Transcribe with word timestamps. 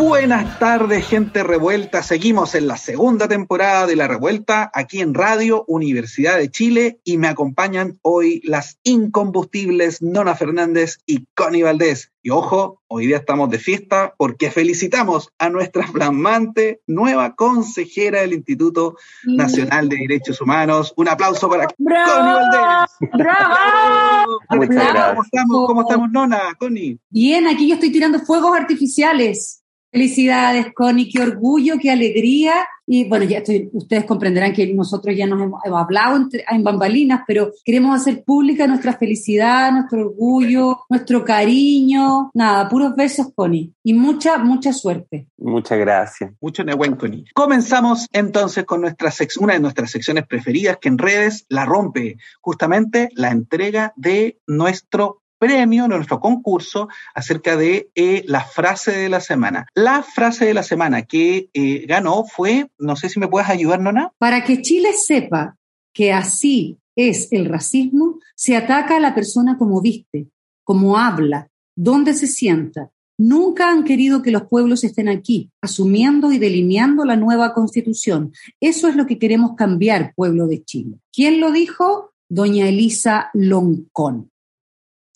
Buenas 0.00 0.58
tardes, 0.58 1.06
gente 1.06 1.42
revuelta. 1.42 2.02
Seguimos 2.02 2.54
en 2.54 2.66
la 2.66 2.78
segunda 2.78 3.28
temporada 3.28 3.86
de 3.86 3.96
La 3.96 4.08
Revuelta 4.08 4.70
aquí 4.72 5.02
en 5.02 5.12
Radio 5.12 5.66
Universidad 5.68 6.38
de 6.38 6.50
Chile 6.50 7.00
y 7.04 7.18
me 7.18 7.28
acompañan 7.28 7.98
hoy 8.00 8.40
las 8.42 8.78
incombustibles 8.82 10.00
Nona 10.00 10.34
Fernández 10.34 11.00
y 11.04 11.26
Connie 11.34 11.64
Valdés. 11.64 12.12
Y 12.22 12.30
ojo, 12.30 12.80
hoy 12.88 13.08
día 13.08 13.18
estamos 13.18 13.50
de 13.50 13.58
fiesta 13.58 14.14
porque 14.16 14.50
felicitamos 14.50 15.32
a 15.38 15.50
nuestra 15.50 15.86
flamante 15.86 16.80
nueva 16.86 17.34
consejera 17.34 18.22
del 18.22 18.32
Instituto 18.32 18.96
Nacional 19.24 19.90
de 19.90 19.98
Derechos 19.98 20.40
Humanos. 20.40 20.94
Un 20.96 21.08
aplauso 21.08 21.46
para 21.50 21.66
Connie 21.66 22.32
Valdés. 22.32 23.10
¡Bravo! 23.12 24.38
¿Cómo 24.48 24.62
estamos? 24.62 25.26
¿Cómo 25.66 25.80
estamos, 25.82 26.10
Nona? 26.10 26.54
Connie. 26.58 26.98
Bien, 27.10 27.46
aquí 27.46 27.68
yo 27.68 27.74
estoy 27.74 27.92
tirando 27.92 28.18
fuegos 28.20 28.56
artificiales. 28.56 29.59
Felicidades, 29.90 30.72
Connie, 30.74 31.10
qué 31.10 31.20
orgullo, 31.20 31.74
qué 31.80 31.90
alegría. 31.90 32.54
Y 32.86 33.08
bueno, 33.08 33.24
ya 33.24 33.38
estoy, 33.38 33.70
ustedes 33.72 34.04
comprenderán 34.04 34.52
que 34.52 34.72
nosotros 34.74 35.16
ya 35.16 35.26
nos 35.26 35.40
hemos, 35.40 35.60
hablado 35.64 36.28
en 36.50 36.64
bambalinas, 36.64 37.22
pero 37.26 37.52
queremos 37.64 38.00
hacer 38.00 38.24
pública 38.24 38.66
nuestra 38.66 38.96
felicidad, 38.96 39.70
nuestro 39.70 40.00
orgullo, 40.00 40.80
nuestro 40.88 41.24
cariño. 41.24 42.30
Nada, 42.34 42.68
puros 42.68 42.96
besos, 42.96 43.28
Connie. 43.34 43.72
Y 43.84 43.94
mucha, 43.94 44.38
mucha 44.38 44.72
suerte. 44.72 45.28
Muchas 45.38 45.78
gracias. 45.78 46.32
Mucho 46.40 46.64
buen 46.76 46.96
Connie. 46.96 47.24
Comenzamos 47.34 48.08
entonces 48.12 48.64
con 48.64 48.80
nuestra 48.80 49.10
una 49.38 49.54
de 49.54 49.60
nuestras 49.60 49.90
secciones 49.90 50.26
preferidas 50.26 50.78
que 50.80 50.88
en 50.88 50.98
redes 50.98 51.46
la 51.48 51.64
rompe, 51.64 52.16
justamente 52.40 53.08
la 53.14 53.30
entrega 53.30 53.92
de 53.96 54.38
nuestro 54.46 55.22
premio, 55.40 55.88
nuestro 55.88 56.20
concurso, 56.20 56.88
acerca 57.14 57.56
de 57.56 57.90
eh, 57.94 58.22
la 58.26 58.44
frase 58.44 58.92
de 58.92 59.08
la 59.08 59.20
semana. 59.20 59.66
La 59.74 60.02
frase 60.02 60.44
de 60.44 60.54
la 60.54 60.62
semana 60.62 61.02
que 61.02 61.48
eh, 61.54 61.86
ganó 61.86 62.24
fue, 62.24 62.70
no 62.78 62.94
sé 62.94 63.08
si 63.08 63.18
me 63.18 63.26
puedes 63.26 63.48
ayudar, 63.48 63.80
Nona. 63.80 64.12
Para 64.18 64.44
que 64.44 64.60
Chile 64.60 64.92
sepa 64.92 65.56
que 65.92 66.12
así 66.12 66.78
es 66.94 67.32
el 67.32 67.46
racismo, 67.46 68.18
se 68.36 68.54
ataca 68.54 68.98
a 68.98 69.00
la 69.00 69.14
persona 69.14 69.56
como 69.56 69.80
viste, 69.80 70.28
como 70.62 70.98
habla, 70.98 71.48
dónde 71.74 72.12
se 72.12 72.26
sienta. 72.26 72.90
Nunca 73.18 73.70
han 73.70 73.84
querido 73.84 74.22
que 74.22 74.30
los 74.30 74.42
pueblos 74.42 74.84
estén 74.84 75.08
aquí, 75.08 75.50
asumiendo 75.62 76.32
y 76.32 76.38
delineando 76.38 77.04
la 77.04 77.16
nueva 77.16 77.54
constitución. 77.54 78.32
Eso 78.60 78.88
es 78.88 78.96
lo 78.96 79.06
que 79.06 79.18
queremos 79.18 79.56
cambiar, 79.56 80.12
pueblo 80.14 80.46
de 80.46 80.62
Chile. 80.64 80.98
¿Quién 81.12 81.40
lo 81.40 81.50
dijo? 81.50 82.12
Doña 82.28 82.68
Elisa 82.68 83.30
Loncón 83.34 84.29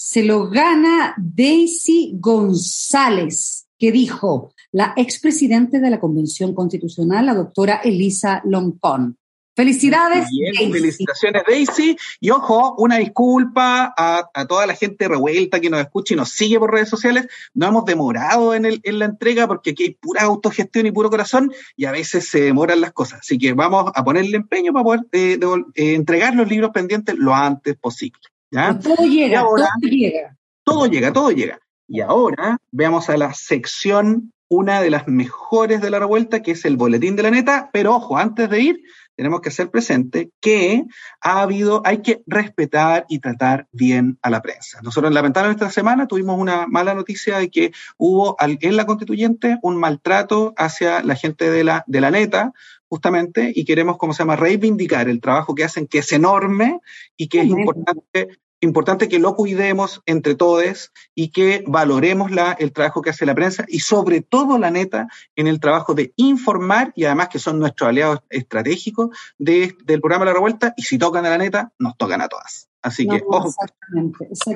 se 0.05 0.23
lo 0.23 0.51
gana 0.51 1.15
Daisy 1.17 2.13
González, 2.21 3.67
que 3.79 3.91
dijo 3.91 4.53
la 4.71 4.93
expresidente 4.99 5.81
de 5.81 5.89
la 5.89 5.99
Convención 5.99 6.55
Constitucional, 6.55 7.25
la 7.25 7.33
doctora 7.33 7.81
Elisa 7.83 8.43
Loncón. 8.45 9.17
Felicidades. 9.57 10.29
Bien, 10.31 10.71
felicitaciones, 10.71 11.45
Daisy. 11.49 11.97
Y 12.21 12.29
ojo, 12.29 12.75
una 12.77 12.99
disculpa 12.99 13.95
a, 13.97 14.47
toda 14.47 14.67
la 14.67 14.75
gente 14.75 15.09
revuelta 15.09 15.59
que 15.59 15.71
nos 15.71 15.81
escucha 15.81 16.13
y 16.13 16.19
nos 16.19 16.29
sigue 16.29 16.59
por 16.59 16.71
redes 16.71 16.91
sociales. 16.91 17.27
No 17.55 17.69
hemos 17.69 17.87
demorado 17.87 18.53
en, 18.55 18.67
el, 18.67 18.81
en 18.83 18.99
la 18.99 19.07
entrega 19.07 19.47
porque 19.47 19.71
aquí 19.71 19.85
hay 19.85 19.95
pura 19.95 20.25
autogestión 20.25 20.85
y 20.85 20.93
puro 20.93 21.09
corazón 21.09 21.51
y 21.77 21.87
a 21.87 21.93
veces 21.93 22.29
se 22.29 22.43
demoran 22.43 22.83
las 22.83 22.93
cosas. 22.93 23.21
Así 23.21 23.39
que 23.39 23.55
vamos 23.55 23.91
a 23.95 24.05
ponerle 24.05 24.37
empeño 24.37 24.75
para 24.75 24.85
poder 24.85 25.01
eh, 25.13 25.39
eh, 25.77 25.95
entregar 25.95 26.35
los 26.35 26.47
libros 26.47 26.73
pendientes 26.73 27.17
lo 27.17 27.35
antes 27.35 27.75
posible. 27.77 28.21
Todo 28.55 29.07
llega, 29.07 29.41
todo 29.41 29.67
llega. 29.83 30.37
Todo 30.63 30.87
llega, 30.87 31.13
todo 31.13 31.31
llega. 31.31 31.59
Y 31.89 32.01
ahora 32.01 32.59
veamos 32.71 33.11
a 33.11 33.17
la 33.17 33.35
sección, 33.35 34.33
una 34.49 34.81
de 34.81 34.91
las 34.91 35.09
mejores 35.09 35.81
de 35.81 35.91
la 35.91 35.99
revuelta, 35.99 36.41
que 36.41 36.53
es 36.53 36.65
el 36.65 36.77
boletín 36.77 37.17
de 37.17 37.25
la 37.25 37.31
neta. 37.31 37.71
Pero 37.73 37.97
ojo, 37.97 38.17
antes 38.17 38.49
de 38.49 38.61
ir, 38.61 38.83
tenemos 39.17 39.41
que 39.41 39.49
hacer 39.49 39.71
presente 39.71 40.31
que 40.41 40.85
ha 41.21 41.43
habido, 41.43 41.83
hay 41.85 41.99
que 41.99 42.23
respetar 42.27 43.07
y 43.09 43.19
tratar 43.19 43.67
bien 43.73 44.19
a 44.23 44.31
la 44.31 44.43
prensa. 44.43 44.81
Nosotros 44.83 45.13
lamentablemente 45.13 45.65
esta 45.65 45.75
semana 45.75 46.07
tuvimos 46.07 46.39
una 46.39 46.67
mala 46.67 46.95
noticia 46.95 47.39
de 47.39 47.51
que 47.51 47.73
hubo 47.97 48.37
en 48.39 48.77
la 48.77 48.87
constituyente 48.87 49.59
un 49.63 49.77
maltrato 49.77 50.55
hacia 50.57 51.03
la 51.03 51.17
gente 51.17 51.51
de 51.51 51.65
la, 51.65 51.85
de 51.87 52.01
la 52.01 52.11
neta, 52.11 52.53
justamente, 52.89 53.53
y 53.55 53.65
queremos, 53.65 53.99
como 53.99 54.13
se 54.13 54.21
llama, 54.21 54.37
reivindicar 54.37 55.09
el 55.09 55.21
trabajo 55.21 55.55
que 55.55 55.65
hacen, 55.65 55.87
que 55.87 55.99
es 55.99 56.13
enorme 56.13 56.81
y 57.17 57.29
que 57.29 57.41
es 57.41 57.47
importante 57.47 58.29
importante 58.65 59.09
que 59.09 59.19
lo 59.19 59.35
cuidemos 59.37 60.03
entre 60.07 60.35
todos 60.35 60.93
y 61.15 61.29
que 61.29 61.65
valoremos 61.67 62.31
la, 62.31 62.53
el 62.53 62.73
trabajo 62.73 63.03
que 63.03 63.11
hace 63.11 63.27
la 63.27 63.35
prensa 63.35 63.65
y 63.69 63.81
sobre 63.81 64.21
todo 64.21 64.59
la 64.59 64.71
neta 64.71 65.09
en 65.37 65.47
el 65.47 65.61
trabajo 65.61 65.95
de 65.95 66.13
informar 66.17 66.93
y 66.97 67.05
además 67.05 67.29
que 67.29 67.39
son 67.39 67.59
nuestros 67.59 67.89
aliados 67.89 68.21
estratégicos 68.31 69.11
del 69.39 69.75
programa 70.01 70.25
La 70.25 70.33
Revuelta 70.33 70.75
y 70.77 70.83
si 70.83 70.99
tocan 70.99 71.27
a 71.27 71.31
la 71.31 71.39
neta, 71.39 71.73
nos 71.79 71.97
tocan 71.97 72.21
a 72.21 72.29
todas. 72.29 72.69
Así 72.83 73.07
que, 73.07 73.23
ojo. 73.27 73.51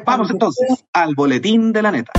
Vamos 0.04 0.30
entonces 0.30 0.84
al 0.92 1.14
boletín 1.14 1.72
de 1.72 1.82
la 1.82 1.92
neta. 1.92 2.12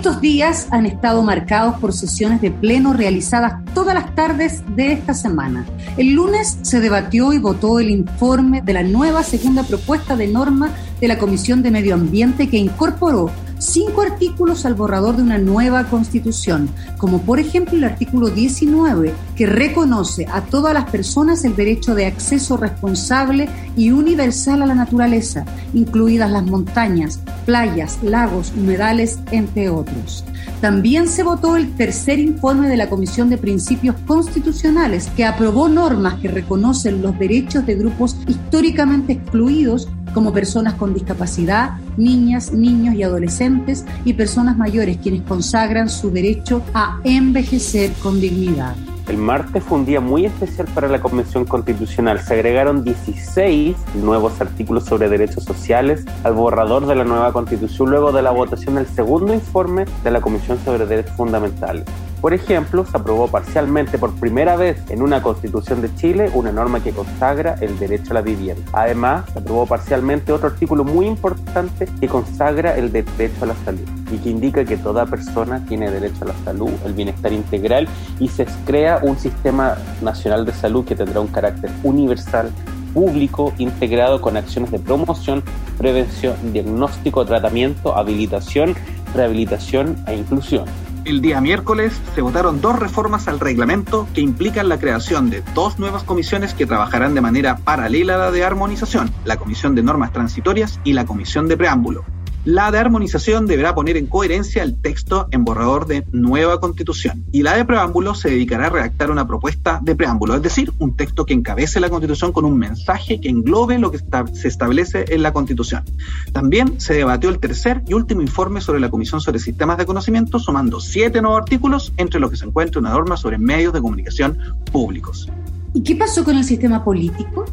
Estos 0.00 0.22
días 0.22 0.66
han 0.70 0.86
estado 0.86 1.22
marcados 1.22 1.78
por 1.78 1.92
sesiones 1.92 2.40
de 2.40 2.50
pleno 2.50 2.94
realizadas 2.94 3.62
todas 3.74 3.94
las 3.94 4.14
tardes 4.14 4.62
de 4.74 4.92
esta 4.92 5.12
semana. 5.12 5.66
El 5.98 6.14
lunes 6.14 6.56
se 6.62 6.80
debatió 6.80 7.34
y 7.34 7.38
votó 7.38 7.78
el 7.80 7.90
informe 7.90 8.62
de 8.62 8.72
la 8.72 8.82
nueva 8.82 9.22
segunda 9.22 9.62
propuesta 9.62 10.16
de 10.16 10.26
norma 10.26 10.70
de 11.02 11.06
la 11.06 11.18
Comisión 11.18 11.62
de 11.62 11.70
Medio 11.70 11.92
Ambiente 11.92 12.48
que 12.48 12.56
incorporó 12.56 13.30
cinco 13.60 14.02
artículos 14.02 14.64
al 14.64 14.74
borrador 14.74 15.16
de 15.16 15.22
una 15.22 15.38
nueva 15.38 15.84
constitución, 15.84 16.68
como 16.98 17.22
por 17.22 17.38
ejemplo 17.38 17.76
el 17.76 17.84
artículo 17.84 18.30
19, 18.30 19.12
que 19.36 19.46
reconoce 19.46 20.26
a 20.32 20.40
todas 20.42 20.74
las 20.74 20.90
personas 20.90 21.44
el 21.44 21.54
derecho 21.54 21.94
de 21.94 22.06
acceso 22.06 22.56
responsable 22.56 23.48
y 23.76 23.92
universal 23.92 24.62
a 24.62 24.66
la 24.66 24.74
naturaleza, 24.74 25.44
incluidas 25.74 26.30
las 26.30 26.44
montañas, 26.44 27.20
playas, 27.44 28.02
lagos, 28.02 28.52
humedales, 28.56 29.18
entre 29.30 29.68
otros. 29.68 30.24
También 30.60 31.08
se 31.08 31.22
votó 31.22 31.56
el 31.56 31.74
tercer 31.74 32.18
informe 32.18 32.68
de 32.68 32.76
la 32.76 32.90
Comisión 32.90 33.30
de 33.30 33.38
Principios 33.38 33.96
Constitucionales, 34.06 35.08
que 35.16 35.24
aprobó 35.24 35.68
normas 35.68 36.14
que 36.20 36.28
reconocen 36.28 37.02
los 37.02 37.18
derechos 37.18 37.64
de 37.66 37.76
grupos 37.76 38.16
históricamente 38.26 39.14
excluidos 39.14 39.88
como 40.12 40.32
personas 40.32 40.74
con 40.74 40.94
discapacidad, 40.94 41.78
niñas, 41.96 42.52
niños 42.52 42.94
y 42.94 43.02
adolescentes 43.02 43.84
y 44.04 44.14
personas 44.14 44.56
mayores 44.56 44.98
quienes 44.98 45.22
consagran 45.22 45.88
su 45.88 46.10
derecho 46.10 46.62
a 46.74 47.00
envejecer 47.04 47.92
con 48.02 48.20
dignidad. 48.20 48.74
El 49.08 49.16
martes 49.16 49.64
fue 49.64 49.78
un 49.78 49.86
día 49.86 50.00
muy 50.00 50.24
especial 50.24 50.68
para 50.72 50.86
la 50.86 51.00
Convención 51.00 51.44
Constitucional. 51.44 52.20
Se 52.20 52.34
agregaron 52.34 52.84
16 52.84 53.76
nuevos 53.94 54.40
artículos 54.40 54.84
sobre 54.84 55.08
derechos 55.08 55.42
sociales 55.42 56.04
al 56.22 56.34
borrador 56.34 56.86
de 56.86 56.94
la 56.94 57.02
nueva 57.02 57.32
Constitución 57.32 57.90
luego 57.90 58.12
de 58.12 58.22
la 58.22 58.30
votación 58.30 58.76
del 58.76 58.86
segundo 58.86 59.34
informe 59.34 59.84
de 60.04 60.10
la 60.12 60.20
Comisión 60.20 60.58
sobre 60.64 60.86
Derechos 60.86 61.16
Fundamentales. 61.16 61.86
Por 62.20 62.34
ejemplo, 62.34 62.84
se 62.84 62.96
aprobó 62.96 63.28
parcialmente 63.28 63.96
por 63.96 64.12
primera 64.12 64.54
vez 64.56 64.78
en 64.90 65.00
una 65.00 65.22
constitución 65.22 65.80
de 65.80 65.94
Chile 65.94 66.30
una 66.34 66.52
norma 66.52 66.82
que 66.82 66.92
consagra 66.92 67.54
el 67.60 67.78
derecho 67.78 68.10
a 68.10 68.14
la 68.14 68.20
vivienda. 68.20 68.62
Además, 68.72 69.24
se 69.32 69.38
aprobó 69.38 69.64
parcialmente 69.66 70.30
otro 70.30 70.48
artículo 70.48 70.84
muy 70.84 71.06
importante 71.06 71.88
que 71.98 72.08
consagra 72.08 72.76
el 72.76 72.92
derecho 72.92 73.44
a 73.44 73.46
la 73.46 73.54
salud 73.64 73.88
y 74.12 74.18
que 74.18 74.28
indica 74.28 74.66
que 74.66 74.76
toda 74.76 75.06
persona 75.06 75.64
tiene 75.66 75.90
derecho 75.90 76.24
a 76.24 76.28
la 76.28 76.34
salud, 76.44 76.70
el 76.84 76.92
bienestar 76.92 77.32
integral 77.32 77.88
y 78.18 78.28
se 78.28 78.44
crea 78.66 79.00
un 79.02 79.18
sistema 79.18 79.78
nacional 80.02 80.44
de 80.44 80.52
salud 80.52 80.84
que 80.84 80.94
tendrá 80.94 81.20
un 81.20 81.28
carácter 81.28 81.70
universal 81.84 82.50
público 82.92 83.54
integrado 83.56 84.20
con 84.20 84.36
acciones 84.36 84.70
de 84.72 84.78
promoción, 84.78 85.42
prevención, 85.78 86.34
diagnóstico, 86.52 87.24
tratamiento, 87.24 87.96
habilitación, 87.96 88.74
rehabilitación 89.14 89.96
e 90.06 90.16
inclusión. 90.16 90.64
El 91.06 91.22
día 91.22 91.40
miércoles 91.40 91.98
se 92.14 92.20
votaron 92.20 92.60
dos 92.60 92.78
reformas 92.78 93.26
al 93.26 93.40
reglamento 93.40 94.06
que 94.14 94.20
implican 94.20 94.68
la 94.68 94.78
creación 94.78 95.30
de 95.30 95.42
dos 95.54 95.78
nuevas 95.78 96.02
comisiones 96.02 96.52
que 96.52 96.66
trabajarán 96.66 97.14
de 97.14 97.22
manera 97.22 97.56
paralela 97.56 98.16
a 98.16 98.18
la 98.18 98.30
de 98.30 98.44
armonización, 98.44 99.10
la 99.24 99.36
Comisión 99.36 99.74
de 99.74 99.82
Normas 99.82 100.12
Transitorias 100.12 100.78
y 100.84 100.92
la 100.92 101.06
Comisión 101.06 101.48
de 101.48 101.56
Preámbulo. 101.56 102.04
La 102.44 102.70
de 102.70 102.78
armonización 102.78 103.46
deberá 103.46 103.74
poner 103.74 103.98
en 103.98 104.06
coherencia 104.06 104.62
el 104.62 104.80
texto 104.80 105.28
en 105.30 105.44
borrador 105.44 105.86
de 105.86 106.06
nueva 106.10 106.58
constitución. 106.58 107.26
Y 107.32 107.42
la 107.42 107.54
de 107.54 107.66
preámbulo 107.66 108.14
se 108.14 108.30
dedicará 108.30 108.68
a 108.68 108.70
redactar 108.70 109.10
una 109.10 109.26
propuesta 109.26 109.78
de 109.82 109.94
preámbulo, 109.94 110.34
es 110.34 110.40
decir, 110.40 110.72
un 110.78 110.96
texto 110.96 111.26
que 111.26 111.34
encabece 111.34 111.80
la 111.80 111.90
constitución 111.90 112.32
con 112.32 112.46
un 112.46 112.56
mensaje 112.56 113.20
que 113.20 113.28
englobe 113.28 113.78
lo 113.78 113.90
que 113.90 114.00
se 114.32 114.48
establece 114.48 115.04
en 115.08 115.22
la 115.22 115.34
constitución. 115.34 115.84
También 116.32 116.80
se 116.80 116.94
debatió 116.94 117.28
el 117.28 117.40
tercer 117.40 117.82
y 117.86 117.92
último 117.92 118.22
informe 118.22 118.62
sobre 118.62 118.80
la 118.80 118.88
Comisión 118.88 119.20
sobre 119.20 119.38
Sistemas 119.38 119.76
de 119.76 119.84
Conocimiento, 119.84 120.38
sumando 120.38 120.80
siete 120.80 121.20
nuevos 121.20 121.40
artículos, 121.40 121.92
entre 121.98 122.20
los 122.20 122.30
que 122.30 122.38
se 122.38 122.46
encuentra 122.46 122.80
una 122.80 122.90
norma 122.90 123.18
sobre 123.18 123.36
medios 123.36 123.74
de 123.74 123.82
comunicación 123.82 124.38
públicos. 124.72 125.28
¿Y 125.74 125.82
qué 125.82 125.94
pasó 125.94 126.24
con 126.24 126.38
el 126.38 126.44
sistema 126.44 126.82
político? 126.82 127.44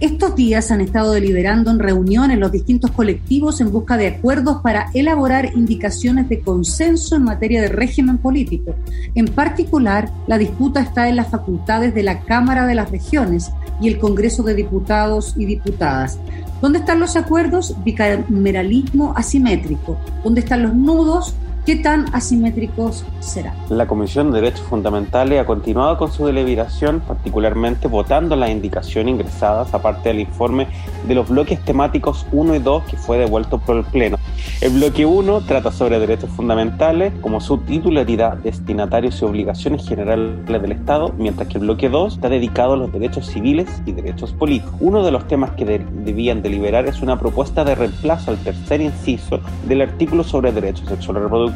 Estos 0.00 0.34
días 0.34 0.70
han 0.70 0.80
estado 0.80 1.12
deliberando 1.12 1.70
en 1.70 1.78
reuniones 1.78 2.38
los 2.38 2.50
distintos 2.50 2.90
colectivos 2.90 3.60
en 3.60 3.70
busca 3.70 3.98
de 3.98 4.06
acuerdos 4.06 4.62
para 4.62 4.86
elaborar 4.94 5.50
indicaciones 5.54 6.26
de 6.30 6.40
consenso 6.40 7.16
en 7.16 7.24
materia 7.24 7.60
de 7.60 7.68
régimen 7.68 8.16
político. 8.16 8.74
En 9.14 9.26
particular, 9.26 10.10
la 10.26 10.38
disputa 10.38 10.80
está 10.80 11.10
en 11.10 11.16
las 11.16 11.28
facultades 11.28 11.94
de 11.94 12.02
la 12.02 12.20
Cámara 12.20 12.66
de 12.66 12.76
las 12.76 12.90
Regiones 12.90 13.50
y 13.78 13.88
el 13.88 13.98
Congreso 13.98 14.42
de 14.42 14.54
Diputados 14.54 15.34
y 15.36 15.44
Diputadas. 15.44 16.18
¿Dónde 16.62 16.78
están 16.78 16.98
los 16.98 17.16
acuerdos? 17.16 17.76
Bicameralismo 17.84 19.12
asimétrico. 19.14 19.98
¿Dónde 20.24 20.40
están 20.40 20.62
los 20.62 20.74
nudos? 20.74 21.34
¿Qué 21.66 21.76
tan 21.76 22.06
asimétricos 22.14 23.04
serán? 23.20 23.54
La 23.68 23.86
Comisión 23.86 24.30
de 24.30 24.40
Derechos 24.40 24.66
Fundamentales 24.66 25.38
ha 25.38 25.44
continuado 25.44 25.98
con 25.98 26.10
su 26.10 26.24
deliberación, 26.24 27.00
particularmente 27.00 27.86
votando 27.86 28.34
las 28.34 28.48
indicaciones 28.48 29.12
ingresadas, 29.12 29.74
aparte 29.74 30.08
del 30.08 30.20
informe 30.20 30.68
de 31.06 31.14
los 31.14 31.28
bloques 31.28 31.62
temáticos 31.62 32.26
1 32.32 32.54
y 32.54 32.58
2 32.60 32.84
que 32.84 32.96
fue 32.96 33.18
devuelto 33.18 33.58
por 33.58 33.76
el 33.76 33.84
Pleno. 33.84 34.16
El 34.62 34.72
bloque 34.72 35.04
1 35.04 35.42
trata 35.42 35.70
sobre 35.70 35.98
derechos 35.98 36.30
fundamentales 36.30 37.12
como 37.20 37.42
su 37.42 37.58
titularidad, 37.58 38.38
destinatarios 38.38 39.20
y 39.20 39.24
obligaciones 39.26 39.86
generales 39.86 40.46
del 40.46 40.72
Estado, 40.72 41.12
mientras 41.18 41.48
que 41.48 41.58
el 41.58 41.64
bloque 41.64 41.90
2 41.90 42.14
está 42.14 42.30
dedicado 42.30 42.72
a 42.72 42.76
los 42.76 42.92
derechos 42.92 43.26
civiles 43.26 43.68
y 43.84 43.92
derechos 43.92 44.32
políticos. 44.32 44.74
Uno 44.80 45.02
de 45.02 45.10
los 45.10 45.28
temas 45.28 45.50
que 45.52 45.64
debían 45.66 46.40
deliberar 46.40 46.86
es 46.86 47.02
una 47.02 47.18
propuesta 47.18 47.64
de 47.64 47.74
reemplazo 47.74 48.30
al 48.30 48.38
tercer 48.38 48.80
inciso 48.80 49.40
del 49.66 49.82
artículo 49.82 50.24
sobre 50.24 50.52
derechos 50.52 50.88
sexuales 50.88 51.22
reproductivos 51.24 51.49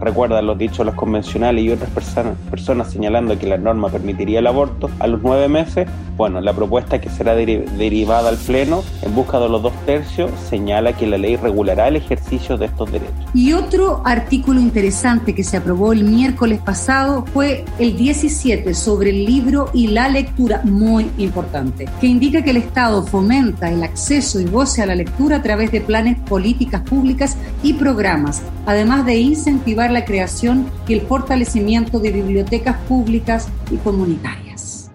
recuerdan 0.00 0.46
los 0.46 0.58
dichos 0.58 0.84
los 0.86 0.94
convencionales 0.94 1.64
y 1.64 1.70
otras 1.70 1.90
personas, 1.90 2.36
personas 2.50 2.90
señalando 2.90 3.38
que 3.38 3.46
la 3.46 3.58
norma 3.58 3.88
permitiría 3.88 4.40
el 4.40 4.46
aborto 4.46 4.90
a 4.98 5.06
los 5.06 5.22
nueve 5.22 5.48
meses, 5.48 5.88
bueno, 6.16 6.40
la 6.40 6.52
propuesta 6.52 7.00
que 7.00 7.08
será 7.08 7.34
derivada 7.34 8.28
al 8.28 8.36
Pleno 8.36 8.82
en 9.02 9.14
busca 9.14 9.40
de 9.40 9.48
los 9.48 9.62
dos 9.62 9.72
tercios 9.86 10.30
señala 10.48 10.92
que 10.92 11.06
la 11.06 11.16
ley 11.16 11.36
regulará 11.36 11.88
el 11.88 11.96
ejercicio 11.96 12.58
de 12.58 12.66
estos 12.66 12.92
derechos. 12.92 13.14
Y 13.32 13.52
otro 13.52 14.02
artículo 14.04 14.60
interesante 14.60 15.34
que 15.34 15.44
se 15.44 15.56
aprobó 15.56 15.92
el 15.92 16.04
miércoles 16.04 16.60
pasado 16.60 17.24
fue 17.32 17.64
el 17.78 17.96
17 17.96 18.74
sobre 18.74 19.10
el 19.10 19.24
libro 19.24 19.70
y 19.72 19.88
la 19.88 20.08
lectura, 20.08 20.60
muy 20.64 21.10
importante, 21.18 21.88
que 22.00 22.06
indica 22.06 22.42
que 22.42 22.50
el 22.50 22.58
Estado 22.58 23.02
fomenta 23.02 23.70
el 23.70 23.82
acceso 23.82 24.40
y 24.40 24.44
goce 24.44 24.82
a 24.82 24.86
la 24.86 24.94
lectura 24.94 25.36
a 25.36 25.42
través 25.42 25.72
de 25.72 25.80
planes, 25.80 26.18
políticas 26.18 26.82
públicas 26.82 27.36
y 27.62 27.74
programas, 27.74 28.42
además 28.66 29.06
de 29.06 29.16
incentivar 29.40 29.90
la 29.90 30.04
creación 30.04 30.70
y 30.86 30.92
el 30.92 31.00
fortalecimiento 31.00 31.98
de 31.98 32.12
bibliotecas 32.12 32.76
públicas 32.82 33.48
y 33.70 33.76
comunitarias. 33.78 34.90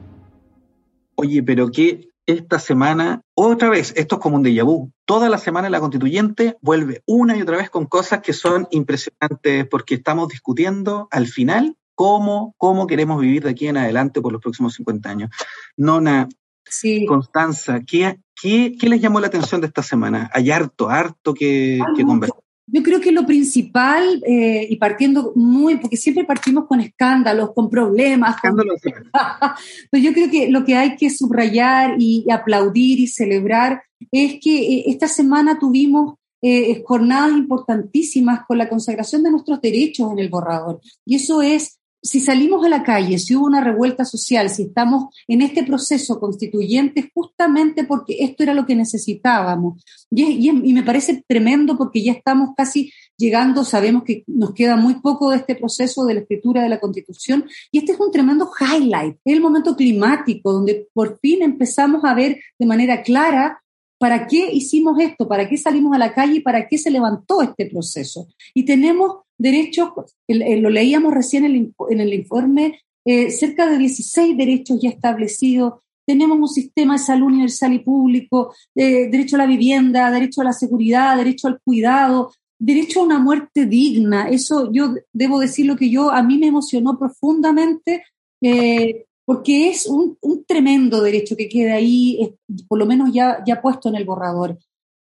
Oye, 1.16 1.42
pero 1.42 1.72
que 1.72 2.10
esta 2.28 2.60
semana, 2.60 3.22
otra 3.34 3.70
vez, 3.70 3.94
esto 3.96 4.16
es 4.16 4.22
como 4.22 4.36
un 4.36 4.44
déjà 4.44 4.64
vu. 4.64 4.92
Toda 5.06 5.30
la 5.30 5.40
semana 5.40 5.70
la 5.72 5.80
constituyente 5.80 6.58
vuelve 6.62 7.02
una 7.08 7.36
y 7.36 7.42
otra 7.42 7.58
vez 7.58 7.72
con 7.72 7.88
cosas 7.88 8.22
que 8.22 8.34
son 8.34 8.68
impresionantes 8.70 9.68
porque 9.68 9.96
estamos 9.96 10.28
discutiendo 10.30 11.08
al 11.10 11.26
final 11.26 11.76
cómo, 11.96 12.54
cómo 12.58 12.86
queremos 12.86 13.20
vivir 13.20 13.44
de 13.44 13.50
aquí 13.50 13.68
en 13.68 13.78
adelante 13.78 14.22
por 14.22 14.32
los 14.32 14.42
próximos 14.42 14.76
50 14.76 15.10
años. 15.10 15.30
Nona, 15.76 16.30
sí. 16.64 17.08
Constanza, 17.08 17.82
¿qué, 17.82 18.20
qué, 18.40 18.76
qué 18.80 18.90
les 18.90 19.02
llamó 19.02 19.20
la 19.20 19.28
atención 19.28 19.62
de 19.62 19.68
esta 19.68 19.82
semana? 19.82 20.30
Hay 20.34 20.52
harto, 20.52 20.90
harto 20.90 21.34
que, 21.34 21.80
que 21.96 22.04
conversar. 22.04 22.45
Yo 22.68 22.82
creo 22.82 23.00
que 23.00 23.12
lo 23.12 23.26
principal, 23.26 24.24
eh, 24.26 24.68
y 24.70 24.76
partiendo 24.78 25.34
muy, 25.36 25.78
porque 25.78 25.98
siempre 25.98 26.26
partimos 26.26 26.66
con 26.66 26.80
escándalos, 26.80 27.54
con 27.54 27.70
problemas. 27.70 28.36
Escándalos. 28.36 28.82
pues 29.92 30.04
yo 30.04 30.14
creo 30.14 30.32
que 30.32 30.50
lo 30.50 30.66
que 30.66 30.76
hay 30.76 30.96
que 30.96 31.10
subrayar 31.10 31.96
y, 32.00 32.26
aplaudir 32.32 33.00
y 33.00 33.08
celebrar 33.08 33.84
es 34.12 34.40
que 34.42 34.58
eh, 34.58 34.84
esta 34.88 35.08
semana 35.08 35.60
tuvimos 35.60 36.16
eh, 36.42 36.84
jornadas 36.86 37.32
importantísimas 37.32 38.46
con 38.48 38.58
la 38.58 38.68
consagración 38.70 39.24
de 39.24 39.32
nuestros 39.32 39.62
derechos 39.62 40.12
en 40.12 40.20
el 40.20 40.30
borrador. 40.30 40.82
Y 41.06 41.16
eso 41.16 41.42
es 41.42 41.80
si 42.06 42.20
salimos 42.20 42.64
a 42.64 42.70
la 42.70 42.84
calle, 42.84 43.18
si 43.18 43.36
hubo 43.36 43.48
una 43.48 43.62
revuelta 43.62 44.06
social, 44.06 44.52
si 44.52 44.64
estamos 44.64 45.06
en 45.28 45.42
este 45.42 45.64
proceso 45.64 46.20
constituyente, 46.20 47.12
justamente 47.14 47.84
porque 47.84 48.18
esto 48.20 48.44
era 48.44 48.54
lo 48.54 48.68
que 48.68 48.76
necesitábamos. 48.76 49.84
Y, 50.12 50.52
me 50.52 50.84
parece 50.84 51.24
tremendo 51.28 51.78
porque 51.78 52.04
ya 52.04 52.12
estamos 52.12 52.50
casi 52.56 52.92
llegando, 53.18 53.64
sabemos 53.64 54.04
que 54.04 54.24
nos 54.28 54.54
queda 54.54 54.76
muy 54.76 55.02
poco 55.02 55.32
de 55.32 55.38
este 55.38 55.56
proceso 55.56 56.06
de 56.06 56.14
la 56.14 56.20
escritura 56.20 56.62
de 56.62 56.70
la 56.70 56.80
constitución, 56.80 57.46
y 57.72 57.80
este 57.80 57.94
es 57.94 58.00
un 58.00 58.12
tremendo 58.12 58.52
highlight, 58.60 59.16
es 59.26 59.34
el 59.34 59.42
momento 59.42 59.76
climático, 59.76 60.54
donde 60.54 60.88
por 60.94 61.18
fin 61.20 61.42
empezamos 61.42 62.04
a 62.06 62.14
ver 62.14 62.40
de 62.60 62.66
manera 62.68 63.02
clara 63.02 63.64
¿Para 63.98 64.28
qué 64.28 64.52
hicimos 64.52 65.00
esto? 65.00 65.28
¿Para 65.28 65.48
qué 65.48 65.58
salimos 65.58 65.96
a 65.96 65.98
la 65.98 66.14
calle? 66.14 66.42
¿Para 66.42 66.68
qué 66.68 66.78
se 66.78 66.92
levantó 66.92 67.42
este 67.42 67.66
proceso? 67.66 68.28
Y 68.54 68.66
tenemos 68.66 69.25
derechos, 69.38 69.90
lo 70.28 70.70
leíamos 70.70 71.14
recién 71.14 71.46
en 71.46 72.00
el, 72.00 72.14
informe, 72.14 72.80
eh, 73.06 73.32
cerca 73.32 73.70
de 73.70 73.78
16 73.78 74.38
derechos 74.38 74.80
ya 74.82 74.90
establecidos. 74.90 75.76
Tenemos 76.08 76.38
un 76.38 76.48
sistema 76.48 76.94
de 76.94 77.00
salud 77.00 77.28
universal 77.28 77.74
y 77.74 77.80
público, 77.80 78.54
derecho 78.76 79.38
a 79.38 79.40
la 79.40 79.48
vivienda, 79.48 80.12
derecho 80.12 80.42
a 80.42 80.46
la 80.46 80.54
seguridad, 80.54 81.18
derecho 81.18 81.48
al 81.48 81.60
cuidado, 81.64 82.32
derecho 82.60 83.02
a 83.02 83.04
una 83.04 83.20
muerte 83.20 83.66
digna. 83.66 84.30
Eso 84.30 84.72
yo 84.72 84.94
debo 85.14 85.40
decir 85.40 85.66
lo 85.66 85.76
que 85.76 85.90
yo, 85.90 86.12
a 86.12 86.22
mí 86.22 86.38
me 86.38 86.48
emocionó 86.48 86.98
profundamente 86.98 88.04
eh, 88.42 89.06
porque 89.26 89.70
es 89.70 89.88
un, 89.88 90.18
tremendo 90.48 91.02
derecho 91.02 91.36
que 91.36 91.50
queda 91.50 91.76
ahí, 91.76 92.36
por 92.68 92.78
lo 92.78 92.86
menos 92.86 93.12
ya, 93.12 93.44
ya 93.46 93.62
puesto 93.62 93.90
en 93.90 93.96
el 93.96 94.06
borrador. 94.06 94.58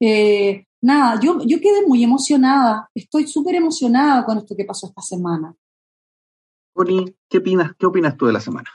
Eh, 0.00 0.64
nada, 0.80 1.18
yo, 1.20 1.38
yo 1.44 1.60
quedé 1.60 1.86
muy 1.86 2.04
emocionada, 2.04 2.88
estoy 2.94 3.26
súper 3.26 3.56
emocionada 3.56 4.24
con 4.24 4.38
esto 4.38 4.54
que 4.56 4.64
pasó 4.64 4.86
esta 4.86 5.02
semana. 5.02 5.54
Connie, 6.72 7.16
¿qué 7.28 7.38
opinas, 7.38 7.72
¿qué 7.78 7.86
opinas 7.86 8.16
tú 8.16 8.26
de 8.26 8.32
la 8.32 8.40
semana? 8.40 8.70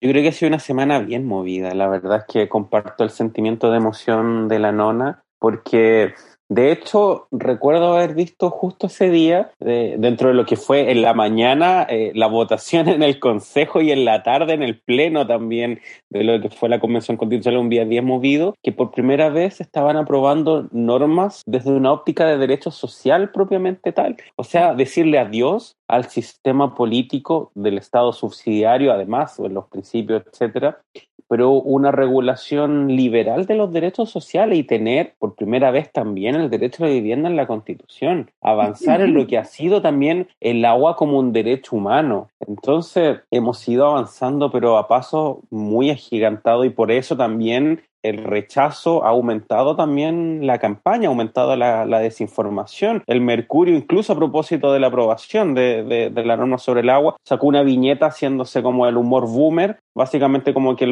Yo 0.00 0.10
creo 0.10 0.22
que 0.22 0.28
ha 0.28 0.32
sido 0.32 0.48
una 0.48 0.60
semana 0.60 1.00
bien 1.00 1.26
movida, 1.26 1.74
la 1.74 1.88
verdad 1.88 2.18
es 2.18 2.32
que 2.32 2.48
comparto 2.48 3.02
el 3.02 3.10
sentimiento 3.10 3.70
de 3.70 3.78
emoción 3.78 4.46
de 4.46 4.58
la 4.58 4.70
nona, 4.70 5.24
porque 5.38 6.14
de 6.50 6.72
hecho, 6.72 7.28
recuerdo 7.30 7.94
haber 7.94 8.14
visto 8.14 8.48
justo 8.48 8.86
ese 8.86 9.10
día, 9.10 9.50
dentro 9.58 10.28
de 10.28 10.34
lo 10.34 10.46
que 10.46 10.56
fue 10.56 10.90
en 10.90 11.02
la 11.02 11.12
mañana, 11.12 11.86
eh, 11.90 12.12
la 12.14 12.26
votación 12.26 12.88
en 12.88 13.02
el 13.02 13.20
Consejo 13.20 13.82
y 13.82 13.92
en 13.92 14.06
la 14.06 14.22
tarde 14.22 14.54
en 14.54 14.62
el 14.62 14.80
Pleno 14.80 15.26
también, 15.26 15.80
de 16.08 16.24
lo 16.24 16.40
que 16.40 16.48
fue 16.48 16.70
la 16.70 16.80
Convención 16.80 17.18
Constitucional 17.18 17.60
un 17.60 17.68
día 17.68 17.84
10 17.84 18.02
movido, 18.02 18.54
que 18.62 18.72
por 18.72 18.92
primera 18.92 19.28
vez 19.28 19.60
estaban 19.60 19.98
aprobando 19.98 20.68
normas 20.72 21.42
desde 21.44 21.70
una 21.70 21.92
óptica 21.92 22.24
de 22.24 22.38
derecho 22.38 22.70
social 22.70 23.30
propiamente 23.30 23.92
tal. 23.92 24.16
O 24.36 24.44
sea, 24.44 24.74
decirle 24.74 25.18
adiós 25.18 25.76
al 25.86 26.06
sistema 26.06 26.74
político 26.74 27.52
del 27.54 27.76
Estado 27.76 28.12
subsidiario, 28.14 28.90
además, 28.90 29.38
o 29.38 29.44
en 29.44 29.52
los 29.52 29.66
principios, 29.66 30.22
etcétera, 30.26 30.80
pero 31.28 31.52
una 31.52 31.92
regulación 31.92 32.88
liberal 32.88 33.46
de 33.46 33.54
los 33.54 33.72
derechos 33.72 34.10
sociales 34.10 34.58
y 34.58 34.64
tener 34.64 35.14
por 35.18 35.34
primera 35.34 35.70
vez 35.70 35.92
también 35.92 36.34
el 36.34 36.50
derecho 36.50 36.84
la 36.84 36.90
vivienda 36.90 37.28
en 37.28 37.36
la 37.36 37.46
Constitución, 37.46 38.30
avanzar 38.40 39.00
en 39.00 39.14
lo 39.14 39.26
que 39.26 39.38
ha 39.38 39.44
sido 39.44 39.82
también 39.82 40.28
el 40.40 40.64
agua 40.64 40.96
como 40.96 41.18
un 41.18 41.32
derecho 41.32 41.76
humano. 41.76 42.28
Entonces 42.40 43.18
hemos 43.30 43.66
ido 43.68 43.86
avanzando, 43.86 44.50
pero 44.50 44.78
a 44.78 44.88
paso 44.88 45.42
muy 45.50 45.90
agigantado 45.90 46.64
y 46.64 46.70
por 46.70 46.90
eso 46.90 47.16
también 47.16 47.82
el 48.02 48.24
rechazo 48.24 49.04
ha 49.04 49.10
aumentado 49.10 49.76
también 49.76 50.46
la 50.46 50.58
campaña, 50.58 51.08
ha 51.08 51.10
aumentado 51.10 51.56
la, 51.56 51.98
desinformación. 51.98 53.02
El 53.06 53.20
Mercurio, 53.20 53.76
incluso 53.76 54.12
a 54.12 54.16
propósito 54.16 54.72
de 54.72 54.80
la 54.80 54.86
aprobación 54.86 55.54
de, 55.54 55.82
de, 55.84 56.24
la 56.24 56.36
norma 56.36 56.58
sobre 56.58 56.82
el 56.82 56.90
agua, 56.90 57.16
sacó 57.24 57.46
una 57.48 57.62
viñeta 57.62 58.06
haciéndose 58.06 58.62
como 58.62 58.86
el 58.86 58.96
humor 58.96 59.26
boomer, 59.26 59.80
básicamente 59.98 60.54
como 60.54 60.76
que 60.76 60.84
eh, 60.84 60.88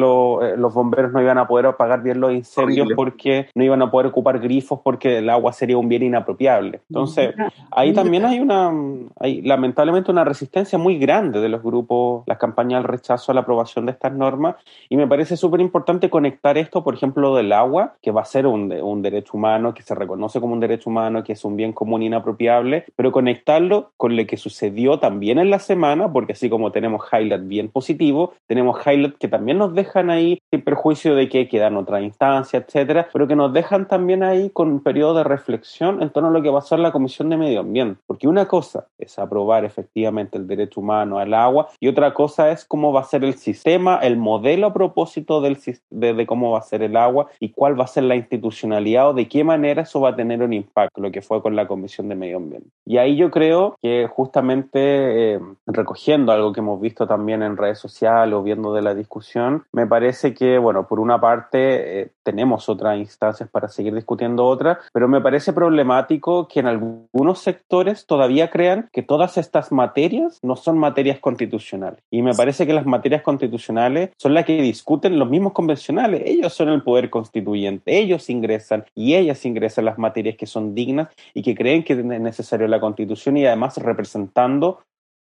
los 0.57 0.73
bomberos 0.73 1.13
no 1.13 1.21
iban 1.21 1.37
a 1.37 1.47
poder 1.47 1.65
apagar 1.67 2.03
bien 2.03 2.19
los 2.19 2.33
incendios 2.33 2.89
porque 2.93 3.47
no 3.55 3.63
iban 3.63 3.81
a 3.81 3.89
poder 3.89 4.07
ocupar 4.07 4.37
grifos 4.39 4.81
porque 4.83 5.19
el 5.19 5.29
agua 5.29 5.53
sería 5.53 5.77
un 5.77 5.87
bien 5.87 6.03
inapropiable. 6.03 6.81
Entonces, 6.89 7.33
ahí 7.71 7.93
también 7.93 8.25
hay 8.25 8.41
una, 8.41 8.69
hay 9.17 9.41
lamentablemente 9.43 10.11
una 10.11 10.25
resistencia 10.25 10.77
muy 10.77 10.99
grande 10.99 11.39
de 11.39 11.47
los 11.47 11.63
grupos, 11.63 12.23
las 12.27 12.37
campañas 12.37 12.79
al 12.79 12.83
rechazo 12.83 13.31
a 13.31 13.35
la 13.35 13.41
aprobación 13.41 13.85
de 13.85 13.93
estas 13.93 14.11
normas. 14.11 14.57
Y 14.89 14.97
me 14.97 15.07
parece 15.07 15.37
súper 15.37 15.61
importante 15.61 16.09
conectar 16.09 16.57
esto, 16.57 16.83
por 16.83 16.93
ejemplo, 16.93 17.33
del 17.33 17.53
agua, 17.53 17.93
que 18.01 18.11
va 18.11 18.23
a 18.23 18.25
ser 18.25 18.45
un, 18.45 18.73
un 18.73 19.01
derecho 19.01 19.37
humano, 19.37 19.73
que 19.73 19.83
se 19.83 19.95
reconoce 19.95 20.41
como 20.41 20.51
un 20.51 20.59
derecho 20.59 20.89
humano, 20.89 21.23
que 21.23 21.31
es 21.31 21.45
un 21.45 21.55
bien 21.55 21.71
común 21.71 22.03
inapropiable, 22.03 22.83
pero 22.97 23.13
conectarlo 23.13 23.91
con 23.95 24.17
lo 24.17 24.25
que 24.25 24.35
sucedió 24.35 24.99
también 24.99 25.39
en 25.39 25.49
la 25.49 25.59
semana, 25.59 26.11
porque 26.11 26.33
así 26.33 26.49
como 26.49 26.73
tenemos 26.73 27.05
highlights 27.09 27.47
bien 27.47 27.69
positivos, 27.69 28.31
tenemos 28.47 28.77
highlights 28.97 29.17
que 29.19 29.27
también 29.27 29.57
nos 29.57 29.73
dejan 29.73 30.09
ahí 30.09 30.41
sin 30.51 30.61
perjuicio 30.61 31.15
de 31.15 31.29
que 31.29 31.47
quedan 31.47 31.77
otra 31.77 32.01
instancia, 32.01 32.59
etcétera, 32.59 33.07
pero 33.13 33.27
que 33.27 33.35
nos 33.35 33.53
dejan 33.53 33.87
también 33.87 34.23
ahí 34.23 34.49
con 34.49 34.69
un 34.69 34.81
periodo 34.81 35.15
de 35.15 35.23
reflexión 35.23 36.01
en 36.01 36.09
torno 36.09 36.29
a 36.29 36.31
lo 36.31 36.41
que 36.41 36.57
a 36.57 36.61
ser 36.61 36.79
la 36.79 36.91
Comisión 36.91 37.29
de 37.29 37.37
Medio 37.37 37.59
Ambiente. 37.59 38.01
Porque 38.07 38.27
una 38.27 38.47
cosa 38.47 38.87
es 38.97 39.19
aprobar 39.19 39.65
efectivamente 39.65 40.37
el 40.37 40.47
derecho 40.47 40.81
humano 40.81 41.19
al 41.19 41.33
agua 41.33 41.69
y 41.79 41.87
otra 41.87 42.13
cosa 42.13 42.51
es 42.51 42.65
cómo 42.65 42.91
va 42.91 43.01
a 43.01 43.05
ser 43.05 43.23
el 43.23 43.35
sistema, 43.35 43.97
el 43.97 44.17
modelo 44.17 44.67
a 44.67 44.73
propósito 44.73 45.41
del, 45.41 45.57
de, 45.89 46.13
de 46.13 46.25
cómo 46.25 46.51
va 46.51 46.59
a 46.59 46.63
ser 46.63 46.81
el 46.81 46.97
agua 46.97 47.27
y 47.39 47.49
cuál 47.49 47.79
va 47.79 47.83
a 47.83 47.87
ser 47.87 48.03
la 48.03 48.15
institucionalidad 48.15 49.09
o 49.09 49.13
de 49.13 49.27
qué 49.27 49.43
manera 49.43 49.83
eso 49.83 50.01
va 50.01 50.09
a 50.09 50.15
tener 50.15 50.41
un 50.41 50.53
impacto, 50.53 51.01
lo 51.01 51.11
que 51.11 51.21
fue 51.21 51.41
con 51.41 51.55
la 51.55 51.67
Comisión 51.67 52.09
de 52.09 52.15
Medio 52.15 52.37
Ambiente. 52.37 52.69
Y 52.85 52.97
ahí 52.97 53.15
yo 53.15 53.29
creo 53.31 53.77
que 53.81 54.07
justamente 54.07 55.35
eh, 55.35 55.39
recogiendo 55.65 56.31
algo 56.31 56.53
que 56.53 56.59
hemos 56.59 56.81
visto 56.81 57.07
también 57.07 57.43
en 57.43 57.57
redes 57.57 57.79
sociales 57.79 58.33
o 58.33 58.43
viendo 58.43 58.73
de 58.73 58.81
la 58.87 58.95
discusión, 58.95 59.65
me 59.71 59.85
parece 59.85 60.33
que, 60.33 60.57
bueno, 60.57 60.87
por 60.87 60.99
una 60.99 61.19
parte 61.19 62.01
eh, 62.01 62.11
tenemos 62.23 62.69
otras 62.69 62.97
instancias 62.97 63.49
para 63.49 63.67
seguir 63.67 63.93
discutiendo 63.93 64.45
otras, 64.45 64.79
pero 64.93 65.07
me 65.07 65.21
parece 65.21 65.53
problemático 65.53 66.47
que 66.47 66.59
en 66.59 66.67
algunos 66.67 67.39
sectores 67.39 68.05
todavía 68.05 68.49
crean 68.49 68.89
que 68.91 69.03
todas 69.03 69.37
estas 69.37 69.71
materias 69.71 70.39
no 70.41 70.55
son 70.55 70.77
materias 70.77 71.19
constitucionales. 71.19 72.01
Y 72.11 72.21
me 72.21 72.33
parece 72.33 72.65
que 72.65 72.73
las 72.73 72.85
materias 72.85 73.21
constitucionales 73.21 74.11
son 74.17 74.33
las 74.33 74.45
que 74.45 74.61
discuten 74.61 75.19
los 75.19 75.29
mismos 75.29 75.53
convencionales. 75.53 76.23
Ellos 76.25 76.53
son 76.53 76.69
el 76.69 76.83
poder 76.83 77.09
constituyente, 77.09 77.97
ellos 77.97 78.29
ingresan 78.29 78.85
y 78.95 79.15
ellas 79.15 79.45
ingresan 79.45 79.85
las 79.85 79.97
materias 79.97 80.35
que 80.37 80.45
son 80.45 80.75
dignas 80.75 81.09
y 81.33 81.41
que 81.41 81.55
creen 81.55 81.83
que 81.83 81.93
es 81.93 82.03
necesario 82.03 82.67
la 82.67 82.79
constitución 82.79 83.37
y 83.37 83.45
además 83.45 83.77
representando 83.77 84.79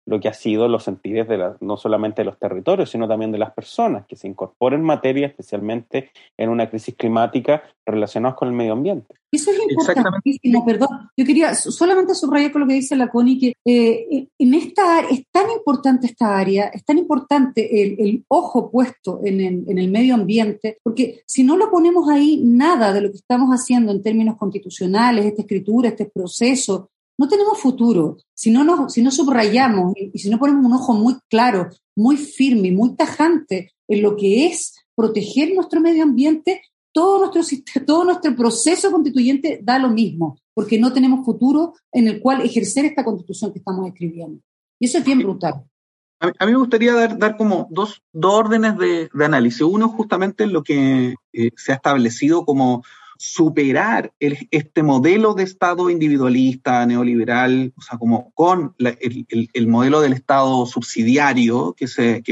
lo 0.06 0.20
que 0.20 0.28
ha 0.28 0.34
sido 0.34 0.68
los 0.68 0.84
sentidos 0.84 1.28
de 1.28 1.38
la, 1.38 1.56
no 1.60 1.76
solamente 1.76 2.22
de 2.22 2.26
los 2.26 2.38
territorios, 2.38 2.90
sino 2.90 3.08
también 3.08 3.32
de 3.32 3.38
las 3.38 3.52
personas 3.52 4.06
que 4.06 4.16
se 4.16 4.28
incorporen 4.28 4.80
en 4.80 4.86
materia, 4.86 5.26
especialmente 5.26 6.10
en 6.36 6.50
una 6.50 6.68
crisis 6.68 6.94
climática 6.94 7.62
relacionada 7.86 8.34
con 8.34 8.48
el 8.48 8.54
medio 8.54 8.72
ambiente. 8.72 9.14
Eso 9.32 9.50
es 9.50 9.58
importantísimo, 9.68 10.64
perdón. 10.64 11.10
Yo 11.16 11.24
quería 11.24 11.54
solamente 11.54 12.14
subrayar 12.14 12.52
con 12.52 12.62
lo 12.62 12.68
que 12.68 12.74
dice 12.74 12.94
la 12.94 13.08
Connie, 13.08 13.38
que 13.38 13.54
eh, 13.64 14.28
en 14.38 14.54
esta 14.54 15.00
es 15.00 15.24
tan 15.32 15.50
importante 15.50 16.06
esta 16.06 16.38
área, 16.38 16.66
es 16.66 16.84
tan 16.84 16.98
importante 16.98 17.82
el, 17.82 17.96
el 17.98 18.24
ojo 18.28 18.70
puesto 18.70 19.20
en 19.24 19.40
el, 19.40 19.64
en 19.66 19.78
el, 19.78 19.90
medio 19.90 20.14
ambiente, 20.14 20.78
porque 20.82 21.22
si 21.26 21.42
no 21.42 21.56
lo 21.56 21.70
ponemos 21.70 22.08
ahí, 22.08 22.40
nada 22.44 22.92
de 22.92 23.00
lo 23.00 23.10
que 23.10 23.16
estamos 23.16 23.50
haciendo 23.50 23.90
en 23.90 24.02
términos 24.02 24.36
constitucionales, 24.36 25.24
esta 25.24 25.42
escritura, 25.42 25.88
este 25.88 26.06
proceso, 26.06 26.90
no 27.18 27.28
tenemos 27.28 27.58
futuro. 27.58 28.18
Si 28.34 28.50
no, 28.50 28.64
nos, 28.64 28.92
si 28.92 29.02
no 29.02 29.10
subrayamos 29.10 29.94
y, 29.96 30.18
si 30.18 30.30
no 30.30 30.38
ponemos 30.38 30.64
un 30.64 30.72
ojo 30.72 30.94
muy 30.94 31.16
claro, 31.28 31.70
muy 31.96 32.16
firme, 32.16 32.72
muy 32.72 32.96
tajante 32.96 33.72
en 33.88 34.02
lo 34.02 34.16
que 34.16 34.46
es 34.46 34.74
proteger 34.94 35.54
nuestro 35.54 35.80
medio 35.80 36.02
ambiente, 36.02 36.62
todo 36.92 37.18
nuestro, 37.18 37.42
todo 37.86 38.04
nuestro 38.04 38.34
proceso 38.36 38.90
constituyente 38.90 39.60
da 39.62 39.78
lo 39.78 39.90
mismo, 39.90 40.38
porque 40.54 40.78
no 40.78 40.92
tenemos 40.92 41.24
futuro 41.24 41.74
en 41.92 42.08
el 42.08 42.20
cual 42.20 42.42
ejercer 42.42 42.84
esta 42.84 43.04
constitución 43.04 43.52
que 43.52 43.58
estamos 43.58 43.86
escribiendo. 43.86 44.40
Y 44.80 44.86
eso 44.86 44.98
es 44.98 45.04
bien 45.04 45.20
brutal. 45.20 45.64
A 46.20 46.46
mí, 46.46 46.52
me 46.52 46.58
gustaría 46.58 46.94
dar, 46.94 47.18
dar 47.18 47.36
como 47.36 47.66
dos, 47.70 48.02
dos 48.12 48.34
órdenes 48.34 48.78
de, 48.78 49.10
de, 49.12 49.24
análisis. 49.24 49.60
Uno, 49.60 49.90
justamente 49.90 50.46
lo 50.46 50.62
que 50.62 51.16
eh, 51.32 51.50
se 51.56 51.72
ha 51.72 51.74
establecido 51.74 52.46
como 52.46 52.82
superar 53.26 54.12
este 54.20 54.82
modelo 54.82 55.32
de 55.32 55.44
Estado 55.44 55.88
individualista, 55.88 56.84
neoliberal, 56.84 57.72
o 57.74 57.80
sea, 57.80 57.96
como 57.96 58.30
con 58.34 58.74
el, 58.78 59.26
el, 59.30 59.48
el, 59.50 59.66
modelo 59.66 60.02
del 60.02 60.12
Estado 60.12 60.66
subsidiario 60.66 61.74
que, 61.74 61.86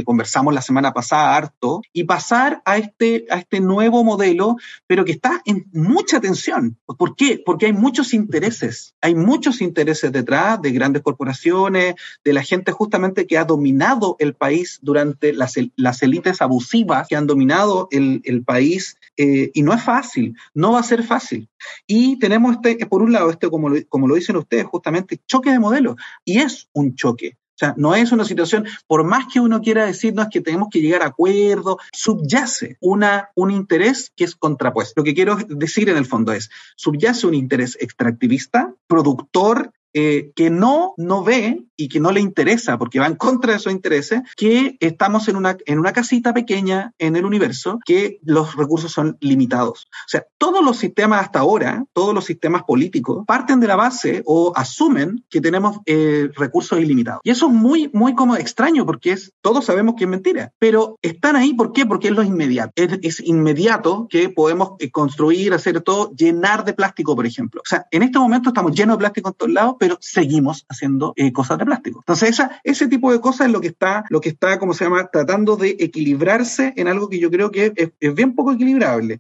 conversamos 0.05 0.53
la 0.53 0.61
semana 0.61 0.93
pasada 0.93 1.35
harto, 1.35 1.81
y 1.95 2.05
pasar 2.05 2.61
a 2.67 2.77
este, 2.77 3.25
a 3.31 3.39
este 3.39 3.61
nuevo 3.61 4.05
modelo, 4.05 4.57
pero 4.87 5.07
que 5.07 5.13
está 5.13 5.41
en 5.47 5.67
mucha 5.73 6.21
tensión. 6.21 6.77
¿Por 6.85 7.17
qué? 7.17 7.43
Porque 7.45 7.67
hay 7.67 7.73
muchos 7.73 8.13
intereses, 8.13 8.95
hay 9.01 9.15
muchos 9.15 9.63
intereses 9.63 10.13
detrás 10.13 10.61
de 10.61 10.73
grandes 10.73 11.03
corporaciones, 11.03 11.95
de 12.23 12.33
la 12.35 12.43
gente 12.43 12.71
justamente 12.71 13.27
que 13.27 13.39
ha 13.39 13.45
dominado 13.45 14.17
el 14.19 14.35
país 14.35 14.79
durante 14.83 15.33
las, 15.33 15.55
las 15.77 16.03
élites 16.03 16.43
abusivas 16.43 17.09
que 17.09 17.17
han 17.17 17.27
dominado 17.27 17.89
el, 17.91 18.21
el 18.25 18.45
país, 18.45 18.99
eh, 19.17 19.51
y 19.55 19.63
no 19.63 19.73
es 19.73 19.83
fácil, 19.83 20.37
no 20.53 20.73
va 20.73 20.82
a 20.83 20.89
ser 20.89 21.03
fácil. 21.03 21.49
Y 21.87 22.19
tenemos, 22.19 22.57
este, 22.57 22.87
por 22.87 23.03
un 23.03 23.13
lado, 23.13 23.31
este, 23.31 23.49
como 23.49 23.69
lo, 23.69 23.77
como 23.89 24.07
lo 24.07 24.15
dicen 24.15 24.37
ustedes, 24.37 24.67
justamente 24.67 25.21
choque 25.27 25.51
de 25.51 25.59
modelos. 25.59 25.97
Y 26.25 26.39
es 26.39 26.69
un 26.73 26.95
choque. 26.95 27.39
O 27.55 27.59
sea, 27.59 27.75
no 27.77 27.95
es 27.95 28.13
una 28.13 28.25
situación, 28.25 28.67
por 28.87 29.05
más 29.05 29.27
que 29.33 29.39
uno 29.39 29.61
quiera 29.61 29.85
decirnos 29.85 30.29
que 30.31 30.41
tenemos 30.41 30.69
que 30.71 30.81
llegar 30.81 31.03
a 31.03 31.07
acuerdos, 31.07 31.77
subyace 31.93 32.77
una, 32.81 33.31
un 33.35 33.51
interés 33.51 34.11
que 34.17 34.25
es 34.25 34.35
contrapuesto. 34.35 34.95
Lo 35.01 35.05
que 35.05 35.15
quiero 35.15 35.37
decir 35.37 35.89
en 35.91 35.99
el 35.99 36.07
fondo 36.07 36.33
es, 36.33 36.51
subyace 36.77 37.27
un 37.27 37.35
interés 37.35 37.77
extractivista, 37.79 38.75
productor, 38.87 39.73
eh, 39.95 40.33
que 40.35 40.51
no, 40.51 40.95
no 40.97 41.23
ve 41.23 41.65
y 41.77 41.89
que 41.89 42.01
no 42.01 42.13
le 42.13 42.21
interesa, 42.21 42.79
porque 42.79 43.01
va 43.01 43.07
en 43.07 43.17
contra 43.17 43.53
de 43.53 43.59
sus 43.59 43.73
intereses, 43.73 44.23
que 44.37 44.77
estamos 44.81 45.29
en 45.29 45.37
una, 45.37 45.57
en 45.67 45.79
una 45.79 45.93
casita 45.93 46.33
pequeña 46.33 46.93
en 46.99 47.17
el 47.17 47.25
universo, 47.25 47.81
que 47.85 48.21
los 48.23 48.57
recursos 48.57 48.93
son 48.93 49.17
limitados. 49.21 49.89
O 49.91 50.09
sea, 50.09 50.25
todos 50.39 50.65
los 50.65 50.77
sistemas 50.77 51.23
hasta 51.23 51.41
ahora, 51.41 51.85
todos 51.93 52.15
los 52.15 52.25
sistemas 52.25 52.63
políticos, 52.63 53.25
parten 53.27 53.61
de 53.61 53.67
la 53.67 53.77
base 53.77 54.23
o 54.27 54.53
asumen 54.55 55.25
que 55.29 55.41
tenemos 55.41 55.79
eh, 55.87 56.29
recursos 56.37 56.79
ilimitados. 56.79 57.21
Y 57.25 57.31
eso 57.31 57.47
es 57.47 57.53
muy, 57.53 57.91
muy 57.93 58.15
como 58.15 58.37
extraño, 58.37 58.87
porque 58.87 59.13
es, 59.13 59.33
todos 59.41 59.65
sabemos 59.65 59.95
que 59.97 60.05
es 60.05 60.11
mentira, 60.11 60.53
pero 60.59 60.99
están 61.03 61.37
ahí, 61.37 61.55
¿por 61.55 61.73
qué? 61.73 61.87
Porque 61.87 62.09
es 62.09 62.15
lo 62.15 62.23
inmediato. 62.23 62.73
Es, 62.77 62.99
es 63.03 63.21
inmediato 63.21 64.07
que 64.09 64.29
podemos 64.29 64.73
eh, 64.79 64.91
construir, 64.91 65.53
hacer 65.53 65.81
todo, 65.81 66.13
llenar 66.15 66.65
de 66.65 66.75
plástico, 66.75 67.17
por 67.17 67.27
ejemplo. 67.27 67.61
O 67.61 67.69
sea, 67.69 67.87
en 67.91 68.03
este 68.03 68.19
momento 68.19 68.51
estamos 68.51 68.73
llenos 68.73 68.97
de 68.97 69.01
plástico 69.01 69.31
en 69.31 69.35
todos 69.35 69.53
lados, 69.53 69.75
pero 69.83 69.99
seguimos 70.01 70.65
haciendo 70.69 71.13
eh, 71.17 71.33
cosas 71.33 71.59
de 71.59 71.65
plástico. 71.65 71.99
Entonces, 72.03 72.31
esa, 72.31 72.61
ese 72.63 72.87
tipo 72.87 73.11
de 73.11 73.21
cosas 73.21 73.49
es 73.49 73.53
lo 73.53 73.61
que 73.61 73.67
está, 73.67 74.05
lo 74.11 74.21
que 74.21 74.29
está, 74.29 74.57
como 74.61 74.75
se 74.75 74.85
llama, 74.85 75.09
tratando 75.13 75.57
de 75.57 75.77
equilibrarse 75.77 76.73
en 76.77 76.87
algo 76.87 77.09
que 77.09 77.19
yo 77.19 77.33
creo 77.33 77.51
que 77.51 77.73
es, 77.75 77.91
es 77.99 78.15
bien 78.15 78.37
poco 78.37 78.53
equilibrable. 78.53 79.19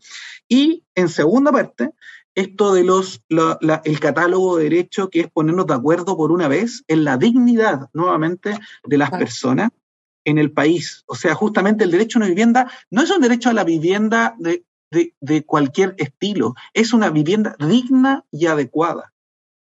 Y 0.49 0.85
en 0.95 1.09
segunda 1.09 1.50
parte, 1.50 1.90
esto 2.37 2.75
de 2.75 2.85
los 2.85 3.25
la, 3.28 3.59
la, 3.61 3.83
el 3.85 3.99
catálogo 3.99 4.57
de 4.57 4.62
derechos, 4.62 5.09
que 5.11 5.23
es 5.23 5.31
ponernos 5.33 5.66
de 5.66 5.75
acuerdo 5.75 6.16
por 6.16 6.31
una 6.31 6.47
vez 6.47 6.85
en 6.87 7.02
la 7.02 7.16
dignidad 7.16 7.90
nuevamente 7.92 8.57
de 8.85 8.99
las 8.99 9.11
personas 9.11 9.71
en 10.25 10.38
el 10.38 10.52
país. 10.52 11.02
O 11.07 11.16
sea, 11.16 11.35
justamente 11.35 11.83
el 11.83 11.90
derecho 11.90 12.19
a 12.19 12.21
una 12.21 12.28
vivienda 12.28 12.71
no 12.88 13.02
es 13.02 13.11
un 13.11 13.21
derecho 13.21 13.50
a 13.50 13.52
la 13.52 13.64
vivienda 13.64 14.37
de, 14.38 14.64
de, 14.92 15.12
de 15.21 15.45
cualquier 15.45 15.97
estilo, 15.99 16.54
es 16.73 16.92
una 16.92 17.11
vivienda 17.11 17.57
digna 17.59 18.25
y 18.31 18.47
adecuada. 18.47 19.12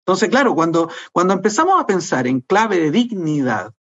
Entonces, 0.06 0.28
claro, 0.30 0.54
cuando, 0.54 0.90
cuando 1.12 1.35
empezamos 1.35 1.80
a 1.80 1.87
pensar 1.87 2.26
en 2.26 2.40
clave 2.40 2.78
de 2.78 2.90
dignidad, 2.90 3.73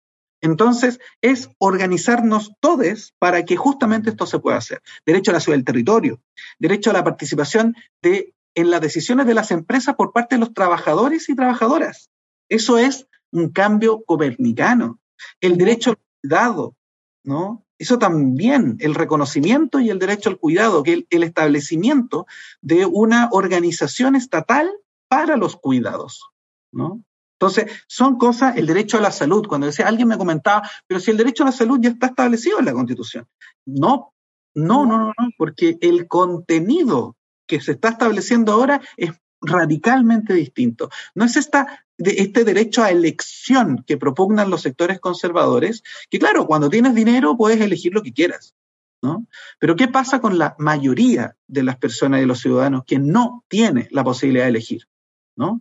entonces 0.42 1.00
es 1.22 1.50
organizarnos 1.60 2.54
todos 2.60 3.14
para 3.20 3.46
que 3.46 3.56
justamente 3.56 4.10
esto 4.10 4.26
se 4.26 4.40
pueda 4.40 4.58
hacer. 4.58 4.82
Derecho 5.06 5.32
a 5.32 5.36
la 5.36 5.40
ciudad 5.40 5.58
del 5.58 5.66
territorio, 5.66 6.22
derecho 6.60 6.90
a 6.90 6.94
la 6.94 7.04
participación 7.04 7.76
de, 8.02 8.34
en 8.56 8.72
las 8.72 8.82
decisiones 8.82 9.28
de 9.28 9.36
las 9.36 9.52
empresas 9.52 9.96
por 9.96 10.12
parte 10.14 10.36
de 10.36 10.40
los 10.40 10.54
trabajadores 10.54 11.30
y 11.30 11.36
trabajadoras. 11.36 12.10
Eso 12.50 12.78
es 12.78 13.08
un 13.32 13.50
cambio 13.50 14.04
copernicano. 14.04 15.00
El 15.40 15.58
derecho 15.58 15.92
al 15.92 16.00
cuidado, 16.22 16.76
¿no? 17.24 17.66
Eso 17.78 17.98
también, 17.98 18.78
el 18.80 18.94
reconocimiento 18.94 19.80
y 19.80 19.90
el 19.90 19.98
derecho 19.98 20.30
al 20.30 20.38
cuidado, 20.38 20.84
que 20.84 20.94
el, 20.94 21.08
el 21.10 21.24
establecimiento 21.24 22.28
de 22.62 22.86
una 22.86 23.30
organización 23.32 24.16
estatal 24.16 24.72
para 25.12 25.36
los 25.36 25.58
cuidados, 25.58 26.30
¿no? 26.72 27.04
Entonces, 27.38 27.70
son 27.86 28.18
cosas, 28.18 28.56
el 28.56 28.66
derecho 28.66 28.98
a 28.98 29.02
la 29.02 29.12
salud, 29.12 29.46
cuando 29.46 29.68
decía, 29.68 29.86
alguien 29.86 30.08
me 30.08 30.18
comentaba, 30.18 30.62
pero 30.88 31.02
si 31.02 31.12
el 31.12 31.18
derecho 31.18 31.44
a 31.44 31.48
la 31.48 31.52
salud 31.52 31.80
ya 31.82 31.90
está 31.90 32.08
establecido 32.08 32.60
en 32.60 32.66
la 32.66 32.72
Constitución. 32.72 33.28
No, 33.66 34.14
no, 34.56 34.86
no, 34.86 34.98
no, 35.00 35.08
no, 35.08 35.30
porque 35.38 35.78
el 35.82 36.08
contenido 36.08 37.18
que 37.46 37.60
se 37.60 37.74
está 37.74 37.90
estableciendo 37.90 38.54
ahora 38.54 38.80
es 38.96 39.12
radicalmente 39.42 40.34
distinto. 40.34 40.90
No 41.14 41.26
es 41.26 41.36
esta, 41.36 41.84
de 41.98 42.12
este 42.20 42.46
derecho 42.46 42.82
a 42.82 42.92
elección 42.92 43.84
que 43.86 43.98
propugnan 43.98 44.50
los 44.50 44.62
sectores 44.62 45.02
conservadores, 45.02 45.84
que 46.10 46.20
claro, 46.20 46.48
cuando 46.48 46.70
tienes 46.70 46.96
dinero 46.96 47.36
puedes 47.36 47.60
elegir 47.60 47.94
lo 47.94 48.02
que 48.02 48.14
quieras, 48.14 48.56
¿no? 49.02 49.26
Pero 49.60 49.76
¿qué 49.76 49.90
pasa 49.90 50.22
con 50.22 50.38
la 50.38 50.56
mayoría 50.58 51.36
de 51.48 51.64
las 51.64 51.76
personas 51.76 52.20
y 52.20 52.22
de 52.22 52.28
los 52.28 52.40
ciudadanos 52.40 52.84
que 52.86 53.00
no 53.00 53.44
tiene 53.50 53.90
la 53.92 54.06
posibilidad 54.06 54.46
de 54.46 54.52
elegir? 54.52 54.88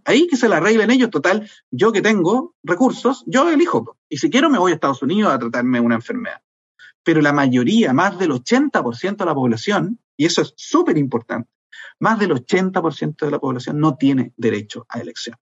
Ahí 0.04 0.26
que 0.26 0.36
se 0.36 0.48
la 0.48 0.58
arreglen 0.58 0.90
ellos, 0.90 1.10
total, 1.10 1.48
yo 1.70 1.92
que 1.92 2.02
tengo 2.02 2.54
recursos, 2.62 3.24
yo 3.26 3.48
elijo, 3.48 3.96
y 4.08 4.18
si 4.18 4.30
quiero 4.30 4.50
me 4.50 4.58
voy 4.58 4.72
a 4.72 4.74
Estados 4.74 5.02
Unidos 5.02 5.32
a 5.32 5.38
tratarme 5.38 5.80
una 5.80 5.96
enfermedad. 5.96 6.42
pero 7.02 7.22
la 7.22 7.32
mayoría, 7.32 7.94
más 7.94 8.18
del 8.18 8.30
80% 8.30 9.16
de 9.16 9.24
la 9.24 9.34
población, 9.34 9.98
y 10.18 10.26
eso 10.26 10.42
es 10.42 10.52
súper 10.56 10.98
importante, 10.98 11.50
más 11.98 12.18
del 12.18 12.32
80% 12.32 13.24
de 13.24 13.30
la 13.30 13.38
población 13.38 13.80
no 13.80 13.96
tiene 13.96 14.32
derecho 14.36 14.84
a 14.88 15.00
elección. 15.00 15.36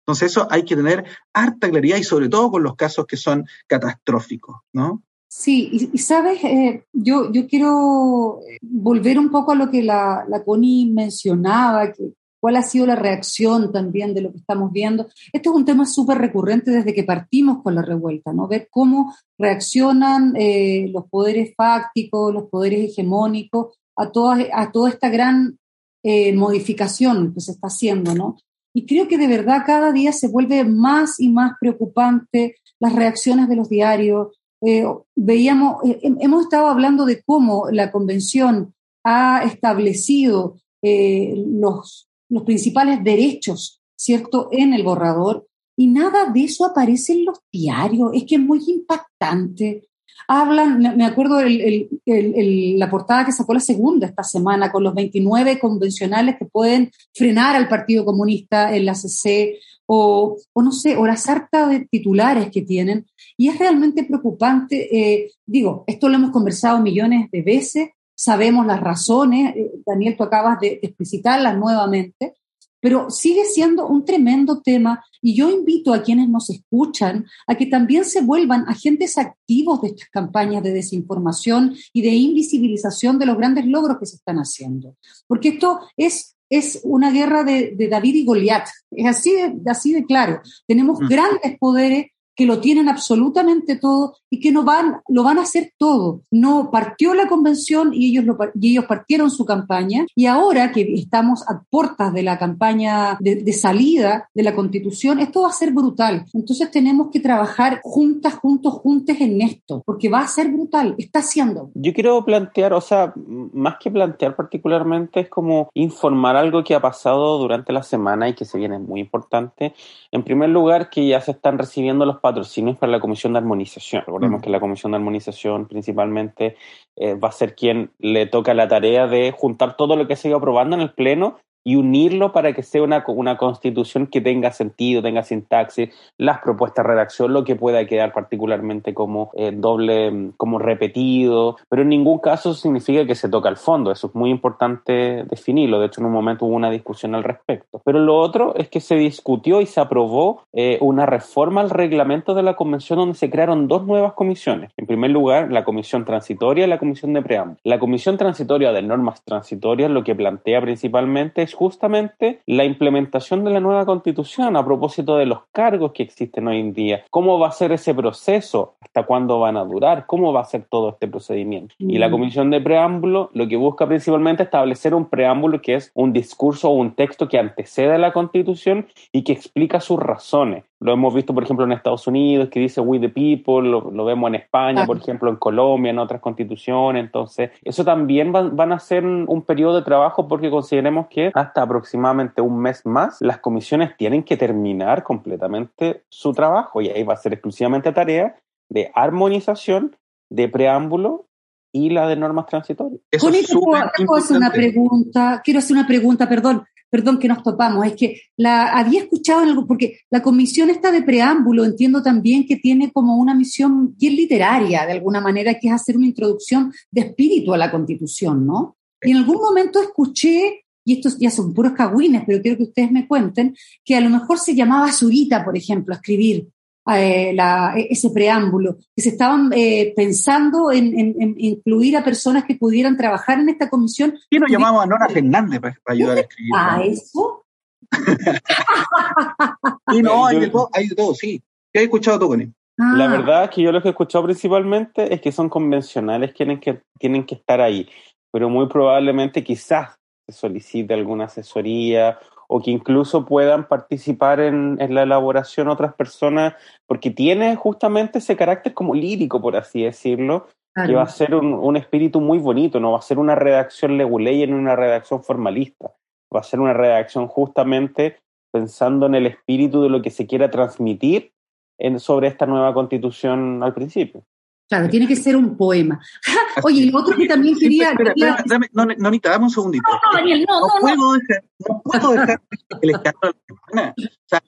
Entonces 0.00 0.32
eso 0.32 0.48
hay 0.50 0.64
que 0.64 0.76
tener 0.76 1.04
harta 1.32 1.70
claridad 1.70 1.98
y 1.98 2.04
sobre 2.04 2.28
todo 2.28 2.50
con 2.50 2.62
los 2.64 2.74
casos 2.74 3.06
que 3.06 3.16
son 3.16 3.44
catastróficos, 3.68 4.56
¿no? 4.72 5.02
Sí, 5.28 5.90
y, 5.92 5.98
sabes, 5.98 6.42
eh, 6.44 6.86
yo, 6.92 7.30
yo 7.32 7.46
quiero 7.46 8.40
volver 8.62 9.18
un 9.18 9.30
poco 9.30 9.52
a 9.52 9.56
lo 9.56 9.70
que 9.70 9.82
la, 9.82 10.24
la 10.28 10.44
Connie 10.44 10.90
mencionaba, 10.90 11.92
que, 11.92 12.14
cuál 12.46 12.54
ha 12.54 12.62
sido 12.62 12.86
la 12.86 12.94
reacción 12.94 13.72
también 13.72 14.14
de 14.14 14.20
lo 14.20 14.30
que 14.30 14.38
estamos 14.38 14.70
viendo. 14.70 15.08
Este 15.32 15.48
es 15.48 15.52
un 15.52 15.64
tema 15.64 15.84
súper 15.84 16.18
recurrente 16.18 16.70
desde 16.70 16.94
que 16.94 17.02
partimos 17.02 17.60
con 17.60 17.74
la 17.74 17.82
revuelta, 17.82 18.32
¿no? 18.32 18.46
Ver 18.46 18.68
cómo 18.70 19.12
reaccionan 19.36 20.32
eh, 20.36 20.88
los 20.92 21.08
poderes 21.08 21.56
fácticos, 21.56 22.32
los 22.32 22.44
poderes 22.44 22.92
hegemónicos 22.92 23.76
a 23.96 24.12
toda, 24.12 24.46
a 24.52 24.70
toda 24.70 24.90
esta 24.90 25.08
gran 25.08 25.58
eh, 26.04 26.32
modificación 26.36 27.34
que 27.34 27.40
se 27.40 27.50
está 27.50 27.66
haciendo, 27.66 28.14
¿no? 28.14 28.36
Y 28.72 28.86
creo 28.86 29.08
que 29.08 29.18
de 29.18 29.26
verdad 29.26 29.64
cada 29.66 29.90
día 29.90 30.12
se 30.12 30.28
vuelve 30.28 30.62
más 30.62 31.18
y 31.18 31.30
más 31.30 31.54
preocupante 31.60 32.54
las 32.78 32.94
reacciones 32.94 33.48
de 33.48 33.56
los 33.56 33.68
diarios. 33.68 34.38
Eh, 34.60 34.86
veíamos, 35.16 35.78
hemos 36.00 36.44
estado 36.44 36.68
hablando 36.68 37.06
de 37.06 37.24
cómo 37.24 37.72
la 37.72 37.90
convención 37.90 38.72
ha 39.02 39.42
establecido 39.42 40.58
los 40.80 42.06
los 42.28 42.42
principales 42.44 43.02
derechos, 43.02 43.80
¿cierto?, 43.96 44.48
en 44.52 44.74
el 44.74 44.82
borrador, 44.82 45.46
y 45.76 45.88
nada 45.88 46.30
de 46.32 46.44
eso 46.44 46.64
aparece 46.64 47.12
en 47.12 47.26
los 47.26 47.38
diarios. 47.52 48.10
Es 48.14 48.24
que 48.24 48.36
es 48.36 48.40
muy 48.40 48.60
impactante. 48.66 49.88
Hablan, 50.26 50.96
me 50.96 51.04
acuerdo 51.04 51.38
la 51.42 52.90
portada 52.90 53.26
que 53.26 53.32
sacó 53.32 53.52
la 53.52 53.60
segunda 53.60 54.06
esta 54.06 54.24
semana 54.24 54.72
con 54.72 54.82
los 54.82 54.94
29 54.94 55.58
convencionales 55.58 56.36
que 56.38 56.46
pueden 56.46 56.90
frenar 57.14 57.54
al 57.54 57.68
Partido 57.68 58.04
Comunista 58.04 58.74
en 58.74 58.86
la 58.86 58.94
CC 58.94 59.58
o, 59.84 60.36
o 60.52 60.62
no 60.62 60.72
sé, 60.72 60.96
o 60.96 61.06
la 61.06 61.16
sarta 61.16 61.68
de 61.68 61.86
titulares 61.86 62.50
que 62.50 62.62
tienen. 62.62 63.06
Y 63.36 63.48
es 63.48 63.58
realmente 63.58 64.04
preocupante. 64.04 64.88
Eh, 64.90 65.32
digo, 65.44 65.84
esto 65.86 66.08
lo 66.08 66.16
hemos 66.16 66.30
conversado 66.30 66.80
millones 66.80 67.30
de 67.30 67.42
veces, 67.42 67.90
sabemos 68.16 68.66
las 68.66 68.80
razones, 68.80 69.54
eh, 69.54 69.70
Daniel, 69.86 70.16
tú 70.16 70.24
acabas 70.24 70.58
de, 70.58 70.80
explicitarlas 70.82 71.56
nuevamente, 71.56 72.34
pero 72.80 73.10
sigue 73.10 73.44
siendo 73.44 73.86
un 73.86 74.04
tremendo 74.04 74.60
tema 74.60 75.04
y 75.20 75.34
yo 75.34 75.50
invito 75.50 75.92
a 75.92 76.02
quienes 76.02 76.28
nos 76.28 76.50
escuchan 76.50 77.26
a 77.46 77.54
que 77.54 77.66
también 77.66 78.04
se 78.04 78.22
vuelvan 78.22 78.64
agentes 78.68 79.18
activos 79.18 79.82
de 79.82 79.88
estas 79.88 80.08
campañas 80.08 80.62
de 80.62 80.72
desinformación 80.72 81.74
y 81.92 82.02
de 82.02 82.10
invisibilización 82.10 83.18
de 83.18 83.26
los 83.26 83.36
grandes 83.36 83.66
logros 83.66 83.98
que 83.98 84.06
se 84.06 84.16
están 84.16 84.36
haciendo. 84.36 84.94
Porque 85.26 85.50
esto 85.50 85.80
es, 85.96 86.36
es 86.48 86.80
una 86.84 87.10
guerra 87.10 87.44
de, 87.44 87.74
David 87.90 88.14
y 88.14 88.24
Goliat, 88.24 88.68
es 88.90 89.06
así 89.06 89.32
de, 89.32 89.54
así 89.66 89.92
de 89.92 90.04
claro. 90.04 90.40
Tenemos 90.66 91.00
mm. 91.00 91.08
grandes 91.08 91.58
poderes 91.58 92.06
que 92.36 92.46
lo 92.46 92.60
tienen 92.60 92.88
absolutamente 92.88 93.76
todo 93.76 94.14
y 94.30 94.40
que 94.40 94.52
no 94.52 94.62
van, 94.62 95.00
lo 95.08 95.22
van 95.22 95.38
a 95.38 95.42
hacer 95.42 95.72
todo. 95.78 96.20
No 96.30 96.70
partió 96.70 97.14
la 97.14 97.26
convención 97.26 97.92
y 97.94 98.10
ellos, 98.10 98.24
lo, 98.24 98.36
y 98.60 98.72
ellos 98.72 98.84
partieron 98.84 99.30
su 99.30 99.44
campaña 99.44 100.06
y 100.14 100.26
ahora 100.26 100.72
que 100.72 100.82
estamos 100.94 101.42
a 101.48 101.62
puertas 101.70 102.12
de 102.12 102.22
la 102.22 102.38
campaña 102.38 103.16
de, 103.20 103.36
de, 103.36 103.52
salida 103.52 104.28
de 104.34 104.42
la 104.42 104.54
constitución, 104.54 105.18
esto 105.20 105.42
va 105.42 105.48
a 105.48 105.52
ser 105.52 105.72
brutal. 105.72 106.26
Entonces 106.34 106.70
tenemos 106.70 107.08
que 107.10 107.20
trabajar 107.20 107.80
juntas, 107.82 108.34
juntos, 108.34 108.74
juntes 108.74 109.20
en 109.20 109.40
esto, 109.40 109.82
porque 109.86 110.08
va 110.08 110.20
a 110.20 110.28
ser 110.28 110.50
brutal, 110.50 110.94
está 110.98 111.22
siendo. 111.22 111.70
Yo 111.74 111.92
quiero 111.94 112.24
plantear, 112.24 112.74
o 112.74 112.80
sea, 112.80 113.14
más 113.16 113.76
que 113.80 113.90
plantear 113.90 114.36
particularmente, 114.36 115.20
es 115.20 115.28
como 115.28 115.70
informar 115.74 116.36
algo 116.36 116.62
que 116.62 116.74
ha 116.74 116.80
pasado 116.80 117.38
durante 117.38 117.72
la 117.72 117.82
semana 117.82 118.28
y 118.28 118.34
que 118.34 118.44
se 118.44 118.58
viene 118.58 118.78
muy 118.78 119.00
importante. 119.00 119.74
En 120.12 120.22
primer 120.22 120.50
lugar, 120.50 120.90
que 120.90 121.06
ya 121.06 121.20
se 121.20 121.30
están 121.30 121.58
recibiendo 121.58 122.04
los 122.04 122.18
patrocinios 122.26 122.76
para 122.76 122.90
la 122.90 122.98
Comisión 122.98 123.32
de 123.34 123.38
Armonización. 123.38 124.02
Recordemos 124.04 124.40
mm. 124.40 124.42
que 124.42 124.50
la 124.50 124.58
Comisión 124.58 124.90
de 124.90 124.96
Armonización 124.96 125.68
principalmente 125.68 126.56
eh, 126.96 127.14
va 127.14 127.28
a 127.28 127.32
ser 127.32 127.54
quien 127.54 127.92
le 128.00 128.26
toca 128.26 128.52
la 128.52 128.66
tarea 128.66 129.06
de 129.06 129.30
juntar 129.30 129.76
todo 129.76 129.94
lo 129.94 130.08
que 130.08 130.16
se 130.16 130.26
ido 130.28 130.38
aprobando 130.38 130.74
en 130.74 130.82
el 130.82 130.90
Pleno 130.90 131.38
y 131.66 131.74
unirlo 131.74 132.30
para 132.30 132.52
que 132.52 132.62
sea 132.62 132.84
una, 132.84 133.02
una 133.08 133.36
constitución 133.36 134.06
que 134.06 134.20
tenga 134.20 134.52
sentido, 134.52 135.02
tenga 135.02 135.24
sintaxis, 135.24 135.90
las 136.16 136.38
propuestas 136.38 136.84
de 136.84 136.92
redacción, 136.92 137.32
lo 137.32 137.42
que 137.42 137.56
pueda 137.56 137.84
quedar 137.86 138.12
particularmente 138.12 138.94
como 138.94 139.32
eh, 139.34 139.50
doble, 139.52 140.30
como 140.36 140.60
repetido, 140.60 141.56
pero 141.68 141.82
en 141.82 141.88
ningún 141.88 142.20
caso 142.20 142.54
significa 142.54 143.04
que 143.04 143.16
se 143.16 143.28
toca 143.28 143.48
el 143.48 143.56
fondo, 143.56 143.90
eso 143.90 144.06
es 144.06 144.14
muy 144.14 144.30
importante 144.30 145.24
definirlo, 145.24 145.80
de 145.80 145.86
hecho 145.86 146.00
en 146.00 146.06
un 146.06 146.12
momento 146.12 146.46
hubo 146.46 146.54
una 146.54 146.70
discusión 146.70 147.16
al 147.16 147.24
respecto. 147.24 147.82
Pero 147.84 147.98
lo 147.98 148.16
otro 148.16 148.54
es 148.54 148.68
que 148.68 148.80
se 148.80 148.94
discutió 148.94 149.60
y 149.60 149.66
se 149.66 149.80
aprobó 149.80 150.44
eh, 150.52 150.78
una 150.80 151.04
reforma 151.04 151.62
al 151.62 151.70
reglamento 151.70 152.34
de 152.34 152.44
la 152.44 152.54
convención 152.54 153.00
donde 153.00 153.16
se 153.16 153.28
crearon 153.28 153.66
dos 153.66 153.84
nuevas 153.84 154.12
comisiones. 154.12 154.70
En 154.76 154.86
primer 154.86 155.10
lugar, 155.10 155.50
la 155.50 155.64
comisión 155.64 156.04
transitoria 156.04 156.64
y 156.64 156.68
la 156.68 156.78
comisión 156.78 157.12
de 157.12 157.22
preámbulo. 157.22 157.58
La 157.64 157.80
comisión 157.80 158.16
transitoria 158.18 158.70
de 158.70 158.82
normas 158.82 159.24
transitorias 159.24 159.90
lo 159.90 160.04
que 160.04 160.14
plantea 160.14 160.60
principalmente 160.60 161.42
es 161.42 161.55
justamente 161.56 162.40
la 162.46 162.64
implementación 162.64 163.44
de 163.44 163.50
la 163.50 163.60
nueva 163.60 163.84
constitución 163.86 164.56
a 164.56 164.64
propósito 164.64 165.16
de 165.16 165.26
los 165.26 165.40
cargos 165.52 165.92
que 165.92 166.02
existen 166.02 166.46
hoy 166.46 166.60
en 166.60 166.72
día. 166.72 167.04
¿Cómo 167.10 167.38
va 167.38 167.48
a 167.48 167.52
ser 167.52 167.72
ese 167.72 167.94
proceso? 167.94 168.74
¿Hasta 168.80 169.04
cuándo 169.04 169.40
van 169.40 169.56
a 169.56 169.64
durar? 169.64 170.06
¿Cómo 170.06 170.32
va 170.32 170.42
a 170.42 170.44
ser 170.44 170.66
todo 170.70 170.90
este 170.90 171.08
procedimiento? 171.08 171.74
Y 171.78 171.98
la 171.98 172.08
mm. 172.08 172.12
comisión 172.12 172.50
de 172.50 172.60
preámbulo 172.60 173.30
lo 173.32 173.48
que 173.48 173.56
busca 173.56 173.86
principalmente 173.86 174.42
es 174.42 174.48
establecer 174.48 174.94
un 174.94 175.06
preámbulo 175.06 175.60
que 175.60 175.74
es 175.74 175.90
un 175.94 176.12
discurso 176.12 176.70
o 176.70 176.74
un 176.74 176.94
texto 176.94 177.28
que 177.28 177.38
antecede 177.38 177.94
a 177.94 177.98
la 177.98 178.12
constitución 178.12 178.86
y 179.12 179.24
que 179.24 179.32
explica 179.32 179.80
sus 179.80 179.98
razones. 179.98 180.64
Lo 180.78 180.92
hemos 180.92 181.14
visto, 181.14 181.32
por 181.32 181.42
ejemplo, 181.42 181.64
en 181.64 181.72
Estados 181.72 182.06
Unidos, 182.06 182.50
que 182.50 182.60
dice 182.60 182.82
We 182.82 183.00
the 183.00 183.08
People, 183.08 183.68
lo, 183.68 184.04
vemos 184.04 184.28
en 184.28 184.34
España, 184.34 184.84
por 184.84 184.98
ejemplo, 184.98 185.30
en 185.30 185.36
Colombia, 185.36 185.90
en 185.90 185.98
otras 185.98 186.20
constituciones. 186.20 187.02
Entonces, 187.02 187.50
eso 187.62 187.82
también 187.82 188.30
van 188.32 188.72
a 188.72 188.78
ser 188.78 189.04
un 189.06 189.42
periodo 189.42 189.76
de 189.76 189.82
trabajo 189.82 190.28
porque 190.28 190.50
consideremos 190.50 191.06
que 191.08 191.30
hasta 191.34 191.62
aproximadamente 191.62 192.42
un 192.42 192.58
mes 192.58 192.84
más, 192.84 193.20
las 193.20 193.38
comisiones 193.38 193.96
tienen 193.96 194.22
que 194.22 194.36
terminar 194.36 195.02
completamente 195.02 196.02
su 196.10 196.32
trabajo 196.32 196.82
y 196.82 196.88
ahí 196.90 197.02
va 197.04 197.14
a 197.14 197.18
ser 197.18 197.32
exclusivamente 197.32 197.92
tarea 197.92 198.36
de 198.68 198.90
armonización, 198.94 199.96
de 200.28 200.48
preámbulo 200.48 201.26
y 201.72 201.90
la 201.90 202.06
de 202.06 202.16
normas 202.16 202.46
transitorias. 202.46 203.00
Eso 203.10 203.30
es 203.30 203.50
hacer 203.50 204.36
una 204.36 204.50
pregunta, 204.50 205.40
quiero 205.42 205.58
hacer 205.58 205.76
una 205.76 205.86
pregunta, 205.86 206.28
perdón 206.28 206.66
perdón 206.90 207.18
que 207.18 207.28
nos 207.28 207.42
topamos, 207.42 207.86
es 207.86 207.94
que 207.94 208.20
la 208.36 208.76
había 208.78 209.00
escuchado 209.00 209.40
algo, 209.40 209.66
porque 209.66 210.00
la 210.10 210.22
comisión 210.22 210.70
está 210.70 210.90
de 210.90 211.02
preámbulo, 211.02 211.64
entiendo 211.64 212.02
también 212.02 212.46
que 212.46 212.56
tiene 212.56 212.92
como 212.92 213.16
una 213.16 213.34
misión 213.34 213.94
bien 213.96 214.16
literaria, 214.16 214.86
de 214.86 214.92
alguna 214.92 215.20
manera, 215.20 215.58
que 215.58 215.68
es 215.68 215.74
hacer 215.74 215.96
una 215.96 216.06
introducción 216.06 216.72
de 216.90 217.02
espíritu 217.02 217.52
a 217.52 217.58
la 217.58 217.70
constitución, 217.70 218.46
¿no? 218.46 218.76
Y 219.02 219.10
en 219.10 219.18
algún 219.18 219.36
momento 219.36 219.80
escuché, 219.80 220.64
y 220.84 220.94
estos 220.94 221.18
ya 221.18 221.30
son 221.30 221.52
puros 221.52 221.72
cagüines, 221.72 222.22
pero 222.26 222.40
quiero 222.40 222.56
que 222.56 222.64
ustedes 222.64 222.92
me 222.92 223.06
cuenten, 223.06 223.56
que 223.84 223.96
a 223.96 224.00
lo 224.00 224.08
mejor 224.08 224.38
se 224.38 224.54
llamaba 224.54 224.92
Zurita, 224.92 225.44
por 225.44 225.56
ejemplo, 225.56 225.94
escribir 225.94 226.48
eh, 226.94 227.36
e, 227.36 227.88
ese 227.90 228.10
preámbulo, 228.10 228.76
que 228.94 229.02
se 229.02 229.10
estaban 229.10 229.50
eh, 229.54 229.92
pensando 229.96 230.70
en, 230.70 231.34
incluir 231.38 231.96
a 231.96 232.04
personas 232.04 232.44
que 232.44 232.54
pudieran 232.54 232.96
trabajar 232.96 233.40
en 233.40 233.48
esta 233.48 233.68
comisión. 233.68 234.14
¿Quién 234.30 234.42
nos 234.42 234.50
llamamos 234.50 234.84
a 234.84 234.86
Nora 234.86 235.08
Fernández 235.08 235.60
para, 235.60 235.76
ayudar 235.86 236.18
a 236.18 236.20
escribir? 236.20 236.52
¿A 236.54 236.82
eso? 236.84 237.44
y 239.92 240.02
no, 240.02 240.26
hay 240.26 240.40
de, 240.40 240.48
todo, 240.48 240.68
hay 240.72 240.88
de 240.88 240.94
todo, 240.94 241.14
sí. 241.14 241.42
¿Qué 241.72 241.80
has 241.80 241.84
escuchado 241.84 242.18
tú, 242.18 242.28
Connie? 242.28 242.52
La 242.76 243.06
ah. 243.06 243.08
verdad 243.08 243.44
es 243.44 243.50
que 243.50 243.62
yo 243.62 243.72
lo 243.72 243.80
que 243.80 243.88
he 243.88 243.92
escuchado 243.92 244.24
principalmente 244.24 245.12
es 245.12 245.20
que 245.20 245.32
son 245.32 245.48
convencionales, 245.48 246.34
tienen 246.34 246.60
que, 246.60 246.82
tienen 246.98 247.24
que 247.24 247.36
estar 247.36 247.60
ahí, 247.60 247.88
pero 248.30 248.50
muy 248.50 248.68
probablemente 248.68 249.42
quizás 249.42 249.98
se 250.26 250.32
solicite 250.32 250.92
alguna 250.92 251.24
asesoría 251.24 252.18
o 252.48 252.60
que 252.60 252.70
incluso 252.70 253.24
puedan 253.24 253.66
participar 253.68 254.40
en, 254.40 254.78
la 254.94 255.02
elaboración 255.02 255.68
otras 255.68 255.94
personas, 255.94 256.54
porque 256.86 257.10
tiene 257.10 257.56
justamente 257.56 258.18
ese 258.18 258.36
carácter 258.36 258.74
como 258.74 258.94
lírico, 258.94 259.40
por 259.40 259.56
así 259.56 259.82
decirlo, 259.82 260.46
que 260.86 260.94
va 260.94 261.02
a 261.02 261.08
ser 261.08 261.34
un, 261.34 261.76
espíritu 261.76 262.20
muy 262.20 262.38
bonito, 262.38 262.78
no 262.80 262.92
va 262.92 262.98
a 262.98 263.02
ser 263.02 263.18
una 263.18 263.34
redacción 263.34 263.96
leguley 263.96 264.46
ni 264.46 264.52
una 264.52 264.76
redacción 264.76 265.24
formalista, 265.24 265.92
va 266.34 266.40
a 266.40 266.44
ser 266.44 266.60
una 266.60 266.74
redacción 266.74 267.28
justamente 267.28 268.18
pensando 268.52 269.06
en 269.06 269.14
el 269.14 269.26
espíritu 269.26 269.82
de 269.82 269.88
lo 269.88 270.02
que 270.02 270.10
se 270.10 270.26
quiera 270.26 270.50
transmitir 270.50 271.32
en, 271.78 271.98
sobre 271.98 272.28
esta 272.28 272.46
nueva 272.46 272.74
constitución 272.74 273.62
al 273.62 273.72
principio. 273.72 274.22
Claro, 274.68 274.88
tiene 274.88 275.06
que 275.06 275.16
ser 275.16 275.36
un 275.36 275.56
poema. 275.56 276.00
Oye, 276.64 276.90
lo 276.90 276.98
otro 276.98 277.16
que 277.16 277.26
también 277.26 277.56
quería. 277.56 277.90
Espera, 277.90 278.12
espera, 278.16 278.44
dame, 278.46 278.68
no, 278.72 278.84
Nonita, 278.84 279.30
dame 279.30 279.44
un 279.44 279.50
segundito. 279.50 279.84
No, 279.88 279.94
no, 279.94 280.18
Daniel, 280.18 280.46
no, 280.48 280.60
no, 280.60 280.66
no. 280.66 280.80
Puedo 280.80 281.12
dejar, 281.12 281.44
no 281.68 281.80
puedo 281.82 282.12
dejar 282.12 282.42
el 282.82 282.90
escándalo 282.90 283.32
de 283.32 283.54
la 283.54 283.66
semana. 283.70 283.94
O 283.96 284.28
sea, 284.28 284.42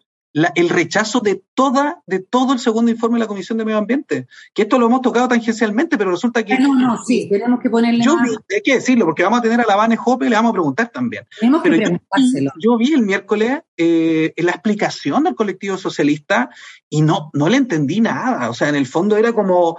el 0.54 0.68
rechazo 0.68 1.20
de 1.20 1.42
toda, 1.54 2.02
de 2.06 2.20
todo 2.20 2.52
el 2.52 2.58
segundo 2.58 2.90
informe 2.90 3.16
de 3.16 3.20
la 3.20 3.26
Comisión 3.26 3.58
de 3.58 3.64
Medio 3.64 3.78
Ambiente. 3.78 4.26
Que 4.54 4.62
esto 4.62 4.78
lo 4.78 4.86
hemos 4.86 5.00
tocado 5.00 5.28
tangencialmente, 5.28 5.96
pero 5.96 6.10
resulta 6.10 6.44
que. 6.44 6.58
No, 6.58 6.74
no, 6.74 7.02
sí, 7.04 7.28
tenemos 7.30 7.60
que 7.60 7.70
ponerle. 7.70 8.04
Yo 8.04 8.16
hay 8.18 8.62
que 8.62 8.74
decirlo, 8.74 9.04
porque 9.04 9.22
vamos 9.22 9.38
a 9.38 9.42
tener 9.42 9.60
a 9.60 9.66
la 9.66 9.76
Vane 9.76 9.96
y 9.96 10.24
le 10.24 10.36
vamos 10.36 10.50
a 10.50 10.52
preguntar 10.52 10.88
también. 10.88 11.26
Tenemos 11.38 11.62
pero 11.62 11.76
que 11.76 12.00
yo, 12.42 12.50
yo, 12.58 12.76
vi 12.76 12.92
el 12.92 13.02
miércoles 13.02 13.62
eh, 13.76 14.34
la 14.36 14.52
explicación 14.52 15.24
del 15.24 15.34
colectivo 15.34 15.76
socialista 15.78 16.50
y 16.88 17.02
no, 17.02 17.30
no 17.32 17.48
le 17.48 17.56
entendí 17.56 18.00
nada. 18.00 18.50
O 18.50 18.54
sea, 18.54 18.68
en 18.68 18.76
el 18.76 18.86
fondo 18.86 19.16
era 19.16 19.32
como 19.32 19.78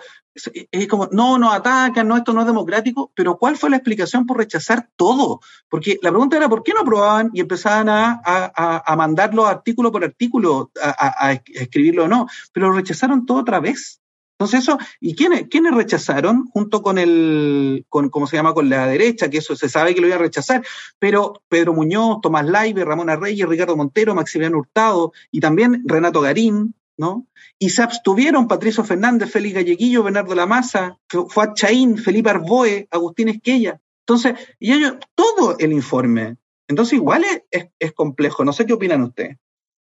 es 0.71 0.87
como, 0.87 1.07
no, 1.11 1.37
nos 1.37 1.53
atacan, 1.53 2.07
no, 2.07 2.17
esto 2.17 2.33
no 2.33 2.41
es 2.41 2.47
democrático, 2.47 3.11
pero 3.15 3.37
¿cuál 3.37 3.57
fue 3.57 3.69
la 3.69 3.77
explicación 3.77 4.25
por 4.25 4.37
rechazar 4.37 4.89
todo? 4.95 5.41
Porque 5.69 5.99
la 6.01 6.11
pregunta 6.11 6.37
era, 6.37 6.49
¿por 6.49 6.63
qué 6.63 6.73
no 6.73 6.81
aprobaban 6.81 7.31
y 7.33 7.41
empezaban 7.41 7.87
a, 7.89 8.95
mandarlo 8.97 9.45
artículo 9.45 9.91
por 9.91 10.03
artículo, 10.03 10.71
a, 10.81 11.33
escribirlo 11.53 12.05
o 12.05 12.07
no? 12.07 12.27
Pero 12.53 12.71
rechazaron 12.71 13.25
todo 13.25 13.39
otra 13.39 13.59
vez. 13.59 14.01
Entonces 14.39 14.61
eso, 14.61 14.77
¿y 15.01 15.15
quiénes, 15.15 15.47
quiénes 15.49 15.75
rechazaron? 15.75 16.45
Junto 16.47 16.81
con 16.81 16.97
el, 16.97 17.85
con, 17.89 18.09
¿cómo 18.09 18.25
se 18.25 18.37
llama? 18.37 18.53
Con 18.53 18.69
la 18.69 18.87
derecha, 18.87 19.29
que 19.29 19.39
eso 19.39 19.53
se 19.53 19.67
sabe 19.67 19.93
que 19.93 19.99
lo 19.99 20.07
iba 20.07 20.15
a 20.15 20.19
rechazar, 20.19 20.63
pero 20.97 21.41
Pedro 21.49 21.73
Muñoz, 21.73 22.21
Tomás 22.21 22.45
Laibe, 22.45 22.85
Ramón 22.85 23.09
Arreyes, 23.09 23.49
Ricardo 23.49 23.75
Montero, 23.75 24.15
Maximiliano 24.15 24.59
Hurtado 24.59 25.11
y 25.29 25.41
también 25.41 25.83
Renato 25.85 26.21
Garín, 26.21 26.73
¿no? 26.99 27.27
Y 27.57 27.69
se 27.69 27.81
abstuvieron 27.81 28.49
Patricio 28.49 28.83
Fernández, 28.83 29.31
Félix 29.31 29.55
Galleguillo, 29.55 30.03
Bernardo 30.03 30.35
Lamasa, 30.35 30.99
Fuad 31.07 31.53
Chaín, 31.53 31.97
Felipe 31.97 32.29
Arboe, 32.29 32.89
Agustín 32.91 33.29
Esquella. 33.29 33.79
Entonces, 34.01 34.33
y 34.59 34.73
ellos, 34.73 34.95
todo 35.15 35.57
el 35.59 35.71
informe. 35.71 36.35
Entonces, 36.67 36.95
igual 36.95 37.23
es, 37.49 37.93
complejo. 37.93 38.43
No 38.43 38.51
sé 38.51 38.65
qué 38.65 38.73
opinan 38.73 39.03
ustedes. 39.03 39.37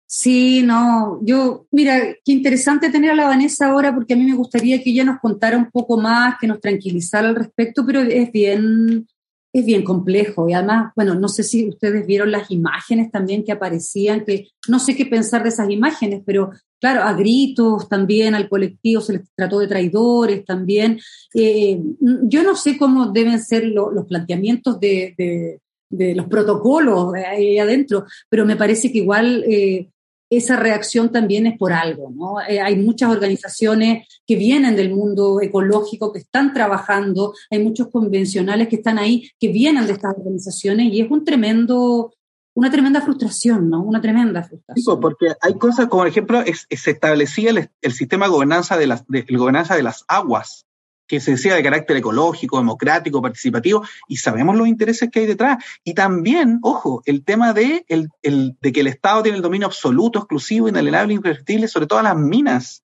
Sí, 0.05 0.63
no, 0.63 1.19
yo, 1.23 1.65
mira, 1.71 1.99
qué 2.25 2.31
interesante 2.33 2.89
tener 2.89 3.11
a 3.11 3.15
la 3.15 3.27
Vanessa 3.27 3.67
ahora 3.67 3.95
porque 3.95 4.13
a 4.13 4.17
mí 4.17 4.23
me 4.25 4.35
gustaría 4.35 4.81
que 4.83 4.89
ella 4.89 5.05
nos 5.05 5.19
contara 5.19 5.57
un 5.57 5.71
poco 5.71 5.97
más, 5.97 6.35
que 6.39 6.47
nos 6.47 6.59
tranquilizara 6.59 7.29
al 7.29 7.35
respecto, 7.35 7.85
pero 7.85 8.01
es 8.01 8.31
bien, 8.31 9.07
es 9.53 9.65
bien 9.65 9.83
complejo 9.83 10.47
y 10.47 10.53
además, 10.53 10.93
bueno, 10.95 11.15
no 11.15 11.27
sé 11.27 11.43
si 11.43 11.67
ustedes 11.67 12.05
vieron 12.05 12.31
las 12.31 12.49
imágenes 12.51 13.11
también 13.11 13.43
que 13.43 13.51
aparecían, 13.51 14.23
que 14.23 14.47
no 14.69 14.79
sé 14.79 14.95
qué 14.95 15.05
pensar 15.05 15.43
de 15.43 15.49
esas 15.49 15.69
imágenes, 15.69 16.21
pero 16.25 16.51
claro, 16.79 17.03
a 17.03 17.13
gritos 17.13 17.87
también 17.89 18.35
al 18.35 18.49
colectivo 18.49 19.01
se 19.01 19.13
les 19.13 19.21
trató 19.35 19.59
de 19.59 19.67
traidores 19.67 20.45
también. 20.45 20.99
Eh, 21.33 21.79
yo 22.23 22.43
no 22.43 22.55
sé 22.55 22.77
cómo 22.77 23.11
deben 23.11 23.41
ser 23.41 23.65
los 23.65 24.05
planteamientos 24.07 24.79
de, 24.79 25.59
los 25.89 26.27
protocolos 26.27 27.13
ahí 27.13 27.59
adentro, 27.59 28.05
pero 28.29 28.45
me 28.45 28.55
parece 28.55 28.91
que 28.91 28.99
igual 28.99 29.43
eh, 29.47 29.89
esa 30.29 30.57
reacción 30.57 31.11
también 31.11 31.47
es 31.47 31.57
por 31.57 31.71
algo, 31.71 32.11
¿no? 32.13 32.41
Eh, 32.41 32.59
hay 32.59 32.75
muchas 32.75 33.09
organizaciones 33.09 34.07
que 34.25 34.35
vienen 34.35 34.75
del 34.75 34.93
mundo 34.93 35.39
ecológico, 35.41 36.11
que 36.11 36.19
están 36.19 36.53
trabajando, 36.53 37.33
hay 37.49 37.59
muchos 37.59 37.89
convencionales 37.89 38.67
que 38.67 38.77
están 38.77 38.99
ahí, 38.99 39.29
que 39.39 39.47
vienen 39.47 39.87
de 39.87 39.93
estas 39.93 40.15
organizaciones 40.17 40.91
y 40.91 40.99
es 40.99 41.09
un 41.09 41.23
tremendo, 41.23 42.13
una 42.57 42.71
tremenda 42.71 43.01
frustración, 43.01 43.69
¿no? 43.69 43.83
Una 43.83 44.01
tremenda 44.01 44.41
frustración. 44.41 44.95
Sí, 44.95 44.99
porque 44.99 45.27
hay 45.41 45.59
cosas 45.59 45.85
como, 45.85 46.01
por 46.01 46.07
ejemplo, 46.07 46.43
se 46.43 46.91
establecía 46.91 47.51
el, 47.51 47.93
sistema 47.93 48.25
de 48.25 48.31
gobernanza 48.31 48.77
de 48.77 48.87
las, 48.87 49.05
de, 49.07 49.21
gobernanza 49.29 49.75
de 49.75 49.83
las 49.83 50.05
aguas, 50.07 50.65
que 51.07 51.19
se 51.19 51.31
decía 51.31 51.53
de 51.53 51.61
carácter 51.61 51.97
ecológico, 51.97 52.57
democrático, 52.57 53.21
participativo, 53.21 53.83
y 54.07 54.17
sabemos 54.17 54.55
los 54.55 54.67
intereses 54.67 55.11
que 55.11 55.19
hay 55.19 55.25
detrás. 55.27 55.63
Y 55.83 55.93
también, 55.93 56.57
ojo, 56.63 57.03
el 57.05 57.23
tema 57.23 57.53
de, 57.53 57.85
el, 57.89 58.09
de 58.23 58.71
que 58.71 58.79
el 58.79 58.87
Estado 58.87 59.21
tiene 59.21 59.37
el 59.37 59.43
dominio 59.43 59.67
absoluto, 59.67 60.17
exclusivo, 60.17 60.67
inalienable, 60.67 61.13
imprescriptible 61.13 61.67
sobre 61.67 61.85
todas 61.85 62.05
las 62.05 62.17
minas. 62.17 62.81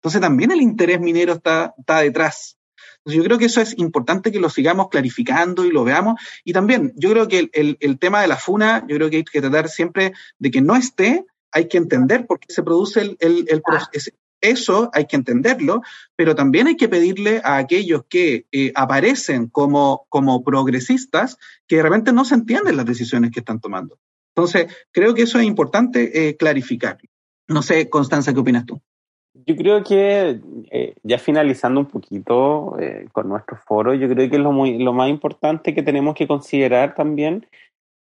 Entonces 0.00 0.20
también 0.20 0.50
el 0.50 0.60
interés 0.60 1.00
minero 1.00 1.32
está, 1.32 1.74
está 1.78 2.00
detrás. 2.00 2.58
Entonces 3.04 3.22
yo 3.22 3.24
creo 3.24 3.38
que 3.38 3.44
eso 3.44 3.60
es 3.60 3.78
importante 3.78 4.32
que 4.32 4.40
lo 4.40 4.48
sigamos 4.48 4.88
clarificando 4.88 5.66
y 5.66 5.70
lo 5.70 5.84
veamos. 5.84 6.20
Y 6.42 6.54
también 6.54 6.92
yo 6.96 7.10
creo 7.10 7.28
que 7.28 7.50
el, 7.52 7.76
el 7.80 7.98
tema 7.98 8.22
de 8.22 8.28
la 8.28 8.36
FUNA, 8.36 8.86
yo 8.88 8.96
creo 8.96 9.10
que 9.10 9.18
hay 9.18 9.24
que 9.24 9.40
tratar 9.42 9.68
siempre 9.68 10.14
de 10.38 10.50
que 10.50 10.62
no 10.62 10.74
esté, 10.74 11.26
hay 11.52 11.68
que 11.68 11.76
entender 11.76 12.26
por 12.26 12.40
qué 12.40 12.52
se 12.52 12.62
produce 12.62 13.02
el, 13.02 13.16
el, 13.20 13.46
el, 13.48 13.62
eso 14.40 14.90
hay 14.92 15.06
que 15.06 15.16
entenderlo, 15.16 15.82
pero 16.16 16.34
también 16.34 16.66
hay 16.66 16.76
que 16.76 16.88
pedirle 16.88 17.40
a 17.44 17.56
aquellos 17.56 18.04
que 18.08 18.46
eh, 18.52 18.72
aparecen 18.74 19.48
como, 19.48 20.06
como 20.08 20.44
progresistas 20.44 21.38
que 21.66 21.76
de 21.76 21.82
repente 21.82 22.12
no 22.12 22.24
se 22.24 22.34
entienden 22.34 22.76
las 22.76 22.86
decisiones 22.86 23.30
que 23.30 23.40
están 23.40 23.60
tomando. 23.60 23.98
Entonces, 24.34 24.66
creo 24.90 25.14
que 25.14 25.22
eso 25.22 25.38
es 25.38 25.46
importante 25.46 26.28
eh, 26.28 26.36
clarificar. 26.36 26.98
No 27.48 27.62
sé, 27.62 27.88
Constanza, 27.88 28.34
¿qué 28.34 28.40
opinas 28.40 28.66
tú? 28.66 28.82
Yo 29.34 29.56
creo 29.56 29.82
que, 29.82 30.40
eh, 30.70 30.94
ya 31.02 31.18
finalizando 31.18 31.80
un 31.80 31.86
poquito 31.86 32.76
con 33.12 33.28
nuestro 33.28 33.56
foro, 33.56 33.92
yo 33.92 34.08
creo 34.08 34.30
que 34.30 34.38
lo, 34.38 34.52
muy, 34.52 34.78
lo 34.78 34.92
más 34.92 35.10
importante 35.10 35.74
que 35.74 35.82
tenemos 35.82 36.14
que 36.14 36.28
considerar 36.28 36.94
también 36.94 37.46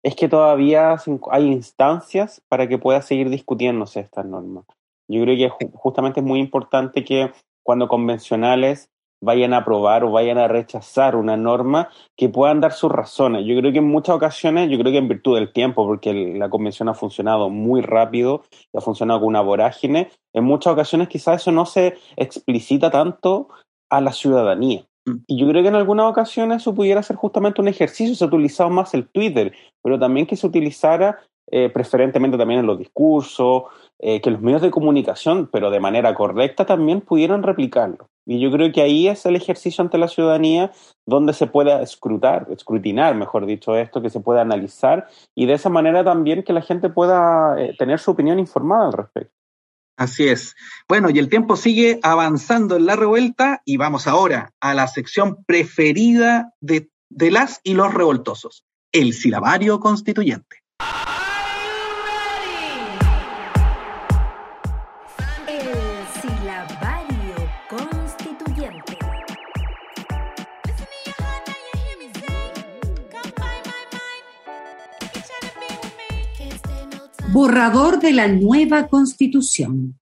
es 0.03 0.15
que 0.15 0.27
todavía 0.27 0.95
hay 1.31 1.47
instancias 1.47 2.41
para 2.47 2.67
que 2.67 2.77
pueda 2.77 3.01
seguir 3.01 3.29
discutiéndose 3.29 3.99
estas 3.99 4.25
normas. 4.25 4.65
Yo 5.07 5.21
creo 5.23 5.35
que 5.35 5.67
justamente 5.73 6.19
es 6.19 6.25
muy 6.25 6.39
importante 6.39 7.03
que 7.03 7.31
cuando 7.63 7.87
convencionales 7.87 8.89
vayan 9.21 9.53
a 9.53 9.57
aprobar 9.57 10.03
o 10.03 10.11
vayan 10.11 10.37
a 10.37 10.47
rechazar 10.47 11.15
una 11.15 11.37
norma, 11.37 11.89
que 12.17 12.29
puedan 12.29 12.61
dar 12.61 12.71
sus 12.71 12.91
razones. 12.91 13.45
Yo 13.45 13.57
creo 13.59 13.71
que 13.71 13.79
en 13.79 13.87
muchas 13.87 14.15
ocasiones, 14.15 14.69
yo 14.69 14.77
creo 14.79 14.91
que 14.91 14.97
en 14.97 15.07
virtud 15.07 15.35
del 15.35 15.51
tiempo, 15.51 15.85
porque 15.85 16.13
la 16.13 16.49
convención 16.49 16.89
ha 16.89 16.93
funcionado 16.93 17.49
muy 17.49 17.81
rápido 17.81 18.43
y 18.73 18.77
ha 18.77 18.81
funcionado 18.81 19.19
con 19.19 19.29
una 19.29 19.41
vorágine, 19.41 20.09
en 20.33 20.43
muchas 20.43 20.73
ocasiones 20.73 21.09
quizás 21.09 21.41
eso 21.41 21.51
no 21.51 21.65
se 21.65 21.97
explicita 22.15 22.89
tanto 22.91 23.49
a 23.89 24.01
la 24.01 24.13
ciudadanía. 24.13 24.85
Mm. 25.05 25.15
Y 25.27 25.39
yo 25.39 25.47
creo 25.49 25.63
que 25.63 25.69
en 25.69 25.75
algunas 25.75 26.05
ocasiones 26.05 26.61
eso 26.61 26.73
pudiera 26.73 27.03
ser 27.03 27.15
justamente 27.15 27.61
un 27.61 27.67
ejercicio, 27.67 28.15
se 28.15 28.23
ha 28.23 28.27
utilizado 28.27 28.69
más 28.69 28.93
el 28.93 29.07
Twitter, 29.07 29.53
pero 29.81 29.99
también 29.99 30.27
que 30.27 30.35
se 30.35 30.47
utilizara 30.47 31.19
eh, 31.51 31.69
preferentemente 31.69 32.37
también 32.37 32.59
en 32.59 32.67
los 32.67 32.77
discursos, 32.77 33.63
eh, 34.01 34.21
que 34.21 34.31
los 34.31 34.41
medios 34.41 34.61
de 34.61 34.71
comunicación, 34.71 35.49
pero 35.51 35.71
de 35.71 35.81
manera 35.81 36.15
correcta, 36.15 36.65
también 36.65 37.01
pudieran 37.01 37.43
replicarlo. 37.43 38.09
Y 38.25 38.39
yo 38.39 38.51
creo 38.51 38.71
que 38.71 38.81
ahí 38.81 39.07
es 39.07 39.25
el 39.25 39.35
ejercicio 39.35 39.83
ante 39.83 39.97
la 39.97 40.07
ciudadanía 40.07 40.71
donde 41.05 41.33
se 41.33 41.47
pueda 41.47 41.81
escrutar, 41.81 42.47
escrutinar, 42.49 43.15
mejor 43.15 43.45
dicho, 43.45 43.75
esto, 43.75 44.01
que 44.01 44.09
se 44.09 44.19
pueda 44.19 44.41
analizar 44.41 45.07
y 45.35 45.47
de 45.47 45.53
esa 45.53 45.69
manera 45.69 46.03
también 46.03 46.43
que 46.43 46.53
la 46.53 46.61
gente 46.61 46.89
pueda 46.89 47.59
eh, 47.59 47.75
tener 47.77 47.99
su 47.99 48.11
opinión 48.11 48.39
informada 48.39 48.85
al 48.87 48.93
respecto. 48.93 49.33
Así 49.97 50.29
es. 50.29 50.55
Bueno, 50.87 51.09
y 51.09 51.19
el 51.19 51.27
tiempo 51.27 51.57
sigue 51.57 51.99
avanzando 52.01 52.77
en 52.77 52.85
la 52.85 52.95
revuelta 52.95 53.61
y 53.65 53.75
vamos 53.75 54.07
ahora 54.07 54.53
a 54.61 54.73
la 54.73 54.87
sección 54.87 55.43
preferida 55.43 56.53
de, 56.61 56.89
de 57.09 57.31
las 57.31 57.59
y 57.63 57.73
los 57.73 57.93
revoltosos, 57.93 58.63
el 58.93 59.11
silabario 59.11 59.81
constituyente. 59.81 60.63
Borrador 77.31 77.99
de 77.99 78.11
la 78.11 78.27
nueva 78.27 78.87
Constitución. 78.87 79.99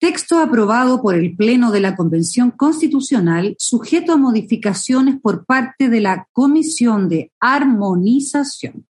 Texto 0.00 0.38
aprobado 0.38 1.02
por 1.02 1.14
el 1.14 1.36
Pleno 1.36 1.70
de 1.70 1.80
la 1.80 1.94
Convención 1.94 2.50
Constitucional, 2.50 3.56
sujeto 3.58 4.14
a 4.14 4.16
modificaciones 4.16 5.20
por 5.20 5.44
parte 5.44 5.90
de 5.90 6.00
la 6.00 6.28
Comisión 6.32 7.10
de 7.10 7.30
Armonización. 7.40 8.86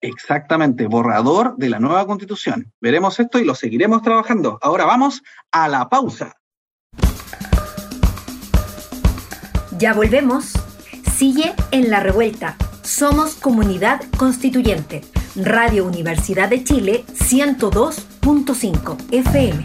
Exactamente, 0.00 0.86
borrador 0.86 1.56
de 1.58 1.68
la 1.68 1.78
nueva 1.78 2.06
Constitución. 2.06 2.72
Veremos 2.80 3.20
esto 3.20 3.38
y 3.38 3.44
lo 3.44 3.54
seguiremos 3.54 4.00
trabajando. 4.00 4.58
Ahora 4.62 4.86
vamos 4.86 5.22
a 5.50 5.68
la 5.68 5.90
pausa. 5.90 6.38
Ya 9.78 9.92
volvemos. 9.92 10.52
Sigue 11.14 11.52
en 11.70 11.90
la 11.90 12.00
revuelta 12.00 12.56
somos 12.82 13.34
Comunidad 13.34 14.00
Constituyente. 14.16 15.02
Radio 15.36 15.86
Universidad 15.86 16.48
de 16.50 16.62
Chile 16.62 17.04
102.5 17.14 18.96
FM. 19.10 19.62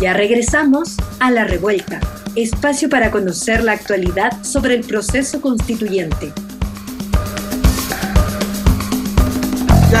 Ya 0.00 0.12
regresamos 0.12 0.96
a 1.20 1.30
La 1.30 1.44
Revuelta, 1.44 2.00
espacio 2.34 2.88
para 2.88 3.10
conocer 3.10 3.64
la 3.64 3.72
actualidad 3.72 4.42
sobre 4.44 4.74
el 4.74 4.84
proceso 4.84 5.40
constituyente 5.40 6.32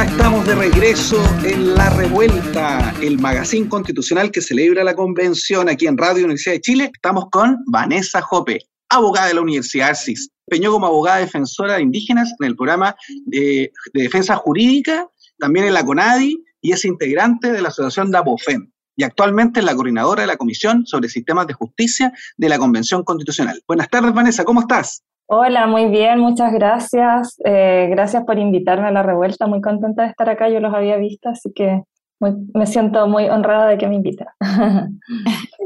Estamos 0.04 0.46
de 0.46 0.54
regreso 0.54 1.16
en 1.42 1.74
La 1.74 1.88
Revuelta, 1.88 2.94
el 3.00 3.18
magazine 3.18 3.66
constitucional 3.66 4.30
que 4.30 4.42
celebra 4.42 4.84
la 4.84 4.94
convención 4.94 5.70
aquí 5.70 5.86
en 5.86 5.96
Radio 5.96 6.24
Universidad 6.24 6.54
de 6.54 6.60
Chile. 6.60 6.90
Estamos 6.94 7.26
con 7.30 7.56
Vanessa 7.66 8.20
Jope, 8.20 8.60
abogada 8.90 9.28
de 9.28 9.34
la 9.34 9.40
Universidad 9.40 9.94
CIS. 9.94 10.30
Peñó 10.46 10.70
como 10.70 10.86
abogada 10.86 11.18
defensora 11.18 11.76
de 11.76 11.82
indígenas 11.82 12.30
en 12.38 12.46
el 12.46 12.56
programa 12.56 12.94
de, 13.24 13.72
defensa 13.94 14.36
jurídica, 14.36 15.08
también 15.38 15.66
en 15.66 15.74
la 15.74 15.84
CONADI 15.84 16.44
y 16.60 16.72
es 16.72 16.84
integrante 16.84 17.50
de 17.50 17.62
la 17.62 17.68
asociación 17.68 18.10
DAPOFEM 18.10 18.70
y 18.96 19.02
actualmente 19.02 19.60
es 19.60 19.66
la 19.66 19.74
coordinadora 19.74 20.22
de 20.22 20.26
la 20.26 20.36
Comisión 20.36 20.86
sobre 20.86 21.08
Sistemas 21.08 21.46
de 21.46 21.54
Justicia 21.54 22.12
de 22.36 22.48
la 22.48 22.58
Convención 22.58 23.02
Constitucional. 23.02 23.62
Buenas 23.66 23.88
tardes, 23.88 24.12
Vanessa, 24.12 24.44
¿cómo 24.44 24.60
estás? 24.60 25.02
Hola, 25.28 25.66
muy 25.66 25.86
bien, 25.86 26.20
muchas 26.20 26.52
gracias. 26.52 27.36
Eh, 27.44 27.88
gracias 27.90 28.24
por 28.24 28.38
invitarme 28.38 28.86
a 28.86 28.92
la 28.92 29.02
revuelta. 29.02 29.48
Muy 29.48 29.60
contenta 29.60 30.02
de 30.02 30.10
estar 30.10 30.30
acá, 30.30 30.48
yo 30.48 30.60
los 30.60 30.72
había 30.72 30.96
visto, 30.98 31.28
así 31.28 31.52
que 31.52 31.82
me 32.20 32.66
siento 32.66 33.06
muy 33.08 33.28
honrada 33.28 33.66
de 33.66 33.76
que 33.76 33.88
me 33.88 33.96
invita. 33.96 34.34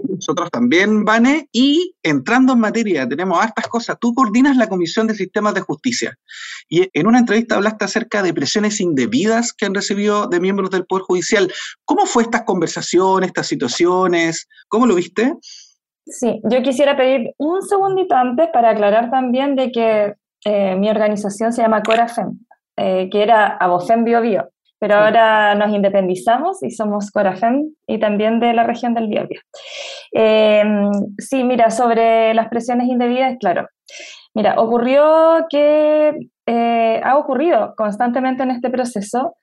Nosotros 0.08 0.50
también, 0.50 1.04
Vane. 1.04 1.48
Y 1.52 1.94
entrando 2.02 2.54
en 2.54 2.60
materia, 2.60 3.08
tenemos 3.08 3.44
estas 3.44 3.68
cosas. 3.68 3.96
Tú 4.00 4.14
coordinas 4.14 4.56
la 4.56 4.68
Comisión 4.68 5.06
de 5.06 5.14
Sistemas 5.14 5.54
de 5.54 5.60
Justicia. 5.60 6.16
Y 6.68 6.88
en 6.92 7.06
una 7.06 7.20
entrevista 7.20 7.56
hablaste 7.56 7.84
acerca 7.84 8.22
de 8.22 8.34
presiones 8.34 8.80
indebidas 8.80 9.52
que 9.52 9.66
han 9.66 9.74
recibido 9.74 10.26
de 10.26 10.40
miembros 10.40 10.70
del 10.70 10.86
Poder 10.86 11.04
Judicial. 11.04 11.52
¿Cómo 11.84 12.06
fue 12.06 12.24
estas 12.24 12.42
conversaciones, 12.42 13.28
estas 13.28 13.46
situaciones? 13.46 14.48
¿Cómo 14.68 14.86
lo 14.86 14.94
viste? 14.94 15.34
Sí, 16.10 16.40
yo 16.42 16.62
quisiera 16.62 16.96
pedir 16.96 17.34
un 17.38 17.62
segundito 17.62 18.16
antes 18.16 18.48
para 18.48 18.70
aclarar 18.70 19.10
también 19.10 19.54
de 19.54 19.70
que 19.70 20.14
eh, 20.44 20.74
mi 20.74 20.90
organización 20.90 21.52
se 21.52 21.62
llama 21.62 21.82
Corafem, 21.82 22.38
eh, 22.76 23.08
que 23.10 23.22
era 23.22 23.46
Abofem 23.46 24.02
Bio 24.02 24.20
Bio, 24.20 24.50
pero 24.80 24.96
ahora 24.96 25.54
nos 25.54 25.70
independizamos 25.70 26.62
y 26.64 26.70
somos 26.72 27.12
Corafem 27.12 27.74
y 27.86 27.98
también 28.00 28.40
de 28.40 28.52
la 28.52 28.64
región 28.64 28.92
del 28.92 29.06
Bio 29.06 29.28
Bio. 29.28 29.40
Eh, 30.12 30.64
sí, 31.18 31.44
mira, 31.44 31.70
sobre 31.70 32.34
las 32.34 32.48
presiones 32.48 32.88
indebidas, 32.88 33.36
claro. 33.38 33.68
Mira, 34.34 34.54
ocurrió 34.58 35.46
que 35.48 36.12
ha 37.04 37.16
ocurrido 37.16 37.74
constantemente 37.76 38.42
en 38.42 38.50
este 38.50 38.70
proceso 38.70 39.36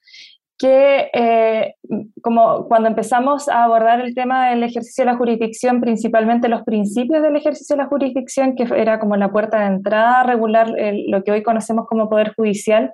que 0.58 1.10
eh, 1.13 1.76
como 2.22 2.67
cuando 2.67 2.89
empezamos 2.89 3.48
a 3.48 3.63
abordar 3.63 4.02
el 4.02 4.15
tema 4.15 4.50
del 4.50 4.63
ejercicio 4.63 5.06
de 5.06 5.12
la 5.12 5.17
jurisdicción, 5.17 5.82
principalmente 5.82 6.50
los 6.50 6.63
principios 6.63 7.22
del 7.22 7.36
ejercicio 7.36 7.76
de 7.76 7.84
la 7.84 7.89
jurisdicción, 7.89 8.56
que 8.56 8.67
era 8.76 9.00
como 9.00 9.15
la 9.15 9.32
puerta 9.32 9.60
de 9.60 9.76
entrada 9.76 10.24
regular 10.24 10.74
lo 11.08 11.24
que 11.24 11.32
hoy 11.32 11.43
conocemos 11.43 11.86
como 11.88 12.10
Poder 12.10 12.34
Judicial, 12.36 12.91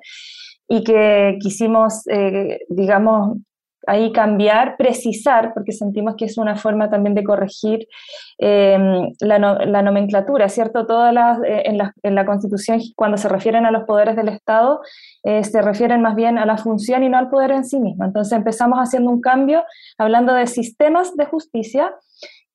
y 0.67 0.83
que 0.83 1.37
quisimos, 1.39 2.07
eh, 2.07 2.61
digamos, 2.69 3.37
ahí 3.87 4.11
cambiar, 4.11 4.75
precisar, 4.77 5.53
porque 5.53 5.71
sentimos 5.71 6.15
que 6.15 6.25
es 6.25 6.37
una 6.37 6.55
forma 6.55 6.89
también 6.89 7.15
de 7.15 7.23
corregir 7.23 7.87
em, 8.37 9.11
la, 9.19 9.81
nomenclatura, 9.81 10.49
¿cierto? 10.49 10.85
Todas 10.85 11.13
las, 11.13 11.39
eh, 11.43 11.63
en, 11.65 11.77
la, 11.77 11.93
en, 12.03 12.15
la, 12.15 12.25
Constitución, 12.25 12.79
cuando 12.95 13.17
se 13.17 13.29
refieren 13.29 13.65
a 13.65 13.71
los 13.71 13.83
poderes 13.83 14.15
del 14.15 14.29
Estado, 14.29 14.81
eh, 15.23 15.43
se 15.43 15.61
refieren 15.61 16.01
más 16.01 16.15
bien 16.15 16.37
a 16.37 16.45
la 16.45 16.57
función 16.57 17.03
y 17.03 17.09
no 17.09 17.17
al 17.17 17.29
poder 17.29 17.51
en 17.51 17.65
sí 17.65 17.79
mismo. 17.79 18.05
Entonces 18.05 18.33
empezamos 18.33 18.79
haciendo 18.79 19.09
un 19.09 19.21
cambio, 19.21 19.63
hablando 19.97 20.33
de 20.33 20.47
sistemas 20.47 21.15
de 21.15 21.25
justicia, 21.25 21.93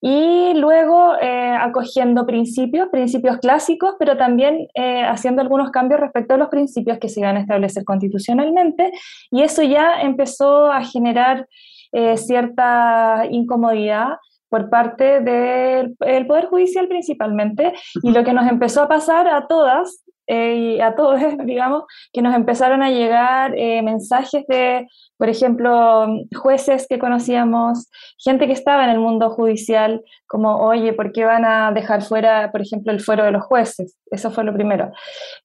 y 0.01 0.55
luego 0.55 1.15
eh, 1.21 1.57
acogiendo 1.59 2.25
principios, 2.25 2.89
principios 2.89 3.39
clásicos, 3.39 3.97
pero 3.99 4.17
también 4.17 4.69
eh, 4.75 5.03
haciendo 5.03 5.43
algunos 5.43 5.71
cambios 5.71 6.01
respecto 6.01 6.35
a 6.35 6.39
los 6.39 6.49
principios 6.49 6.99
que 6.99 7.09
se 7.09 7.21
iban 7.21 7.37
a 7.37 7.41
establecer 7.41 7.85
constitucionalmente, 7.85 8.93
y 9.31 9.43
eso 9.43 9.63
ya 9.63 10.01
empezó 10.01 10.71
a 10.71 10.85
generar 10.85 11.49
eh, 11.93 12.17
cierta 12.17 13.25
incomodidad 13.31 14.19
por 14.49 14.71
parte 14.71 15.21
del 15.21 15.97
Poder 16.27 16.47
Judicial 16.47 16.89
principalmente, 16.89 17.73
y 18.03 18.13
lo 18.13 18.25
que 18.25 18.33
nos 18.33 18.49
empezó 18.51 18.83
a 18.83 18.89
pasar 18.89 19.29
a 19.29 19.47
todas 19.47 20.05
y 20.29 20.81
a 20.81 20.95
todos, 20.95 21.21
digamos, 21.45 21.85
que 22.13 22.23
nos 22.23 22.35
empezaron 22.35 22.83
a 22.83 22.91
llegar 22.91 23.53
mensajes 23.83 24.47
de 24.47 24.87
por 25.19 25.29
ejemplo, 25.29 26.07
jueces 26.37 26.87
que 26.89 27.01
conocíamos, 27.01 27.91
gente 28.19 28.47
que 28.47 28.53
estaba 28.53 28.85
en 28.85 28.91
el 28.91 29.01
mundo 29.01 29.31
judicial, 29.31 30.03
como, 30.29 30.61
oye, 30.61 30.93
¿por 30.93 31.13
qué 31.13 31.25
van 31.25 31.45
a 31.45 31.73
dejar 31.73 32.03
fuera, 32.03 32.53
por 32.53 32.63
ejemplo, 32.63 32.93
el 32.93 33.01
fuero 33.01 33.25
de 33.25 33.33
los 33.33 33.43
jueces? 33.43 33.99
Eso 34.11 34.31
fue 34.31 34.45
lo 34.45 34.53
primero. 34.53 34.91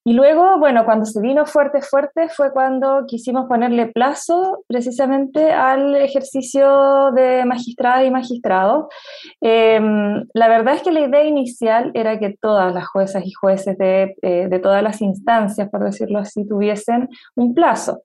Y 0.03 0.13
luego, 0.13 0.57
bueno, 0.59 0.85
cuando 0.85 1.05
se 1.05 1.21
vino 1.21 1.45
fuerte, 1.45 1.81
fuerte, 1.81 2.29
fue 2.29 2.51
cuando 2.51 3.05
quisimos 3.07 3.47
ponerle 3.47 3.87
plazo 3.87 4.63
precisamente 4.67 5.51
al 5.51 5.95
ejercicio 5.95 7.11
de 7.11 7.45
magistrada 7.45 8.03
y 8.03 8.11
magistrado. 8.11 8.89
Em, 9.41 10.25
la 10.33 10.47
verdad 10.47 10.75
es 10.75 10.83
que 10.83 10.91
la 10.91 11.01
idea 11.01 11.23
inicial 11.23 11.91
era 11.93 12.19
que 12.19 12.35
todas 12.39 12.73
las 12.73 12.87
juezas 12.87 13.25
y 13.25 13.31
jueces 13.31 13.77
de, 13.77 14.15
eh, 14.21 14.47
de 14.49 14.59
todas 14.59 14.83
las 14.83 15.01
instancias, 15.01 15.69
por 15.69 15.83
decirlo 15.83 16.19
así, 16.19 16.47
tuviesen 16.47 17.09
un 17.35 17.53
plazo. 17.53 18.01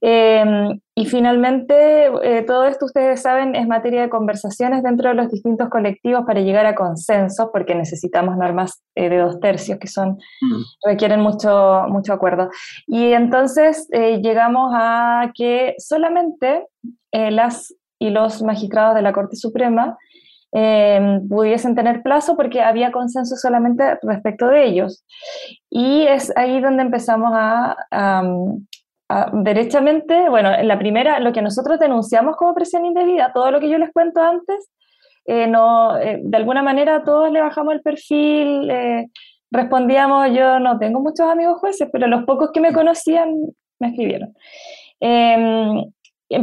Em, 0.00 0.78
y 0.98 1.06
finalmente, 1.06 2.06
eh, 2.24 2.42
todo 2.42 2.64
esto 2.64 2.86
ustedes 2.86 3.22
saben 3.22 3.54
es 3.54 3.68
materia 3.68 4.02
de 4.02 4.08
conversaciones 4.08 4.82
dentro 4.82 5.10
de 5.10 5.14
los 5.14 5.30
distintos 5.30 5.68
colectivos 5.68 6.24
para 6.26 6.40
llegar 6.40 6.66
a 6.66 6.74
consensos, 6.74 7.50
porque 7.52 7.76
necesitamos 7.76 8.36
normas 8.36 8.82
eh, 8.96 9.08
de 9.08 9.18
dos 9.18 9.38
tercios 9.38 9.78
que 9.78 9.86
son 9.86 10.18
requieren 10.84 11.20
mucho, 11.20 11.84
mucho 11.88 12.12
acuerdo. 12.12 12.50
Y 12.88 13.12
entonces 13.12 13.86
eh, 13.92 14.20
llegamos 14.20 14.72
a 14.74 15.30
que 15.36 15.76
solamente 15.78 16.66
las 17.12 17.72
y 18.00 18.10
los 18.10 18.42
magistrados 18.42 18.96
de 18.96 19.02
la 19.02 19.12
Corte 19.12 19.36
Suprema 19.36 19.96
pudiesen 20.50 21.76
tener 21.76 22.02
plazo 22.02 22.34
porque 22.34 22.60
había 22.60 22.90
consenso 22.90 23.36
solamente 23.36 24.00
respecto 24.02 24.48
de 24.48 24.66
ellos. 24.66 25.04
Y 25.70 26.06
es 26.08 26.36
ahí 26.36 26.60
donde 26.60 26.82
empezamos 26.82 27.30
a, 27.32 27.76
Ah, 29.10 29.30
derechamente, 29.32 30.28
bueno, 30.28 30.52
en 30.52 30.68
la 30.68 30.78
primera, 30.78 31.18
lo 31.18 31.32
que 31.32 31.40
nosotros 31.40 31.78
denunciamos 31.78 32.36
como 32.36 32.54
presión 32.54 32.84
indebida, 32.84 33.32
todo 33.32 33.50
lo 33.50 33.58
que 33.58 33.70
yo 33.70 33.78
les 33.78 33.90
cuento 33.90 34.20
antes, 34.20 34.70
eh, 35.24 35.46
no, 35.46 35.96
eh, 35.98 36.20
de 36.22 36.36
alguna 36.36 36.62
manera 36.62 37.04
todos 37.04 37.30
le 37.32 37.40
bajamos 37.40 37.74
el 37.74 37.80
perfil, 37.80 38.70
eh, 38.70 39.08
respondíamos, 39.50 40.30
yo 40.34 40.60
no 40.60 40.78
tengo 40.78 41.00
muchos 41.00 41.26
amigos 41.26 41.58
jueces, 41.58 41.88
pero 41.90 42.06
los 42.06 42.24
pocos 42.24 42.50
que 42.52 42.60
me 42.60 42.72
conocían 42.72 43.34
me 43.78 43.88
escribieron. 43.88 44.34
Em, 45.00 45.90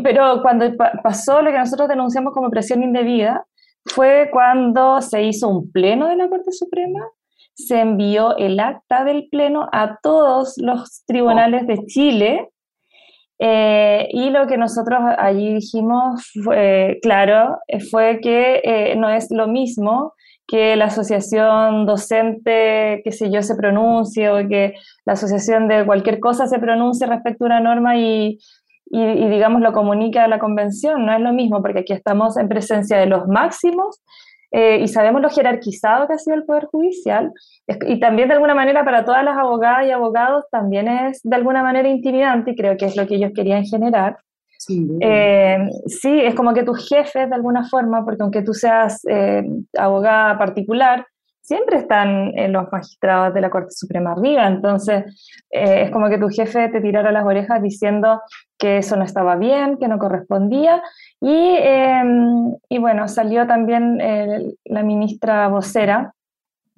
pero 0.04 0.42
cuando 0.42 0.66
pasó 1.04 1.42
lo 1.44 1.52
que 1.52 1.60
nosotros 1.60 1.88
denunciamos 1.88 2.34
como 2.34 2.50
presión 2.50 2.82
indebida, 2.82 3.46
fue 3.86 4.30
cuando 4.32 5.02
se 5.02 5.22
hizo 5.24 5.50
un 5.50 5.72
pleno 5.72 6.08
de 6.08 6.16
la 6.16 6.30
Corte 6.30 6.52
Suprema, 6.52 7.08
se 7.54 7.80
envió 7.80 8.36
el 8.38 8.60
acta 8.60 9.04
del 9.04 9.28
pleno 9.30 9.70
a 9.72 10.00
todos 10.02 10.56
los 10.58 11.04
tribunales 11.06 11.68
de 11.68 11.86
Chile 11.86 12.50
eh, 13.40 14.08
y 14.12 14.30
lo 14.30 14.48
que 14.48 14.58
nosotros 14.58 15.00
allí 15.18 15.54
dijimos, 15.54 16.32
claro, 17.02 17.60
eh, 17.68 17.80
fue 17.80 18.20
que 18.22 18.62
eh, 18.64 18.96
no 18.96 19.10
es 19.10 19.28
lo 19.32 19.48
mismo 19.48 20.14
que 20.48 20.76
la 20.76 20.86
asociación 20.86 21.86
docente, 21.86 23.02
que 23.04 23.12
sé 23.12 23.32
yo, 23.32 23.42
se 23.42 23.56
pronuncie 23.56 24.30
o 24.30 24.48
que 24.48 24.76
la 25.06 25.14
asociación 25.14 25.68
de 25.68 25.86
cualquier 25.86 26.20
cosa 26.20 26.48
se 26.48 26.60
pronuncie 26.60 27.08
respecto 27.08 27.46
a 27.46 27.48
una 27.48 27.60
norma 27.60 27.98
y, 27.98 28.38
y, 28.86 29.02
y, 29.02 29.28
digamos, 29.28 29.62
lo 29.62 29.74
comunique 29.74 30.20
a 30.20 30.28
la 30.28 30.38
convención. 30.38 31.06
No 31.06 31.14
es 31.14 31.20
lo 31.20 31.34
mismo, 31.34 31.64
porque 31.64 31.80
aquí 31.80 31.94
estamos 31.94 32.38
en 32.38 32.48
presencia 32.48 32.98
de 32.98 33.08
los 33.08 33.28
máximos 33.28 34.04
eh, 34.52 34.80
y 34.82 34.88
sabemos 34.88 35.22
lo 35.22 35.30
jerarquizado 35.30 36.08
que 36.08 36.14
ha 36.14 36.18
sido 36.18 36.36
el 36.36 36.46
Poder 36.46 36.66
Judicial, 36.66 37.32
y 37.88 38.00
también 38.00 38.28
de 38.28 38.36
alguna 38.36 38.56
manera 38.56 38.86
para 38.86 39.06
todas 39.06 39.24
las 39.24 39.38
abogadas 39.38 39.88
y 39.88 39.92
abogados 39.92 40.46
también 40.52 40.88
es 40.88 41.22
de 41.24 41.36
alguna 41.36 41.64
manera 41.64 41.88
intimidante, 41.90 42.52
y 42.52 42.56
creo 42.56 42.78
que 42.78 42.86
es 42.86 42.96
lo 42.96 43.08
que 43.08 43.16
ellos 43.16 43.32
querían 43.36 43.66
generar. 43.66 44.18
Eh, 45.02 45.58
sí, 45.86 46.22
es 46.22 46.34
como 46.34 46.54
que 46.54 46.64
tus 46.64 46.88
jefes 46.88 47.30
de 47.30 47.36
alguna 47.36 47.68
forma, 47.68 48.04
porque 48.04 48.24
aunque 48.24 48.42
tú 48.42 48.54
seas 48.54 49.02
eh, 49.08 49.44
abogada 49.78 50.38
particular, 50.38 51.06
siempre 51.46 51.78
están 51.78 52.32
los 52.52 52.72
magistrados 52.72 53.34
de 53.34 53.42
la 53.42 53.50
Corte 53.50 53.72
Suprema 53.72 54.14
arriba, 54.14 54.48
entonces 54.48 55.04
es 55.50 55.92
como 55.92 56.10
que 56.10 56.18
tu 56.18 56.30
jefe 56.30 56.70
te 56.70 56.82
tirara 56.82 57.12
las 57.12 57.26
orejas 57.26 57.62
diciendo 57.62 58.22
que 58.58 58.78
eso 58.80 58.96
no 58.96 59.04
estaba 59.04 59.36
bien, 59.36 59.78
que 59.78 59.88
no 59.88 60.00
correspondía, 60.00 60.82
y, 61.22 61.56
em, 61.60 62.56
y 62.68 62.78
bueno, 62.80 63.08
salió 63.08 63.46
también 63.46 64.00
la 64.66 64.84
ministra 64.84 65.48
vocera 65.50 66.16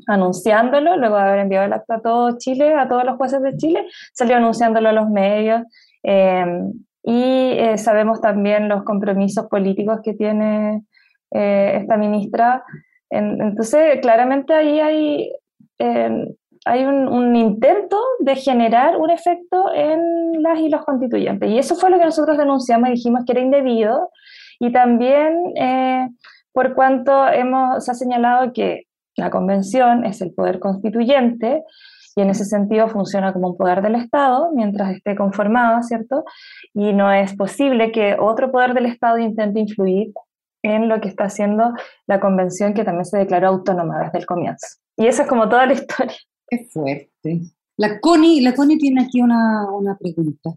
anunciándolo, 0.06 0.98
luego 0.98 1.16
de 1.16 1.22
haber 1.22 1.40
enviado 1.40 1.66
el 1.66 1.74
acta 1.74 1.96
a 1.96 2.02
todo 2.02 2.38
Chile, 2.38 2.76
a 2.76 2.88
todos 2.88 3.04
los 3.04 3.18
jueces 3.18 3.42
de 3.42 3.58
Chile, 3.58 3.88
salió 4.14 4.38
anunciándolo 4.38 4.90
a 4.90 4.94
los 4.94 5.10
medios. 5.10 5.64
Em, 6.04 6.72
y 7.04 7.52
eh, 7.58 7.78
sabemos 7.78 8.22
también 8.22 8.68
los 8.68 8.84
compromisos 8.84 9.48
políticos 9.48 10.00
que 10.04 10.14
tiene 10.14 10.84
eh, 11.32 11.80
esta 11.82 11.98
ministra. 11.98 12.64
Entonces, 13.10 14.00
claramente 14.02 14.54
ahí 14.54 14.80
hay, 14.80 15.32
em, 15.80 16.28
hay 16.66 16.86
un, 16.86 17.36
intento 17.36 17.98
de 18.20 18.36
generar 18.36 18.98
un 18.98 19.10
efecto 19.10 19.74
en 19.74 20.42
las 20.42 20.60
y 20.60 20.70
los 20.70 20.84
constituyentes. 20.84 21.50
Y 21.50 21.58
eso 21.58 21.76
fue 21.76 21.90
lo 21.90 22.00
que 22.00 22.06
nosotros 22.06 22.38
denunciamos 22.38 22.90
y 22.90 22.94
dijimos 22.94 23.24
que 23.26 23.34
era 23.34 23.42
indebido. 23.42 24.12
Y 24.60 24.72
también 24.72 25.54
eh, 25.56 26.10
por 26.52 26.74
cuanto 26.74 27.28
hemos, 27.28 27.86
se 27.86 27.92
ha 27.92 27.94
señalado 27.94 28.52
que 28.52 28.88
la 29.16 29.30
convención 29.30 30.06
es 30.06 30.22
el 30.22 30.34
poder 30.34 30.60
constituyente 30.60 31.64
y 32.16 32.22
en 32.22 32.32
ese 32.32 32.46
sentido 32.46 32.88
funciona 32.88 33.32
como 33.32 33.50
un 33.50 33.58
poder 33.58 33.84
del 33.84 33.96
Estado 33.96 34.52
mientras 34.54 34.96
esté 34.96 35.16
conformada, 35.16 35.84
¿cierto? 35.84 36.26
Y 36.74 36.94
no 36.94 37.12
es 37.12 37.36
posible 37.36 37.92
que 37.92 38.18
otro 38.20 38.52
poder 38.52 38.74
del 38.74 38.88
Estado 38.88 39.20
intente 39.20 39.60
influir 39.60 40.12
en 40.64 40.90
lo 40.90 41.00
que 41.02 41.08
está 41.08 41.26
haciendo 41.26 41.74
la 42.08 42.20
convención 42.20 42.74
que 42.74 42.84
también 42.84 43.06
se 43.06 43.18
declaró 43.18 43.50
autónoma 43.50 44.00
desde 44.04 44.20
el 44.20 44.26
comienzo. 44.26 44.68
Y 44.98 45.08
esa 45.08 45.24
es 45.24 45.30
como 45.30 45.48
toda 45.48 45.66
la 45.66 45.74
historia. 45.74 46.18
Qué 46.48 46.68
fuerte. 46.72 47.42
La 47.78 48.00
Connie, 48.00 48.42
la 48.42 48.56
Connie 48.56 48.78
tiene 48.78 49.04
aquí 49.04 49.22
una, 49.22 49.70
una 49.72 49.98
pregunta. 49.98 50.52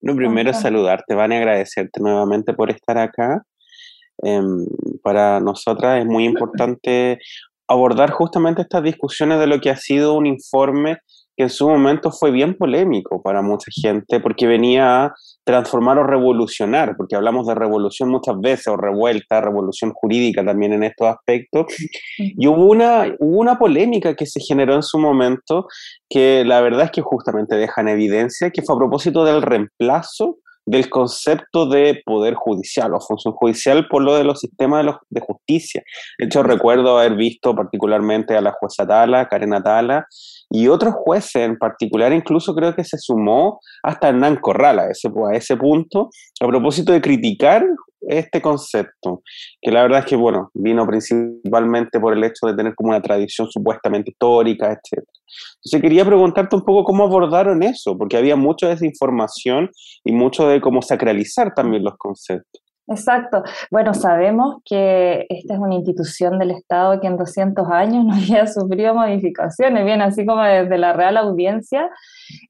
Lo 0.00 0.14
primero 0.14 0.52
saludarte, 0.52 1.14
Van, 1.14 1.32
y 1.32 1.36
agradecerte 1.36 2.00
nuevamente 2.00 2.52
por 2.52 2.70
estar 2.70 2.98
acá. 2.98 3.42
Em, 4.18 4.66
para 5.02 5.40
nosotras 5.40 6.00
es 6.00 6.06
muy 6.06 6.24
importante 6.24 7.18
abordar 7.66 8.10
justamente 8.10 8.62
estas 8.62 8.82
discusiones 8.82 9.38
de 9.40 9.46
lo 9.46 9.60
que 9.60 9.70
ha 9.70 9.76
sido 9.76 10.14
un 10.14 10.26
informe 10.26 10.98
que 11.36 11.44
en 11.44 11.50
su 11.50 11.68
momento 11.68 12.10
fue 12.10 12.30
bien 12.30 12.54
polémico 12.54 13.22
para 13.22 13.42
mucha 13.42 13.70
gente, 13.70 14.20
porque 14.20 14.46
venía 14.46 15.04
a 15.04 15.14
transformar 15.44 15.98
o 15.98 16.04
revolucionar, 16.04 16.96
porque 16.96 17.16
hablamos 17.16 17.46
de 17.46 17.54
revolución 17.54 18.08
muchas 18.08 18.38
veces, 18.40 18.68
o 18.68 18.76
revuelta, 18.76 19.40
revolución 19.40 19.92
jurídica 19.92 20.44
también 20.44 20.72
en 20.72 20.84
estos 20.84 21.08
aspectos. 21.08 21.66
Y 22.18 22.46
hubo 22.46 22.66
una, 22.66 23.14
hubo 23.18 23.38
una 23.38 23.58
polémica 23.58 24.14
que 24.14 24.26
se 24.26 24.40
generó 24.40 24.74
en 24.74 24.82
su 24.82 24.98
momento, 24.98 25.66
que 26.08 26.44
la 26.44 26.60
verdad 26.60 26.86
es 26.86 26.90
que 26.90 27.02
justamente 27.02 27.56
deja 27.56 27.80
en 27.80 27.88
evidencia 27.88 28.50
que 28.50 28.62
fue 28.62 28.74
a 28.74 28.78
propósito 28.78 29.24
del 29.24 29.42
reemplazo 29.42 30.38
del 30.66 30.88
concepto 30.88 31.66
de 31.66 32.02
poder 32.04 32.34
judicial 32.34 32.94
o 32.94 33.00
función 33.00 33.34
judicial 33.34 33.86
por 33.88 34.02
lo 34.02 34.14
de 34.14 34.24
los 34.24 34.40
sistemas 34.40 34.84
de, 34.84 34.92
de 35.10 35.20
justicia. 35.20 35.82
De 36.18 36.26
hecho, 36.26 36.42
recuerdo 36.42 36.98
haber 36.98 37.16
visto 37.16 37.54
particularmente 37.54 38.36
a 38.36 38.40
la 38.40 38.52
jueza 38.52 38.86
Tala, 38.86 39.28
Karen 39.28 39.54
Atala, 39.54 40.06
y 40.50 40.68
otros 40.68 40.94
jueces 40.94 41.36
en 41.36 41.58
particular, 41.58 42.12
incluso 42.12 42.54
creo 42.54 42.74
que 42.74 42.84
se 42.84 42.98
sumó 42.98 43.60
hasta 43.82 44.08
Hernán 44.08 44.36
Corral 44.36 44.78
a 44.78 44.90
ese, 44.90 45.08
a 45.08 45.36
ese 45.36 45.56
punto, 45.56 46.10
a 46.40 46.46
propósito 46.46 46.92
de 46.92 47.00
criticar 47.00 47.64
este 48.08 48.40
concepto, 48.40 49.22
que 49.60 49.70
la 49.70 49.82
verdad 49.82 50.00
es 50.00 50.06
que, 50.06 50.16
bueno, 50.16 50.50
vino 50.54 50.86
principalmente 50.86 52.00
por 52.00 52.12
el 52.12 52.24
hecho 52.24 52.46
de 52.46 52.54
tener 52.54 52.74
como 52.74 52.90
una 52.90 53.02
tradición 53.02 53.48
supuestamente 53.50 54.10
histórica, 54.10 54.72
etc. 54.72 55.04
Entonces 55.64 55.82
quería 55.82 56.04
preguntarte 56.04 56.56
un 56.56 56.64
poco 56.64 56.84
cómo 56.84 57.04
abordaron 57.04 57.62
eso, 57.62 57.96
porque 57.96 58.16
había 58.16 58.36
mucha 58.36 58.68
desinformación 58.68 59.70
y 60.04 60.12
mucho 60.12 60.48
de 60.48 60.60
cómo 60.60 60.82
sacralizar 60.82 61.54
también 61.54 61.84
los 61.84 61.96
conceptos. 61.96 62.63
Exacto. 62.86 63.42
Bueno, 63.70 63.94
sabemos 63.94 64.62
que 64.64 65.26
esta 65.30 65.54
es 65.54 65.60
una 65.60 65.74
institución 65.74 66.38
del 66.38 66.50
Estado 66.50 67.00
que 67.00 67.06
en 67.06 67.16
200 67.16 67.66
años 67.70 68.04
no 68.06 68.14
había 68.14 68.46
sufrido 68.46 68.94
modificaciones, 68.94 69.84
bien, 69.84 70.02
así 70.02 70.26
como 70.26 70.42
desde 70.42 70.76
la 70.76 70.92
Real 70.92 71.16
Audiencia, 71.16 71.90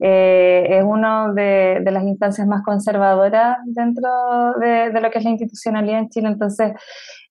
eh, 0.00 0.66
es 0.70 0.84
una 0.84 1.32
de, 1.32 1.80
las 1.84 2.04
instancias 2.04 2.46
más 2.48 2.62
conservadoras 2.62 3.58
dentro 3.66 4.08
de, 4.58 5.00
lo 5.00 5.10
que 5.10 5.18
es 5.18 5.24
la 5.24 5.30
institucionalidad 5.30 6.00
en 6.00 6.08
Chile. 6.08 6.28
Entonces, 6.28 6.72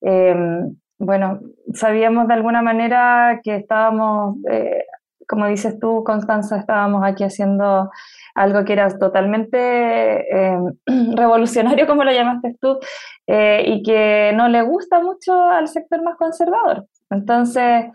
em, 0.02 0.76
bueno, 0.98 1.40
sabíamos 1.74 2.28
de 2.28 2.34
alguna 2.34 2.62
manera 2.62 3.42
que 3.44 3.58
estábamos, 3.58 4.38
eh, 4.50 4.86
como 5.28 5.48
dices 5.48 5.80
tú, 5.80 6.04
Constanza, 6.04 6.58
estábamos 6.58 7.04
aquí 7.04 7.24
haciendo 7.24 7.90
algo 8.36 8.66
que 8.66 8.74
era 8.74 8.90
totalmente 8.98 9.58
eh, 9.58 10.58
revolucionario, 11.16 11.88
como 11.88 12.04
lo 12.04 12.12
llamaste 12.12 12.56
tú, 12.60 12.80
eh, 13.28 13.64
y 13.68 13.84
que 13.84 14.32
no 14.36 14.50
le 14.50 14.62
gusta 14.62 15.00
mucho 15.00 15.34
al 15.34 15.68
sector 15.68 16.02
más 16.04 16.18
conservador. 16.18 16.88
Entonces, 17.10 17.86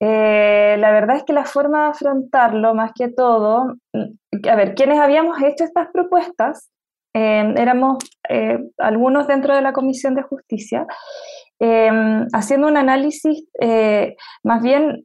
eh, 0.00 0.76
la 0.78 0.90
verdad 0.92 1.16
es 1.16 1.24
que 1.24 1.32
la 1.32 1.44
forma 1.44 1.84
de 1.84 1.90
afrontarlo, 1.90 2.74
más 2.74 2.92
que 2.94 3.08
todo, 3.08 3.76
mm, 3.92 4.48
a 4.48 4.56
ver, 4.56 4.74
quienes 4.74 4.98
habíamos 4.98 5.40
hecho 5.42 5.64
estas 5.64 5.88
propuestas, 5.92 6.70
éramos 7.14 7.98
algunos 8.76 9.26
dentro 9.26 9.52
de 9.52 9.60
la 9.60 9.72
Comisión 9.72 10.14
de 10.14 10.22
Justicia, 10.22 10.86
haciendo 12.32 12.68
un 12.68 12.76
análisis 12.76 13.44
más 14.44 14.62
bien 14.62 15.04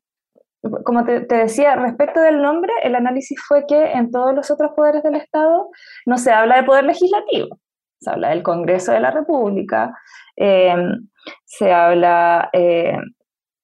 como 0.86 1.04
te, 1.04 1.20
decía, 1.22 1.76
respecto 1.76 2.22
del 2.22 2.42
nombre, 2.42 2.72
el 2.84 2.96
análisis 2.96 3.40
fue 3.46 3.66
que 3.68 3.92
en 3.92 4.12
todos 4.12 4.34
los 4.34 4.50
otros 4.50 4.72
poderes 4.76 5.04
del 5.04 5.16
Estado 5.16 5.70
no 6.06 6.18
se 6.18 6.32
habla 6.32 6.58
de 6.58 6.64
poder 6.64 6.86
legislativo, 6.86 7.60
se 8.00 8.10
habla 8.10 8.30
del 8.30 8.44
Congreso 8.44 8.94
de 8.94 9.02
la 9.02 9.12
República, 9.12 9.94
em, 10.36 11.08
se 11.46 11.74
habla, 11.74 12.50
eh, 12.54 12.98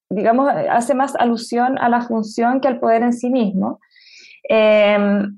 digamos, 0.09 0.49
hace 0.49 0.93
más 0.93 1.15
alusión 1.15 1.77
a 1.77 1.87
la 1.89 2.01
función 2.01 2.59
que 2.59 2.67
al 2.67 2.79
poder 2.79 3.03
en 3.03 3.13
sí 3.13 3.29
mismo. 3.29 3.79
Em, 4.43 5.35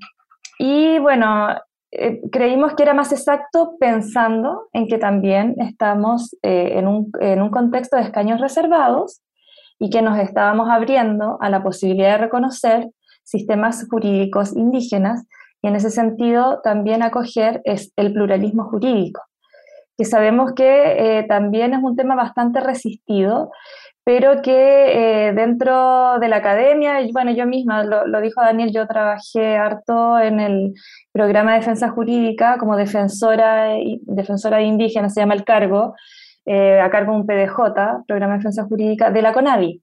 y 0.58 0.98
bueno, 0.98 1.48
eh, 1.92 2.22
creímos 2.30 2.74
que 2.74 2.82
era 2.82 2.94
más 2.94 3.12
exacto 3.12 3.76
pensando 3.78 4.68
en 4.72 4.88
que 4.88 4.98
también 4.98 5.54
estamos 5.58 6.34
eh, 6.42 6.78
en, 6.78 6.88
un, 6.88 7.12
en 7.20 7.42
un 7.42 7.50
contexto 7.50 7.96
de 7.96 8.02
escaños 8.02 8.40
reservados 8.40 9.22
y 9.82 9.90
que 9.90 10.00
nos 10.00 10.16
estábamos 10.16 10.70
abriendo 10.70 11.38
a 11.40 11.50
la 11.50 11.60
posibilidad 11.64 12.12
de 12.12 12.18
reconocer 12.18 12.88
sistemas 13.24 13.84
jurídicos 13.90 14.52
indígenas 14.56 15.26
y 15.60 15.66
en 15.66 15.74
ese 15.74 15.90
sentido 15.90 16.60
también 16.62 17.02
acoger 17.02 17.60
es 17.64 17.92
el 17.96 18.12
pluralismo 18.12 18.62
jurídico, 18.66 19.22
que 19.98 20.04
sabemos 20.04 20.52
que 20.54 21.18
eh, 21.18 21.24
también 21.24 21.74
es 21.74 21.82
un 21.82 21.96
tema 21.96 22.14
bastante 22.14 22.60
resistido, 22.60 23.50
pero 24.04 24.40
que 24.40 25.28
eh, 25.28 25.32
dentro 25.32 26.20
de 26.20 26.28
la 26.28 26.36
academia, 26.36 27.00
y 27.00 27.10
bueno, 27.10 27.32
yo 27.32 27.44
misma, 27.44 27.82
lo, 27.82 28.20
dijo 28.20 28.40
Daniel, 28.40 28.72
yo 28.72 28.86
trabajé 28.86 29.56
harto 29.56 30.16
en 30.20 30.38
el 30.38 30.74
programa 31.10 31.54
de 31.54 31.58
defensa 31.58 31.88
jurídica 31.88 32.56
como 32.56 32.76
defensora, 32.76 33.74
defensora 34.02 34.58
de 34.58 34.64
indígenas, 34.64 35.12
se 35.12 35.22
llama 35.22 35.34
el 35.34 35.44
cargo, 35.44 35.96
eh, 36.46 36.80
a 36.80 36.90
cargo 36.90 37.12
de 37.12 37.18
un 37.18 37.26
PDJ, 37.26 38.04
Programa 38.06 38.34
de 38.34 38.38
Defensa 38.38 38.64
Jurídica, 38.64 39.10
de 39.10 39.22
la 39.22 39.32
CONADI. 39.32 39.82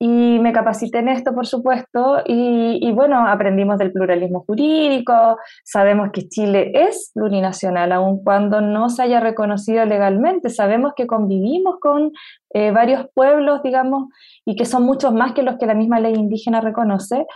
Y 0.00 0.38
me 0.38 0.52
capacité 0.52 0.98
en 0.98 1.08
esto, 1.08 1.34
por 1.34 1.46
supuesto, 1.48 2.22
y, 2.24 2.92
bueno, 2.92 3.26
aprendimos 3.26 3.78
del 3.78 3.90
pluralismo 3.90 4.44
jurídico, 4.46 5.38
sabemos 5.64 6.10
que 6.12 6.28
Chile 6.28 6.70
es 6.72 7.10
plurinacional, 7.14 7.90
aun 7.90 8.22
cuando 8.22 8.60
no 8.60 8.90
se 8.90 9.02
haya 9.02 9.18
reconocido 9.18 9.84
legalmente, 9.86 10.50
sabemos 10.50 10.92
que 10.94 11.08
convivimos 11.08 11.80
con 11.80 12.12
eh, 12.54 12.70
varios 12.70 13.06
pueblos, 13.12 13.60
digamos, 13.64 14.04
y 14.44 14.54
que 14.54 14.66
son 14.66 14.84
muchos 14.84 15.12
más 15.12 15.32
que 15.32 15.42
los 15.42 15.56
que 15.56 15.66
la 15.66 15.74
misma 15.74 15.98
ley 15.98 16.14
indígena 16.14 16.60
reconoce. 16.60 17.26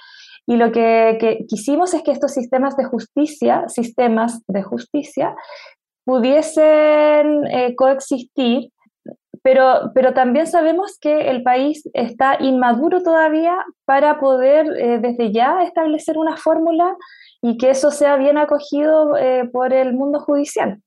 Y 0.47 0.57
lo 0.57 0.71
que, 0.71 1.19
que 1.21 1.45
quisimos 1.49 1.95
es 1.95 2.03
que 2.03 2.13
estos 2.13 2.33
sistemas 2.33 2.77
de 2.77 2.85
justicia, 2.85 3.65
sistemas 3.69 4.41
de 4.47 4.63
justicia, 4.63 5.35
pudiesen 6.05 7.47
eh, 7.47 7.75
coexistir, 7.77 8.71
pero, 9.43 9.91
pero 9.95 10.15
también 10.15 10.47
sabemos 10.47 10.99
que 11.01 11.31
el 11.31 11.43
país 11.43 11.89
está 11.95 12.37
inmaduro 12.41 13.03
todavía 13.03 13.57
para 13.85 14.21
poder 14.21 14.67
eh, 14.79 14.99
desde 15.01 15.33
ya 15.33 15.63
establecer 15.63 16.17
una 16.17 16.37
fórmula 16.37 16.97
y 17.41 17.57
que 17.57 17.71
eso 17.71 17.91
sea 17.91 18.17
bien 18.17 18.39
acogido 18.39 19.17
eh, 19.17 19.49
por 19.53 19.73
el 19.73 19.95
mundo 19.95 20.21
judicial. 20.21 20.81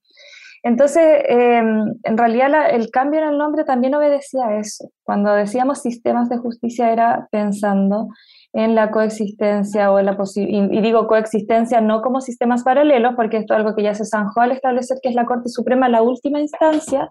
Entonces, 0.63 1.21
em, 1.27 1.93
en 2.01 2.17
realidad 2.17 2.71
el 2.71 2.89
cambio 2.89 3.21
en 3.21 3.27
el 3.27 3.37
nombre 3.37 3.65
también 3.65 3.93
obedecía 3.93 4.47
a 4.47 4.59
eso. 4.59 4.89
Cuando 5.03 5.31
decíamos 5.33 5.83
sistemas 5.83 6.27
de 6.27 6.37
justicia 6.37 6.91
era 6.91 7.27
pensando 7.29 8.07
en 8.55 8.73
la 8.73 8.89
coexistencia 8.89 9.91
o 9.91 9.99
en 9.99 10.05
la 10.05 10.17
y 10.35 10.81
digo 10.81 11.07
coexistencia 11.07 11.81
no 11.81 12.01
como 12.01 12.21
sistemas 12.21 12.63
paralelos, 12.63 13.13
porque 13.15 13.35
esto 13.37 13.53
es 13.53 13.59
algo 13.59 13.75
que 13.75 13.83
ya 13.83 13.93
se 13.93 14.05
zanjó 14.05 14.39
al 14.39 14.53
establecer 14.53 14.97
que 15.03 15.09
es 15.09 15.15
la 15.15 15.25
Corte 15.25 15.49
Suprema 15.49 15.89
la 15.89 16.01
última 16.01 16.39
instancia 16.39 17.09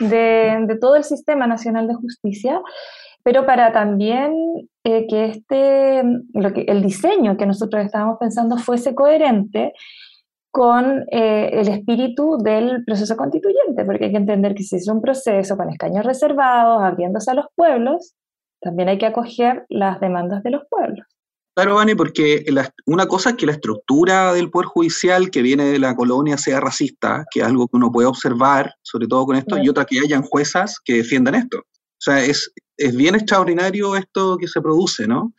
de, 0.00 0.64
de 0.66 0.78
todo 0.78 0.96
el 0.96 1.04
sistema 1.04 1.46
nacional 1.46 1.86
de 1.86 1.94
justicia, 1.94 2.62
pero 3.22 3.44
para 3.44 3.72
también 3.72 4.32
eh, 4.84 5.06
que, 5.06 5.26
este, 5.26 6.00
el 6.00 6.82
diseño 6.82 7.36
que 7.36 7.44
nosotros 7.44 7.84
estábamos 7.84 8.16
pensando 8.18 8.56
fuese 8.56 8.94
coherente 8.94 9.74
con 10.50 11.04
eh, 11.10 11.50
el 11.52 11.68
espíritu 11.68 12.38
del 12.38 12.86
proceso 12.86 13.18
constituyente, 13.18 13.84
porque 13.84 14.06
hay 14.06 14.12
que 14.12 14.16
entender 14.16 14.54
que 14.54 14.62
si 14.62 14.76
es 14.76 14.88
un 14.88 15.02
proceso 15.02 15.58
con 15.58 15.68
escaños 15.68 16.06
reservados, 16.06 16.82
abriéndose 16.82 17.30
a 17.30 17.34
los 17.34 17.46
pueblos, 17.54 18.14
también 18.60 18.88
hay 18.88 18.98
que 18.98 19.06
acoger 19.06 19.64
las 19.68 20.00
demandas 20.00 20.42
de 20.42 20.50
los 20.50 20.62
pueblos. 20.68 21.06
Claro, 21.56 21.76
Vane, 21.76 21.96
porque 21.96 22.44
una 22.84 23.06
cosa 23.06 23.30
es 23.30 23.36
que 23.36 23.46
la 23.46 23.52
estructura 23.52 24.34
del 24.34 24.50
Poder 24.50 24.66
Judicial 24.66 25.30
que 25.30 25.40
viene 25.40 25.64
de 25.64 25.78
la 25.78 25.96
colonia 25.96 26.36
sea 26.36 26.60
racista, 26.60 27.24
que 27.30 27.40
es 27.40 27.46
algo 27.46 27.66
que 27.66 27.78
uno 27.78 27.90
puede 27.90 28.06
observar, 28.06 28.74
sobre 28.82 29.06
todo 29.06 29.24
con 29.24 29.36
esto, 29.36 29.56
y 29.56 29.68
otra 29.70 29.86
que 29.86 29.98
hayan 30.00 30.20
juezas 30.20 30.78
que 30.84 30.96
defiendan 30.96 31.34
esto. 31.34 31.60
O 31.60 31.98
sea, 31.98 32.22
es, 32.22 32.52
es 32.76 32.94
bien 32.94 33.14
extraordinario 33.14 33.96
esto 33.96 34.36
que 34.36 34.48
se 34.48 34.60
produce, 34.60 35.06
¿no? 35.06 35.32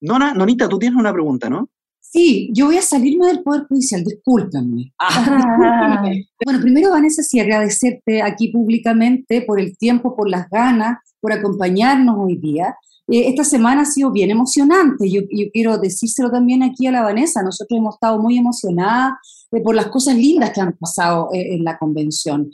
Nona, 0.00 0.32
Nonita, 0.32 0.68
tú 0.68 0.78
tienes 0.78 0.96
una 0.96 1.12
pregunta, 1.12 1.50
¿no? 1.50 1.68
Sí, 2.14 2.48
yo 2.52 2.66
voy 2.66 2.76
a 2.76 2.82
salirme 2.82 3.26
del 3.26 3.42
Poder 3.42 3.66
Judicial, 3.66 4.04
discúlpenme. 4.04 4.92
Ah, 5.00 6.00
bueno, 6.44 6.60
primero, 6.60 6.90
Vanessa, 6.90 7.24
sí, 7.24 7.40
agradecerte 7.40 8.22
aquí 8.22 8.52
públicamente 8.52 9.42
por 9.42 9.58
el 9.58 9.76
tiempo, 9.76 10.14
por 10.14 10.30
las 10.30 10.48
ganas, 10.48 10.98
por 11.20 11.32
acompañarnos 11.32 12.14
hoy 12.16 12.36
día. 12.36 12.76
Eh, 13.08 13.30
esta 13.30 13.42
semana 13.42 13.82
ha 13.82 13.84
sido 13.84 14.12
bien 14.12 14.30
emocionante. 14.30 15.10
Yo, 15.10 15.22
quiero 15.52 15.76
decírselo 15.78 16.30
también 16.30 16.62
aquí 16.62 16.86
a 16.86 16.92
la 16.92 17.02
Vanessa. 17.02 17.42
Nosotros 17.42 17.76
hemos 17.76 17.96
estado 17.96 18.22
muy 18.22 18.38
emocionadas 18.38 19.14
eh, 19.50 19.60
por 19.60 19.74
las 19.74 19.88
cosas 19.88 20.14
lindas 20.14 20.52
que 20.52 20.60
han 20.60 20.72
pasado 20.74 21.30
eh, 21.32 21.56
en 21.56 21.64
la 21.64 21.76
convención. 21.78 22.48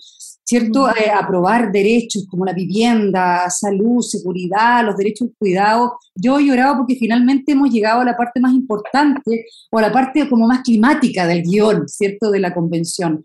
¿Cierto? 0.50 0.84
aprobar 0.84 1.70
derechos 1.70 2.26
como 2.28 2.44
la 2.44 2.52
vivienda, 2.52 3.48
salud, 3.48 4.02
seguridad, 4.02 4.84
los 4.84 4.96
derechos 4.96 5.28
de 5.28 5.34
cuidado. 5.38 5.96
Yo 6.12 6.40
he 6.40 6.46
llorado 6.46 6.78
porque 6.78 6.96
finalmente 6.96 7.52
hemos 7.52 7.70
llegado 7.70 8.00
a 8.00 8.04
la 8.04 8.16
parte 8.16 8.40
más 8.40 8.52
importante 8.52 9.46
o 9.70 9.78
a 9.78 9.82
la 9.82 9.92
parte 9.92 10.28
como 10.28 10.48
más 10.48 10.62
climática 10.62 11.24
del 11.28 11.44
guion, 11.44 11.88
¿cierto? 11.88 12.32
De 12.32 12.40
la 12.40 12.52
convención. 12.52 13.22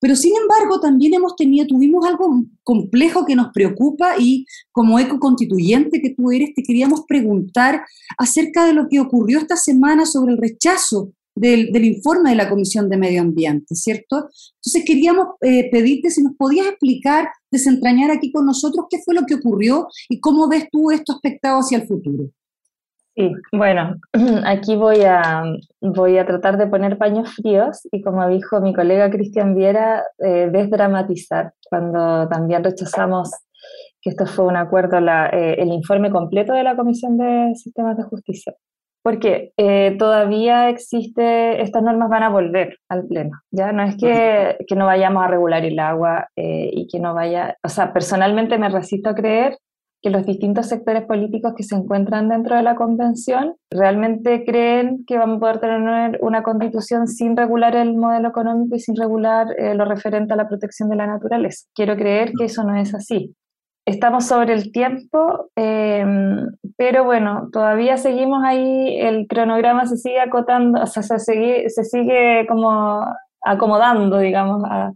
Pero 0.00 0.16
sin 0.16 0.32
embargo, 0.36 0.80
también 0.80 1.14
hemos 1.14 1.36
tenido, 1.36 1.68
tuvimos 1.68 2.04
algo 2.04 2.42
complejo 2.64 3.24
que 3.24 3.36
nos 3.36 3.52
preocupa 3.52 4.16
y 4.18 4.44
como 4.72 4.98
eco 4.98 5.20
constituyente 5.20 6.02
que 6.02 6.16
tú 6.16 6.32
eres, 6.32 6.52
te 6.52 6.64
queríamos 6.64 7.04
preguntar 7.06 7.84
acerca 8.18 8.64
de 8.66 8.72
lo 8.72 8.88
que 8.88 8.98
ocurrió 8.98 9.38
esta 9.38 9.56
semana 9.56 10.04
sobre 10.04 10.32
el 10.32 10.38
rechazo 10.38 11.12
del, 11.36 11.84
informe 11.84 12.30
de 12.30 12.36
la 12.36 12.48
Comisión 12.48 12.88
de 12.88 12.96
Medio 12.96 13.20
Ambiente, 13.20 13.74
¿cierto? 13.74 14.28
Entonces 14.56 14.84
queríamos 14.84 15.28
eh, 15.42 15.70
pedirte 15.70 16.10
si 16.10 16.22
nos 16.22 16.34
podías 16.36 16.66
explicar, 16.66 17.28
desentrañar 17.50 18.10
aquí 18.10 18.32
con 18.32 18.46
nosotros 18.46 18.86
qué 18.90 18.98
fue 19.04 19.14
lo 19.14 19.26
que 19.26 19.36
ocurrió 19.36 19.86
y 20.08 20.18
cómo 20.18 20.48
ves 20.48 20.68
tú 20.72 20.90
esto 20.90 21.12
aspectado 21.12 21.60
hacia 21.60 21.78
el 21.78 21.86
futuro. 21.86 22.30
Sí, 23.14 23.32
bueno, 23.52 23.96
aquí 24.44 24.76
voy 24.76 25.02
a, 25.02 25.44
voy 25.80 26.18
a 26.18 26.26
tratar 26.26 26.58
de 26.58 26.66
poner 26.66 26.98
paños 26.98 27.34
fríos 27.34 27.80
y 27.92 28.02
como 28.02 28.26
dijo 28.28 28.60
mi 28.60 28.74
colega 28.74 29.10
Cristian 29.10 29.54
Viera, 29.54 30.04
eh, 30.18 30.48
desdramatizar, 30.50 31.52
cuando 31.68 32.28
también 32.28 32.64
rechazamos 32.64 33.30
que 34.00 34.10
esto 34.10 34.26
fue 34.26 34.46
un 34.46 34.56
acuerdo, 34.56 34.98
eh, 34.98 35.56
el 35.58 35.68
informe 35.68 36.10
completo 36.10 36.52
de 36.52 36.62
la 36.62 36.76
Comisión 36.76 37.16
de 37.18 37.54
Sistemas 37.54 37.96
de 37.96 38.04
Justicia. 38.04 38.54
Porque 39.06 39.52
eh, 39.56 39.94
todavía 40.00 40.68
existe, 40.68 41.62
estas 41.62 41.80
normas 41.80 42.08
van 42.08 42.24
a 42.24 42.28
volver 42.28 42.78
al 42.88 43.06
Pleno, 43.06 43.38
¿ya? 43.52 43.70
No 43.70 43.84
es 43.84 43.96
que, 43.96 44.56
que 44.66 44.74
no 44.74 44.86
vayamos 44.86 45.22
a 45.22 45.28
regular 45.28 45.64
el 45.64 45.78
agua 45.78 46.26
y 46.34 46.88
que 46.88 46.98
no 46.98 47.14
vaya, 47.14 47.56
o 47.62 47.68
sea, 47.68 47.92
personalmente 47.92 48.58
me 48.58 48.68
resisto 48.68 49.10
a 49.10 49.14
creer 49.14 49.58
que 50.02 50.10
los 50.10 50.26
distintos 50.26 50.66
sectores 50.66 51.04
políticos 51.04 51.54
que 51.56 51.62
se 51.62 51.74
encuentran 51.74 52.28
dentro 52.28 52.56
de 52.56 52.62
la 52.62 52.76
convención 52.76 53.54
realmente 53.70 54.44
creen 54.44 55.04
que 55.06 55.18
vamos 55.18 55.38
a 55.38 55.40
poder 55.40 55.60
tener 55.60 56.18
una 56.22 56.42
constitución 56.42 57.08
sin 57.08 57.36
regular 57.36 57.74
el 57.76 57.96
modelo 57.96 58.28
económico 58.28 58.76
y 58.76 58.80
sin 58.80 58.96
regular 58.96 59.48
eh, 59.58 59.74
lo 59.74 59.84
referente 59.84 60.34
a 60.34 60.36
la 60.36 60.48
protección 60.48 60.88
de 60.90 60.96
la 60.96 61.06
naturaleza. 61.06 61.66
Quiero 61.74 61.96
creer 61.96 62.32
que 62.38 62.46
eso 62.46 62.62
no 62.64 62.76
es 62.76 62.94
así. 62.94 63.34
Estamos 63.86 64.26
sobre 64.26 64.52
el 64.52 64.72
tiempo, 64.72 65.50
em, 65.54 66.48
pero 66.76 67.04
bueno, 67.04 67.48
todavía 67.52 67.96
seguimos 67.96 68.42
ahí, 68.44 68.98
el 69.00 69.28
cronograma 69.28 69.86
se 69.86 69.96
sigue 69.96 70.20
acotando, 70.20 70.82
o 70.82 70.86
sea, 70.86 71.04
se 71.04 71.20
sigue, 71.20 71.70
se 71.70 71.84
sigue 71.84 72.46
como 72.48 73.04
acomodando, 73.42 74.18
digamos, 74.18 74.64
a, 74.64 74.90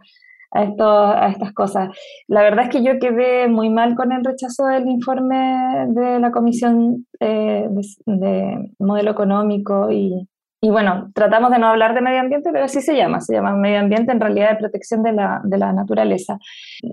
a, 0.53 1.25
a 1.25 1.29
estas 1.29 1.53
cosas. 1.53 1.97
La 2.27 2.43
verdad 2.43 2.65
es 2.65 2.71
que 2.71 2.83
yo 2.83 2.99
quedé 2.99 3.49
muy 3.49 3.71
mal 3.71 3.95
con 3.95 4.11
el 4.13 4.25
rechazo 4.25 4.67
del 4.67 4.89
informe 4.89 5.87
de 5.91 6.19
la 6.19 6.33
Comisión 6.33 7.07
eh, 7.21 7.69
de, 8.07 8.73
Modelo 8.81 9.13
Económico 9.13 9.91
y, 9.91 10.29
y, 10.61 10.71
bueno, 10.71 11.11
tratamos 11.15 11.51
de 11.51 11.59
no 11.59 11.69
hablar 11.69 11.95
de 11.95 12.01
medio 12.01 12.21
ambiente, 12.21 12.51
pero 12.53 12.65
así 12.65 12.81
se 12.81 12.97
llama, 12.97 13.21
se 13.21 13.35
llama 13.35 13.55
medio 13.55 13.81
ambiente 13.81 14.13
en 14.13 14.21
realidad 14.21 14.51
de 14.51 14.57
protección 14.57 15.03
de 15.03 15.13
la, 15.13 15.41
de 15.45 15.59
la 15.59 15.73
naturaleza. 15.73 16.39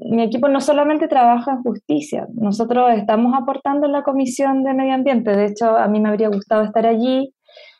Mi 0.09 0.24
equipo 0.24 0.47
no 0.47 0.61
solamente 0.61 1.07
trabaja 1.07 1.51
en 1.51 1.63
justicia, 1.63 2.28
nosotros 2.34 2.91
estamos 2.95 3.34
aportando 3.36 3.86
en 3.86 3.91
la 3.91 4.03
Comisión 4.03 4.63
de 4.63 4.74
Medio 4.74 4.93
Ambiente, 4.93 5.36
de 5.36 5.45
hecho 5.45 5.78
a 5.78 5.88
mí 5.88 5.99
me 5.99 6.09
habría 6.09 6.30
gustado 6.30 6.63
estar 6.63 6.86
allí, 6.86 7.34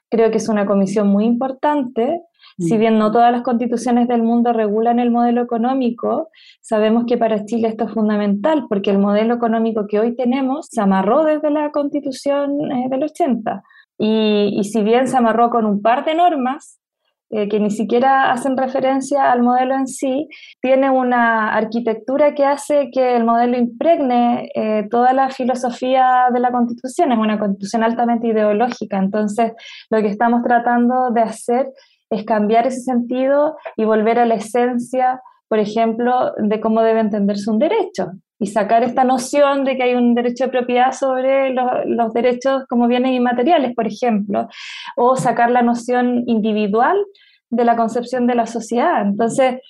creo 0.10 0.32
que 0.32 0.38
es 0.38 0.50
una 0.50 0.66
comisión 0.66 1.08
muy 1.08 1.26
importante 1.26 2.22
si 2.60 2.76
mm. 2.76 2.80
bien 2.80 2.98
no 2.98 3.12
todas 3.12 3.32
las 3.32 3.44
constituciones 3.44 4.08
del 4.08 4.24
mundo 4.24 4.52
regulan 4.52 5.00
el 5.00 5.12
modelo 5.12 5.42
económico, 5.42 6.30
sabemos 6.62 7.06
que 7.06 7.18
para 7.18 7.46
Chile 7.46 7.68
esto 7.68 7.86
es 7.86 7.92
fundamental 7.92 8.66
porque 8.68 8.90
el 8.90 8.98
modelo 8.98 9.36
económico 9.36 9.86
que 9.88 10.00
hoy 10.00 10.16
tenemos 10.16 10.68
se 10.72 10.82
amarró 10.82 11.24
desde 11.24 11.52
la 11.52 11.72
constitución 11.72 12.72
eh, 12.72 12.88
del 12.90 13.04
80. 13.04 13.64
Y, 13.98 14.64
si 14.64 14.84
bien 14.84 15.08
se 15.08 15.18
amarró 15.18 15.50
con 15.50 15.66
un 15.66 15.82
par 15.82 16.06
de 16.06 16.16
normas, 16.16 16.80
eh, 17.30 17.50
que 17.50 17.60
ni 17.60 17.72
siquiera 17.72 18.32
hacen 18.32 18.56
referencia 18.56 19.32
al 19.32 19.42
modelo 19.42 19.76
en 19.76 19.88
sí, 19.88 20.30
tiene 20.62 20.90
una 20.90 21.54
arquitectura 21.54 22.34
que 22.34 22.46
hace 22.46 22.90
que 22.92 23.18
el 23.18 23.26
modelo 23.26 23.58
impregne 23.58 24.50
eh, 24.56 24.88
toda 24.90 25.12
la 25.14 25.30
filosofía 25.30 26.28
de 26.34 26.40
la 26.40 26.52
constitución. 26.52 27.12
Es 27.12 27.18
una 27.18 27.40
constitución 27.40 27.84
altamente 27.84 28.28
ideológica. 28.28 28.98
Entonces, 28.98 29.54
lo 29.90 30.02
que 30.02 30.08
estamos 30.08 30.42
tratando 30.44 31.12
de 31.12 31.22
hacer 31.22 31.68
es 32.10 32.24
cambiar 32.24 32.68
ese 32.68 32.82
sentido 32.82 33.58
y 33.76 33.84
volver 33.84 34.20
a 34.20 34.26
la 34.26 34.36
esencia, 34.36 35.22
por 35.50 35.60
ejemplo, 35.60 36.34
de 36.38 36.62
cómo 36.62 36.82
debe 36.82 37.02
entenderse 37.02 37.50
un 37.50 37.60
derecho 37.60 38.12
y 38.40 38.48
sacar 38.48 38.84
esta 38.84 39.04
noción 39.04 39.64
de 39.64 39.78
que 39.78 39.84
hay 39.84 39.96
un 39.96 40.14
derecho 40.14 40.46
de 40.46 40.52
propiedad 40.52 40.92
sobre 40.92 41.54
los, 41.54 42.14
derechos 42.14 42.66
como 42.70 42.88
bienes 42.88 43.12
inmateriales, 43.12 43.74
por 43.76 43.88
ejemplo, 43.88 44.48
o 44.96 45.16
sacar 45.16 45.50
la 45.52 45.62
noción 45.62 46.24
individual 46.28 46.98
de 47.50 47.66
la 47.66 47.76
concepción 47.76 48.28
de 48.28 48.36
la 48.36 48.46
sociedad. 48.46 49.02
Entonces, 49.02 49.62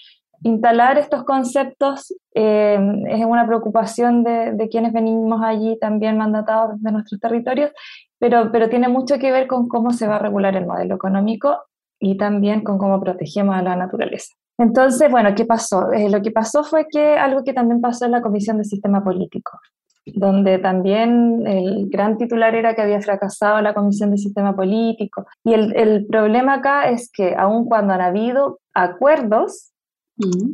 instalar 0.43 0.97
estos 0.97 1.23
conceptos 1.23 2.13
eh, 2.35 2.77
es 3.09 3.25
una 3.25 3.47
preocupación 3.47 4.23
de, 4.23 4.67
quienes 4.69 4.93
venimos 4.93 5.41
allí 5.43 5.77
también 5.79 6.17
mandatados 6.17 6.81
de 6.81 6.91
nuestros 6.91 7.19
territorios, 7.21 7.71
pero, 8.19 8.51
pero 8.51 8.69
tiene 8.69 8.89
mucho 8.89 9.17
que 9.17 9.31
ver 9.31 9.47
con 9.47 9.67
cómo 9.67 9.91
se 9.91 10.07
va 10.07 10.17
a 10.17 10.19
regular 10.19 10.55
el 10.55 10.65
modelo 10.65 10.95
económico 10.95 11.57
y 11.99 12.17
también 12.17 12.63
con 12.63 12.77
cómo 12.77 12.99
protegemos 12.99 13.55
a 13.55 13.61
la 13.61 13.75
naturaleza. 13.75 14.35
Entonces, 14.57 15.09
bueno, 15.11 15.33
¿qué 15.35 15.45
pasó? 15.45 15.91
Eh, 15.91 16.09
lo 16.09 16.21
que 16.21 16.31
pasó 16.31 16.63
fue 16.63 16.87
que 16.89 17.17
algo 17.17 17.43
que 17.43 17.53
también 17.53 17.81
pasó 17.81 18.05
en 18.05 18.11
la 18.11 18.21
Comisión 18.21 18.57
de 18.57 18.63
Sistema 18.63 19.03
Político, 19.03 19.59
donde 20.05 20.57
también 20.57 21.45
el 21.45 21.89
gran 21.89 22.17
titular 22.17 22.55
era 22.55 22.73
que 22.73 22.81
había 22.81 23.01
fracasado 23.01 23.61
la 23.61 23.73
Comisión 23.73 24.11
de 24.11 24.17
Sistema 24.17 24.55
Político. 24.55 25.27
Y 25.43 25.53
el, 25.53 25.75
el 25.75 26.07
problema 26.07 26.55
acá 26.55 26.89
es 26.89 27.11
que 27.11 27.35
aun 27.35 27.65
cuando 27.65 27.93
han 27.93 28.01
habido 28.01 28.59
acuerdos, 28.73 29.73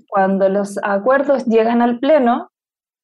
cuando 0.10 0.49
los 0.49 0.78
acuerdos 0.84 1.45
llegan 1.45 1.82
al 1.82 1.99
Pleno, 1.99 2.49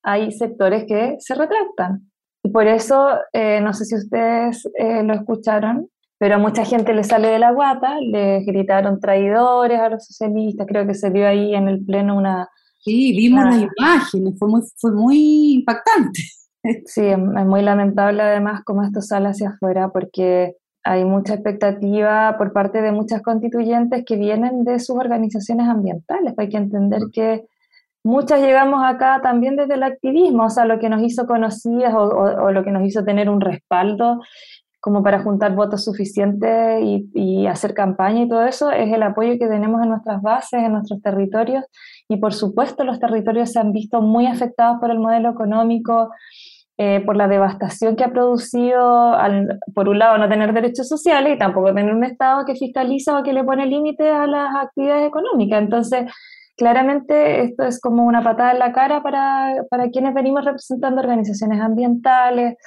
hay 0.04 0.32
sectores 0.32 0.86
que 0.86 1.16
se 1.20 1.36
retractan. 1.36 2.10
Y 2.44 2.50
por 2.50 2.68
eso, 2.68 3.18
eh, 3.34 3.60
no 3.62 3.74
sé 3.74 3.86
si 3.86 3.96
ustedes 3.96 4.68
eh, 4.78 5.04
lo 5.04 5.14
escucharon, 5.14 5.90
pero 6.20 6.36
a 6.36 6.38
mucha 6.38 6.66
gente 6.66 6.94
le 6.94 7.06
sale 7.06 7.30
de 7.30 7.40
la 7.40 7.52
guata, 7.52 8.00
le 8.02 8.42
gritaron 8.42 9.00
traidores 9.00 9.80
a 9.80 9.90
los 9.90 10.06
socialistas, 10.06 10.68
creo 10.68 10.86
que 10.86 10.94
se 10.94 11.10
vio 11.10 11.26
ahí 11.26 11.56
en 11.56 11.70
el 11.70 11.84
pleno 11.84 12.18
una... 12.18 12.50
Sí, 12.82 13.14
vimos 13.16 13.46
las 13.46 13.62
imágenes, 13.78 14.38
fue 14.38 14.50
muy, 14.50 14.62
fue 14.78 14.92
muy 14.92 15.54
impactante. 15.56 16.22
Sí, 16.86 17.06
es 17.06 17.18
muy 17.18 17.62
lamentable 17.62 18.22
además 18.22 18.64
cómo 18.66 18.84
esto 18.84 19.02
sale 19.02 19.30
hacia 19.30 19.52
afuera 19.52 19.94
porque 19.94 20.58
hay 20.84 21.06
mucha 21.06 21.36
expectativa 21.36 22.36
por 22.38 22.52
parte 22.52 22.82
de 22.82 22.92
muchas 22.92 23.22
constituyentes 23.22 24.04
que 24.06 24.18
vienen 24.18 24.66
de 24.66 24.78
sus 24.80 24.98
organizaciones 24.98 25.70
ambientales. 25.70 26.34
Hay 26.38 26.50
que 26.50 26.58
entender 26.58 27.00
que 27.14 27.46
muchas 28.04 28.42
llegamos 28.42 28.82
acá 28.84 29.22
también 29.24 29.56
desde 29.56 29.76
el 29.76 29.84
activismo, 29.84 30.48
o 30.48 30.50
sea, 30.50 30.66
lo 30.66 30.80
que 30.80 30.90
nos 30.90 31.02
hizo 31.02 31.26
conocidas 31.26 31.94
o, 31.94 32.04
o 32.04 32.52
lo 32.52 32.62
que 32.66 32.72
nos 32.72 32.86
hizo 32.86 33.06
tener 33.06 33.30
un 33.30 33.40
respaldo 33.40 34.20
como 34.80 35.04
para 35.04 35.22
juntar 35.22 35.56
votos 35.56 35.84
suficientes 35.84 36.82
y, 36.82 37.48
hacer 37.48 37.74
campaña 37.74 38.22
y 38.22 38.30
todo 38.30 38.46
eso, 38.46 38.72
es 38.72 38.94
el 38.94 39.02
apoyo 39.04 39.34
que 39.40 39.48
tenemos 39.48 39.82
en 39.82 39.90
nuestras 39.90 40.22
bases, 40.22 40.62
en 40.64 40.72
nuestros 40.72 41.02
territorios. 41.02 41.66
Y 42.08 42.18
por 42.18 42.34
supuesto 42.34 42.84
los 42.84 43.00
territorios 43.00 43.52
se 43.52 43.60
han 43.60 43.72
visto 43.72 44.02
muy 44.02 44.28
afectados 44.28 44.78
por 44.80 44.92
el 44.92 45.00
modelo 45.00 45.32
económico, 45.32 46.12
eh, 46.78 47.02
por 47.06 47.18
la 47.18 47.28
devastación 47.28 47.96
que 47.96 48.06
ha 48.06 48.12
producido, 48.14 49.14
al, 49.14 49.60
por 49.74 49.90
un 49.90 50.00
lado, 50.00 50.18
no 50.18 50.30
tener 50.30 50.54
derechos 50.54 50.88
sociales 50.88 51.36
y 51.36 51.38
tampoco 51.38 51.74
tener 51.74 51.94
un 51.94 52.04
Estado 52.04 52.46
que 52.46 52.56
fiscaliza 52.56 53.20
o 53.20 53.24
que 53.24 53.34
le 53.34 53.44
pone 53.44 53.66
límite 53.66 54.10
a 54.10 54.28
las 54.28 54.56
actividades 54.56 55.08
económicas. 55.08 55.62
Entonces, 55.62 56.06
claramente 56.60 57.42
esto 57.42 57.64
es 57.64 57.80
como 57.80 58.04
una 58.04 58.22
patada 58.22 58.52
en 58.52 58.60
la 58.60 58.74
cara 58.74 59.02
para, 59.02 59.64
para 59.70 59.90
quienes 59.90 60.14
venimos 60.14 60.44
representando 60.44 61.00
organizaciones 61.00 61.62
ambientales 61.62 62.58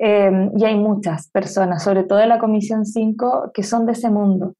eh, 0.00 0.50
y 0.56 0.64
hay 0.64 0.74
muchas 0.74 1.30
personas, 1.30 1.84
sobre 1.84 2.02
todo 2.02 2.18
en 2.18 2.28
la 2.28 2.40
Comisión 2.40 2.84
5, 2.84 3.52
que 3.54 3.62
son 3.62 3.86
de 3.86 3.92
ese 3.92 4.10
mundo. 4.10 4.56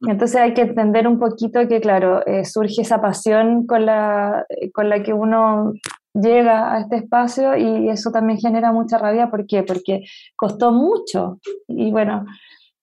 Mm. 0.00 0.10
Entonces 0.10 0.40
hay 0.40 0.54
que 0.54 0.62
entender 0.62 1.06
un 1.06 1.18
poquito 1.18 1.68
que, 1.68 1.82
claro, 1.82 2.26
eh, 2.26 2.46
surge 2.46 2.80
esa 2.80 3.00
pasión 3.02 3.66
con 3.66 3.84
la, 3.84 4.46
con 4.72 4.88
la 4.88 5.02
que 5.02 5.12
uno 5.12 5.74
llega 6.14 6.72
a 6.72 6.80
este 6.80 6.96
espacio 6.96 7.56
y 7.56 7.90
eso 7.90 8.10
también 8.10 8.38
genera 8.38 8.72
mucha 8.72 8.96
rabia. 8.96 9.30
¿Por 9.30 9.46
qué? 9.46 9.64
Porque 9.64 10.02
costó 10.34 10.72
mucho 10.72 11.40
y 11.68 11.90
bueno, 11.90 12.24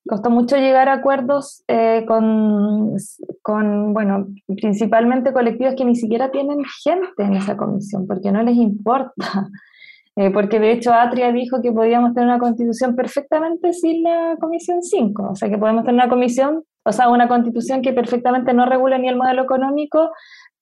costó 0.06 0.30
mucho 0.30 0.56
llegar 0.56 0.88
a 0.88 0.94
acuerdos 0.94 1.62
eh, 1.68 2.04
con, 2.06 2.96
con, 3.42 3.94
bueno, 3.94 4.26
principalmente 4.56 5.32
colectivos 5.32 5.74
que 5.76 5.84
ni 5.84 5.96
siquiera 5.96 6.30
tienen 6.30 6.64
gente 6.84 7.22
en 7.22 7.34
esa 7.34 7.56
comisión, 7.56 8.06
porque 8.06 8.32
no 8.32 8.42
les 8.42 8.56
importa. 8.56 9.48
Eh, 10.14 10.30
porque 10.30 10.60
de 10.60 10.72
hecho 10.72 10.92
Atria 10.92 11.32
dijo 11.32 11.62
que 11.62 11.72
podíamos 11.72 12.12
tener 12.12 12.28
una 12.28 12.38
constitución 12.38 12.94
perfectamente 12.94 13.72
sin 13.72 14.02
la 14.02 14.36
comisión 14.38 14.82
5, 14.82 15.30
o 15.30 15.34
sea 15.34 15.48
que 15.48 15.56
podemos 15.56 15.86
tener 15.86 16.02
una 16.02 16.10
comisión, 16.10 16.64
o 16.84 16.92
sea, 16.92 17.08
una 17.08 17.28
constitución 17.28 17.80
que 17.80 17.94
perfectamente 17.94 18.52
no 18.52 18.66
regula 18.66 18.98
ni 18.98 19.08
el 19.08 19.16
modelo 19.16 19.44
económico 19.44 20.10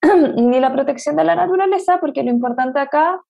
ni 0.37 0.61
la 0.61 0.73
protección 0.73 1.17
de 1.17 1.25
la 1.25 1.35
naturaleza, 1.35 1.99
porque 2.01 2.23
lo 2.23 2.31
importante 2.31 2.79
acá 2.79 3.21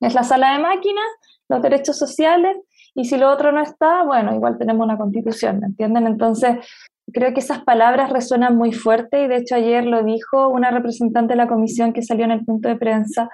es 0.00 0.12
la 0.12 0.24
sala 0.24 0.52
de 0.52 0.58
máquinas, 0.58 1.06
los 1.48 1.62
derechos 1.62 1.98
sociales, 1.98 2.56
y 2.94 3.04
si 3.04 3.16
lo 3.16 3.30
otro 3.30 3.52
no 3.52 3.60
está, 3.60 4.04
bueno, 4.04 4.34
igual 4.34 4.58
tenemos 4.58 4.84
una 4.84 4.98
constitución, 4.98 5.60
¿me 5.60 5.66
entienden? 5.66 6.06
Entonces, 6.06 6.56
creo 7.12 7.32
que 7.32 7.40
esas 7.40 7.62
palabras 7.64 8.10
resuenan 8.10 8.56
muy 8.56 8.72
fuerte 8.72 9.22
y 9.22 9.28
de 9.28 9.36
hecho 9.36 9.54
ayer 9.54 9.84
lo 9.84 10.02
dijo 10.02 10.48
una 10.48 10.70
representante 10.70 11.32
de 11.32 11.36
la 11.36 11.48
comisión 11.48 11.92
que 11.92 12.02
salió 12.02 12.24
en 12.24 12.32
el 12.32 12.44
punto 12.44 12.68
de 12.68 12.76
prensa, 12.76 13.28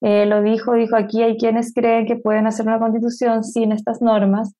eh, 0.00 0.26
lo 0.26 0.42
dijo, 0.42 0.74
dijo, 0.74 0.96
aquí 0.96 1.22
hay 1.22 1.36
quienes 1.36 1.74
creen 1.74 2.06
que 2.06 2.16
pueden 2.16 2.46
hacer 2.46 2.66
una 2.66 2.78
constitución 2.78 3.44
sin 3.44 3.72
estas 3.72 4.00
normas. 4.00 4.54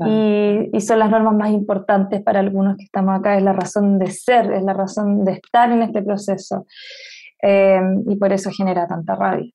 Y, 0.00 0.70
y, 0.72 0.80
son 0.80 1.00
las 1.00 1.10
normas 1.10 1.34
más 1.34 1.50
importantes 1.50 2.22
para 2.22 2.38
algunos 2.38 2.76
que 2.76 2.84
estamos 2.84 3.18
acá, 3.18 3.36
es 3.36 3.42
la 3.42 3.52
razón 3.52 3.98
de 3.98 4.12
ser, 4.12 4.52
es 4.52 4.62
la 4.62 4.72
razón 4.72 5.24
de 5.24 5.32
estar 5.32 5.72
en 5.72 5.82
este 5.82 6.02
proceso. 6.02 6.66
Eh, 7.42 7.80
y 8.06 8.16
por 8.16 8.32
eso 8.32 8.50
genera 8.50 8.86
tanta 8.86 9.14
rabia. 9.14 9.50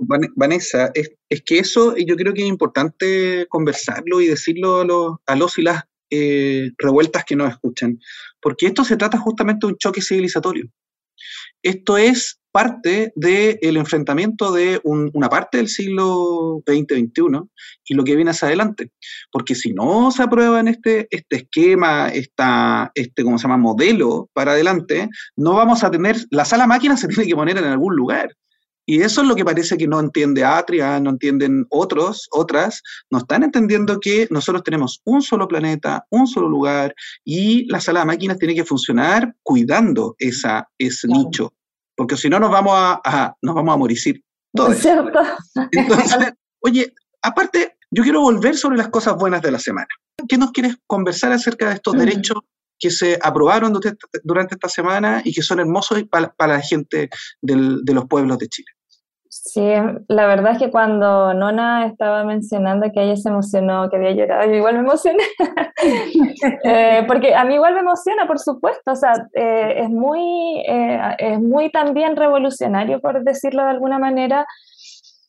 Vanessa, 0.00 0.90
es, 0.94 1.10
que 1.42 1.58
eso 1.58 1.94
yo 1.96 2.16
creo 2.16 2.32
que 2.32 2.42
es 2.42 2.48
importante 2.48 3.46
conversarlo 3.48 4.20
y 4.20 4.26
decirlo 4.26 4.80
a 4.80 4.84
los, 4.84 5.16
a 5.26 5.36
los 5.36 5.58
y 5.58 5.62
las 5.62 5.84
eh, 6.10 6.70
revueltas 6.78 7.24
que 7.24 7.36
nos 7.36 7.50
escuchan, 7.50 7.98
porque 8.40 8.66
esto 8.66 8.84
se 8.84 8.96
trata 8.96 9.18
justamente 9.18 9.66
de 9.66 9.72
un 9.72 9.78
choque 9.78 10.02
civilizatorio. 10.02 10.68
Esto 11.62 11.98
es 11.98 12.40
parte 12.52 13.12
del 13.14 13.76
enfrentamiento 13.76 14.52
de 14.52 14.80
una 14.82 15.28
parte 15.28 15.58
del 15.58 15.68
siglo 15.68 16.62
XX-XXI 16.66 17.48
y 17.84 17.94
lo 17.94 18.04
que 18.04 18.16
viene 18.16 18.32
hacia 18.32 18.48
adelante. 18.48 18.90
Porque 19.30 19.54
si 19.54 19.72
no 19.72 20.10
se 20.10 20.22
aprueba 20.22 20.60
en 20.60 20.68
este, 20.68 21.06
este 21.10 21.36
esquema, 21.36 22.08
esta, 22.08 22.90
este, 22.94 23.22
¿cómo 23.22 23.38
se 23.38 23.44
llama?, 23.44 23.56
modelo 23.56 24.28
para 24.32 24.52
adelante, 24.52 25.08
no 25.36 25.54
vamos 25.54 25.84
a 25.84 25.90
tener, 25.90 26.16
la 26.30 26.44
sala 26.44 26.66
máquina 26.66 26.96
se 26.96 27.08
tiene 27.08 27.28
que 27.28 27.36
poner 27.36 27.58
en 27.58 27.64
algún 27.64 27.94
lugar. 27.94 28.34
Y 28.90 29.02
eso 29.02 29.22
es 29.22 29.28
lo 29.28 29.36
que 29.36 29.44
parece 29.44 29.76
que 29.76 29.86
no 29.86 30.00
entiende 30.00 30.44
Atria, 30.44 30.98
no 30.98 31.10
entienden 31.10 31.64
otros, 31.70 32.26
otras, 32.32 32.82
no 33.10 33.18
están 33.18 33.44
entendiendo 33.44 34.00
que 34.00 34.26
nosotros 34.30 34.64
tenemos 34.64 35.00
un 35.04 35.22
solo 35.22 35.46
planeta, 35.46 36.04
un 36.10 36.26
solo 36.26 36.48
lugar, 36.48 36.92
y 37.24 37.70
la 37.70 37.80
sala 37.80 38.00
de 38.00 38.06
máquinas 38.06 38.38
tiene 38.38 38.54
que 38.54 38.64
funcionar 38.64 39.34
cuidando 39.44 40.16
esa, 40.18 40.68
ese 40.76 41.06
nicho 41.06 41.52
porque 42.00 42.16
si 42.16 42.30
no 42.30 42.40
nos 42.40 42.50
vamos 42.50 42.72
a, 42.74 43.36
nos 43.42 43.54
vamos 43.54 43.74
a 43.74 43.76
morir 43.76 43.98
todos. 44.54 44.78
¿Cierto? 44.78 45.20
Entonces, 45.70 46.32
oye, 46.60 46.94
aparte, 47.20 47.76
yo 47.90 48.02
quiero 48.02 48.22
volver 48.22 48.56
sobre 48.56 48.78
las 48.78 48.88
cosas 48.88 49.16
buenas 49.16 49.42
de 49.42 49.50
la 49.50 49.58
semana. 49.58 49.88
¿Qué 50.26 50.38
nos 50.38 50.50
quieres 50.50 50.76
conversar 50.86 51.30
acerca 51.32 51.68
de 51.68 51.74
estos 51.74 51.92
derechos 51.92 52.38
que 52.78 52.90
se 52.90 53.18
aprobaron 53.20 53.78
durante 54.24 54.54
esta 54.54 54.70
semana 54.70 55.20
y 55.22 55.34
que 55.34 55.42
son 55.42 55.60
hermosos 55.60 56.02
para, 56.04 56.32
la 56.38 56.62
gente 56.62 57.10
de 57.42 57.92
los 57.92 58.06
pueblos 58.06 58.38
de 58.38 58.48
Chile? 58.48 58.70
Sí, 59.32 59.62
la 60.08 60.26
verdad 60.26 60.54
es 60.54 60.58
que 60.58 60.72
cuando 60.72 61.32
Nona 61.34 61.86
estaba 61.86 62.24
mencionando 62.24 62.90
que 62.92 63.00
ella 63.00 63.14
se 63.14 63.28
emocionó, 63.28 63.88
que 63.88 63.96
había 63.96 64.10
llorado, 64.10 64.50
yo 64.50 64.56
igual 64.56 64.74
me 64.74 64.80
emocioné, 64.80 65.22
eh, 66.64 67.04
porque 67.06 67.36
a 67.36 67.44
mí 67.44 67.54
igual 67.54 67.74
me 67.74 67.80
emociona, 67.80 68.26
por 68.26 68.40
supuesto, 68.40 68.90
o 68.90 68.96
sea, 68.96 69.12
eh, 69.34 69.84
es, 69.84 69.88
muy, 69.88 70.64
eh, 70.66 71.00
es 71.18 71.40
muy 71.40 71.70
también 71.70 72.16
revolucionario, 72.16 73.00
por 73.00 73.22
decirlo 73.22 73.62
de 73.62 73.70
alguna 73.70 74.00
manera, 74.00 74.44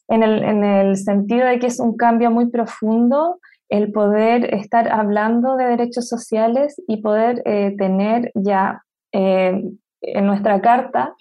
en 0.08 0.24
el, 0.24 0.44
en 0.46 0.64
el 0.64 0.98
sentido 0.98 1.46
de 1.46 1.60
que 1.60 1.68
es 1.68 1.80
un 1.80 1.96
cambio 1.96 2.32
muy 2.32 2.50
profundo 2.50 3.40
el 3.70 3.92
poder 3.92 4.52
estar 4.56 4.92
hablando 4.92 5.58
de 5.58 5.66
derechos 5.66 6.10
sociales 6.10 6.82
y 6.88 7.04
poder 7.04 7.44
tener 7.78 8.32
ya 8.34 8.82
en 9.12 9.80
nuestra 10.26 10.60
carta 10.60 11.14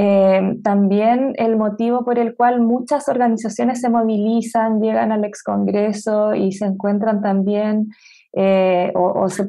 eh, 0.00 0.56
también 0.62 1.32
el 1.38 1.56
motivo 1.56 2.04
por 2.04 2.20
el 2.20 2.36
cual 2.36 2.60
muchas 2.60 3.08
organizaciones 3.08 3.80
se 3.80 3.90
movilizan, 3.90 4.80
llegan 4.80 5.10
al 5.10 5.24
ex 5.24 5.42
Congreso 5.42 6.36
y 6.36 6.52
se 6.52 6.66
encuentran 6.66 7.20
también 7.20 7.90
eh, 8.34 8.92
o, 8.94 9.26
se, 9.28 9.48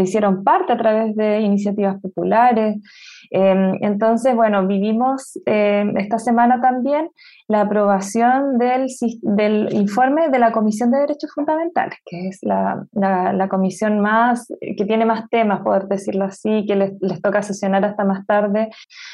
hicieron 0.00 0.42
parte 0.42 0.72
a 0.72 0.76
través 0.76 1.14
de 1.14 1.40
iniciativas 1.40 2.00
populares. 2.00 2.76
Em, 3.30 3.76
entonces, 3.82 4.34
bueno, 4.34 4.66
vivimos 4.66 5.38
em, 5.46 5.96
esta 5.96 6.18
semana 6.18 6.60
también 6.60 7.08
la 7.46 7.62
aprobación 7.62 8.58
del, 8.58 8.88
informe 9.72 10.28
de 10.28 10.38
la 10.38 10.52
Comisión 10.52 10.90
de 10.90 10.98
Derechos 10.98 11.32
Fundamentales, 11.34 11.98
que 12.04 12.28
es 12.28 12.40
la, 12.42 13.48
comisión 13.48 14.00
más, 14.00 14.46
que 14.60 14.84
tiene 14.84 15.04
más 15.04 15.28
temas, 15.30 15.62
poder 15.62 15.86
decirlo 15.86 16.24
así, 16.24 16.64
que 16.66 16.76
les, 16.76 16.92
les, 17.00 17.20
toca 17.22 17.42
sesionar 17.42 17.84
hasta 17.84 18.04
más 18.04 18.26
tarde. 18.26 18.70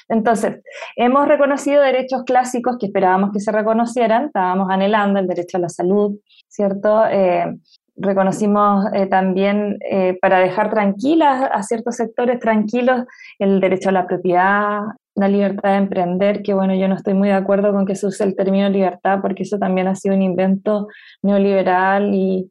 Entonces, 0.09 0.61
hemos 0.97 1.29
reconocido 1.29 1.83
derechos 1.83 2.25
clásicos 2.25 2.77
que 2.79 2.87
esperábamos 2.87 3.31
que 3.33 3.41
se 3.41 3.53
reconocieran, 3.53 4.27
estábamos 4.27 4.69
anhelando 4.71 5.21
el 5.21 5.27
derecho 5.27 5.59
a 5.59 5.61
la 5.61 5.69
salud, 5.69 6.19
¿cierto? 6.49 7.05
Eh, 7.07 7.57
reconocimos 7.97 8.87
eh, 8.93 9.07
también 9.07 9.79
eh, 9.91 10.19
para 10.21 10.39
dejar 10.39 10.71
tranquilas 10.71 11.49
a 11.53 11.63
ciertos 11.63 11.97
sectores 11.97 12.41
tranquilos 12.41 13.05
el 13.39 13.61
derecho 13.61 13.89
a 13.89 13.93
la 13.93 14.07
propiedad, 14.07 14.81
la 15.15 15.29
libertad 15.29 15.71
de 15.71 15.77
emprender, 15.77 16.43
que 16.43 16.55
bueno, 16.55 16.75
yo 16.75 16.89
no 16.89 16.95
estoy 16.95 17.15
muy 17.15 17.29
de 17.29 17.35
acuerdo 17.35 17.73
con 17.73 17.87
que 17.87 17.97
se 17.97 18.07
use 18.07 18.25
el 18.25 18.37
término 18.37 18.69
libertad 18.69 19.21
porque 19.23 19.45
eso 19.45 19.59
también 19.59 19.89
ha 19.89 19.95
sido 19.95 20.15
un 20.15 20.23
invento 20.23 20.89
neoliberal 21.23 22.15
y 22.15 22.51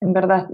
en 0.00 0.12
verdad 0.12 0.46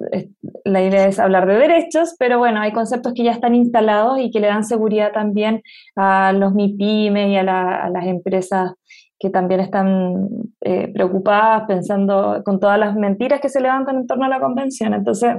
la 0.65 0.83
idea 0.83 1.07
es 1.07 1.19
hablar 1.19 1.47
de 1.47 1.55
derechos, 1.55 2.15
pero 2.19 2.39
bueno, 2.39 2.61
hay 2.61 2.73
conceptos 2.73 3.13
que 3.15 3.25
ya 3.25 3.33
están 3.33 3.55
instalados 3.55 4.21
y 4.21 4.31
que 4.31 4.41
le 4.41 4.47
dan 4.47 4.65
seguridad 4.65 5.13
también 5.13 5.63
a 5.97 6.33
los 6.33 6.55
MIPYME 6.55 7.31
y 7.31 7.37
a 7.37 7.43
las 7.43 8.07
empresas 8.07 8.73
que 9.21 9.29
también 9.29 9.61
están 9.61 10.29
eh, 10.63 10.89
preocupadas 10.89 11.65
pensando 11.69 12.43
con 12.43 12.59
todas 12.59 12.79
las 12.79 12.97
mentiras 12.97 13.41
que 13.41 13.51
se 13.51 13.61
levantan 13.61 13.97
en 13.97 14.07
torno 14.07 14.25
a 14.25 14.31
la 14.31 14.41
convención. 14.41 14.95
Entonces, 14.95 15.37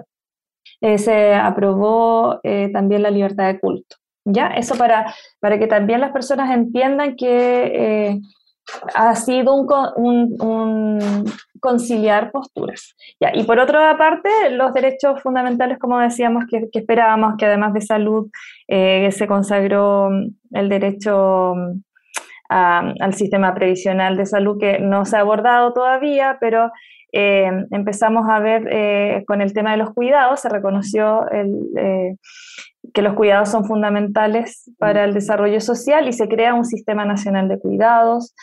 eh, 0.81 0.99
se 0.99 1.33
aprobó 1.33 2.39
eh, 2.43 2.69
también 2.71 3.01
la 3.01 3.09
libertad 3.09 3.47
de 3.47 3.59
culto. 3.59 3.95
¿Ya? 4.23 4.49
Eso 4.49 4.75
para, 4.75 5.11
para 5.39 5.57
que 5.57 5.65
también 5.65 5.99
las 5.99 6.11
personas 6.11 6.51
entiendan 6.51 7.15
que 7.15 8.19
ha 8.93 9.15
sido 9.15 9.55
un, 9.55 11.25
conciliar 11.59 12.31
posturas. 12.31 12.95
¿Ya? 13.19 13.31
Y 13.33 13.45
por 13.45 13.57
otra 13.57 13.97
parte, 13.97 14.29
los 14.51 14.73
derechos 14.73 15.23
fundamentales, 15.23 15.79
como 15.79 15.97
decíamos, 15.97 16.43
que, 16.47 16.69
que 16.71 16.79
esperábamos, 16.79 17.33
que 17.35 17.47
además 17.47 17.73
de 17.73 17.81
salud 17.81 18.29
se 18.67 19.25
consagró 19.27 20.09
el 20.51 20.69
derecho 20.69 21.55
al 22.51 23.13
sistema 23.13 23.53
previsional 23.53 24.17
de 24.17 24.25
salud 24.25 24.57
que 24.59 24.79
no 24.79 25.05
se 25.05 25.15
ha 25.15 25.21
abordado 25.21 25.71
todavía, 25.73 26.37
pero 26.39 26.71
eh, 27.13 27.49
empezamos 27.71 28.29
a 28.29 28.39
ver 28.39 28.67
eh, 28.71 29.23
con 29.27 29.41
el 29.41 29.53
tema 29.53 29.71
de 29.71 29.77
los 29.77 29.93
cuidados, 29.93 30.39
se 30.39 30.49
reconoció 30.49 31.25
eh, 31.31 32.15
que 32.93 33.01
los 33.01 33.13
cuidados 33.15 33.49
son 33.49 33.65
fundamentales 33.65 34.71
para 34.77 35.03
el 35.03 35.13
desarrollo 35.13 35.59
social 35.61 36.07
y 36.07 36.13
se 36.13 36.27
crea 36.27 36.53
un 36.53 36.65
sistema 36.65 37.05
nacional 37.05 37.47
de 37.47 37.59
cuidados. 37.59 38.33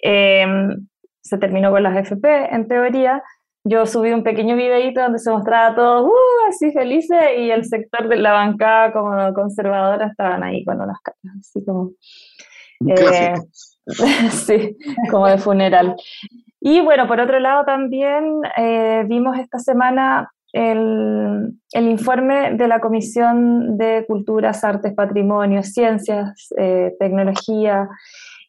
se 0.00 1.38
terminó 1.38 1.70
con 1.70 1.82
las 1.82 1.96
FP, 1.96 2.54
en 2.54 2.68
teoría. 2.68 3.22
Yo 3.66 3.86
subí 3.86 4.12
un 4.12 4.22
pequeño 4.22 4.56
videito 4.56 5.00
donde 5.00 5.18
se 5.18 5.30
mostraba 5.30 5.74
todo 5.74 6.06
uh, 6.08 6.48
así 6.48 6.70
felices 6.70 7.18
y 7.38 7.50
el 7.50 7.64
sector 7.64 8.08
de 8.08 8.16
la 8.16 8.32
bancada 8.32 8.92
como 8.92 9.32
conservadora 9.32 10.08
estaban 10.08 10.42
ahí 10.42 10.62
con 10.66 10.76
las 10.76 11.00
caras, 11.00 11.36
así 11.40 11.64
como 11.64 11.92
eh, 12.86 13.34
sí, 14.30 14.76
como 15.10 15.26
de 15.26 15.38
funeral. 15.38 15.96
Y 16.60 16.80
bueno, 16.80 17.06
por 17.06 17.20
otro 17.20 17.38
lado 17.40 17.64
también 17.64 18.40
eh, 18.56 19.04
vimos 19.06 19.38
esta 19.38 19.58
semana 19.58 20.30
el, 20.52 21.52
el, 21.72 21.88
informe 21.88 22.52
de 22.52 22.68
la 22.68 22.80
Comisión 22.80 23.76
de 23.76 24.04
Culturas, 24.06 24.62
Artes, 24.64 24.94
Patrimonio, 24.94 25.62
Ciencias, 25.62 26.48
eh, 26.56 26.94
Tecnología, 26.98 27.88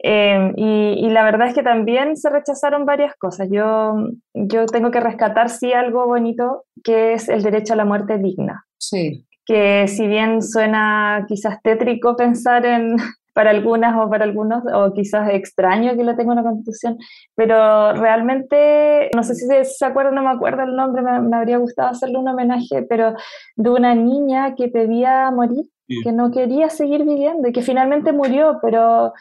y, 0.07 0.61
y, 0.99 1.09
la 1.09 1.23
verdad 1.23 1.47
es 1.47 1.55
que 1.55 1.63
también 1.63 2.15
se 2.15 2.30
rechazaron 2.30 2.86
varias 2.86 3.15
cosas. 3.15 3.47
Yo, 3.49 3.95
yo 4.34 4.67
tengo 4.67 4.91
que 4.91 4.99
rescatar, 4.99 5.49
sí, 5.49 5.73
algo 5.73 6.05
bonito, 6.05 6.65
que 6.84 7.13
es 7.13 7.28
el 7.28 7.41
derecho 7.41 7.73
a 7.73 7.78
la 7.78 7.86
muerte 7.86 8.19
digna. 8.19 8.65
Sí. 8.78 9.26
Que 9.45 9.88
si 9.88 10.07
bien 10.07 10.43
suena 10.43 11.26
quizás 11.28 11.59
tétrico 11.63 12.15
pensar 12.15 12.67
en, 12.67 12.97
para 13.36 13.51
algunas 13.51 13.93
o 13.97 14.09
para 14.09 14.23
algunos, 14.23 14.63
o 14.73 14.93
quizás 14.93 15.29
extraño 15.29 15.97
que 15.97 16.05
lo 16.05 16.15
tenga 16.15 16.31
una 16.31 16.41
constitución, 16.41 16.97
pero 17.36 17.91
realmente, 17.91 19.09
no 19.13 19.23
sé 19.23 19.36
si 19.36 19.45
se 19.45 19.86
acuerdan, 19.86 20.15
no 20.15 20.23
me 20.23 20.29
acuerdo 20.29 20.63
el 20.63 20.73
nombre, 20.73 21.01
me, 21.01 21.36
habría 21.36 21.57
gustado 21.57 21.89
hacerle 21.89 22.17
un 22.17 22.29
homenaje, 22.29 22.83
pero 22.89 23.13
de 23.57 23.69
una 23.69 23.93
niña 23.93 24.55
que 24.55 24.69
pedía 24.69 25.29
morir, 25.31 25.65
que 26.01 26.13
no 26.13 26.31
quería 26.31 26.69
seguir 26.69 27.03
viviendo 27.03 27.49
y 27.49 27.51
que 27.51 27.61
finalmente 27.61 28.13
murió, 28.13 28.57
pero, 28.61 29.11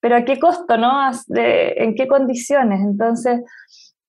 pero 0.00 0.16
¿a 0.16 0.24
qué 0.24 0.40
costo, 0.40 0.76
no? 0.76 0.90
¿En 1.28 1.94
qué 1.94 2.08
condiciones? 2.08 2.80
Entonces, 2.80 3.42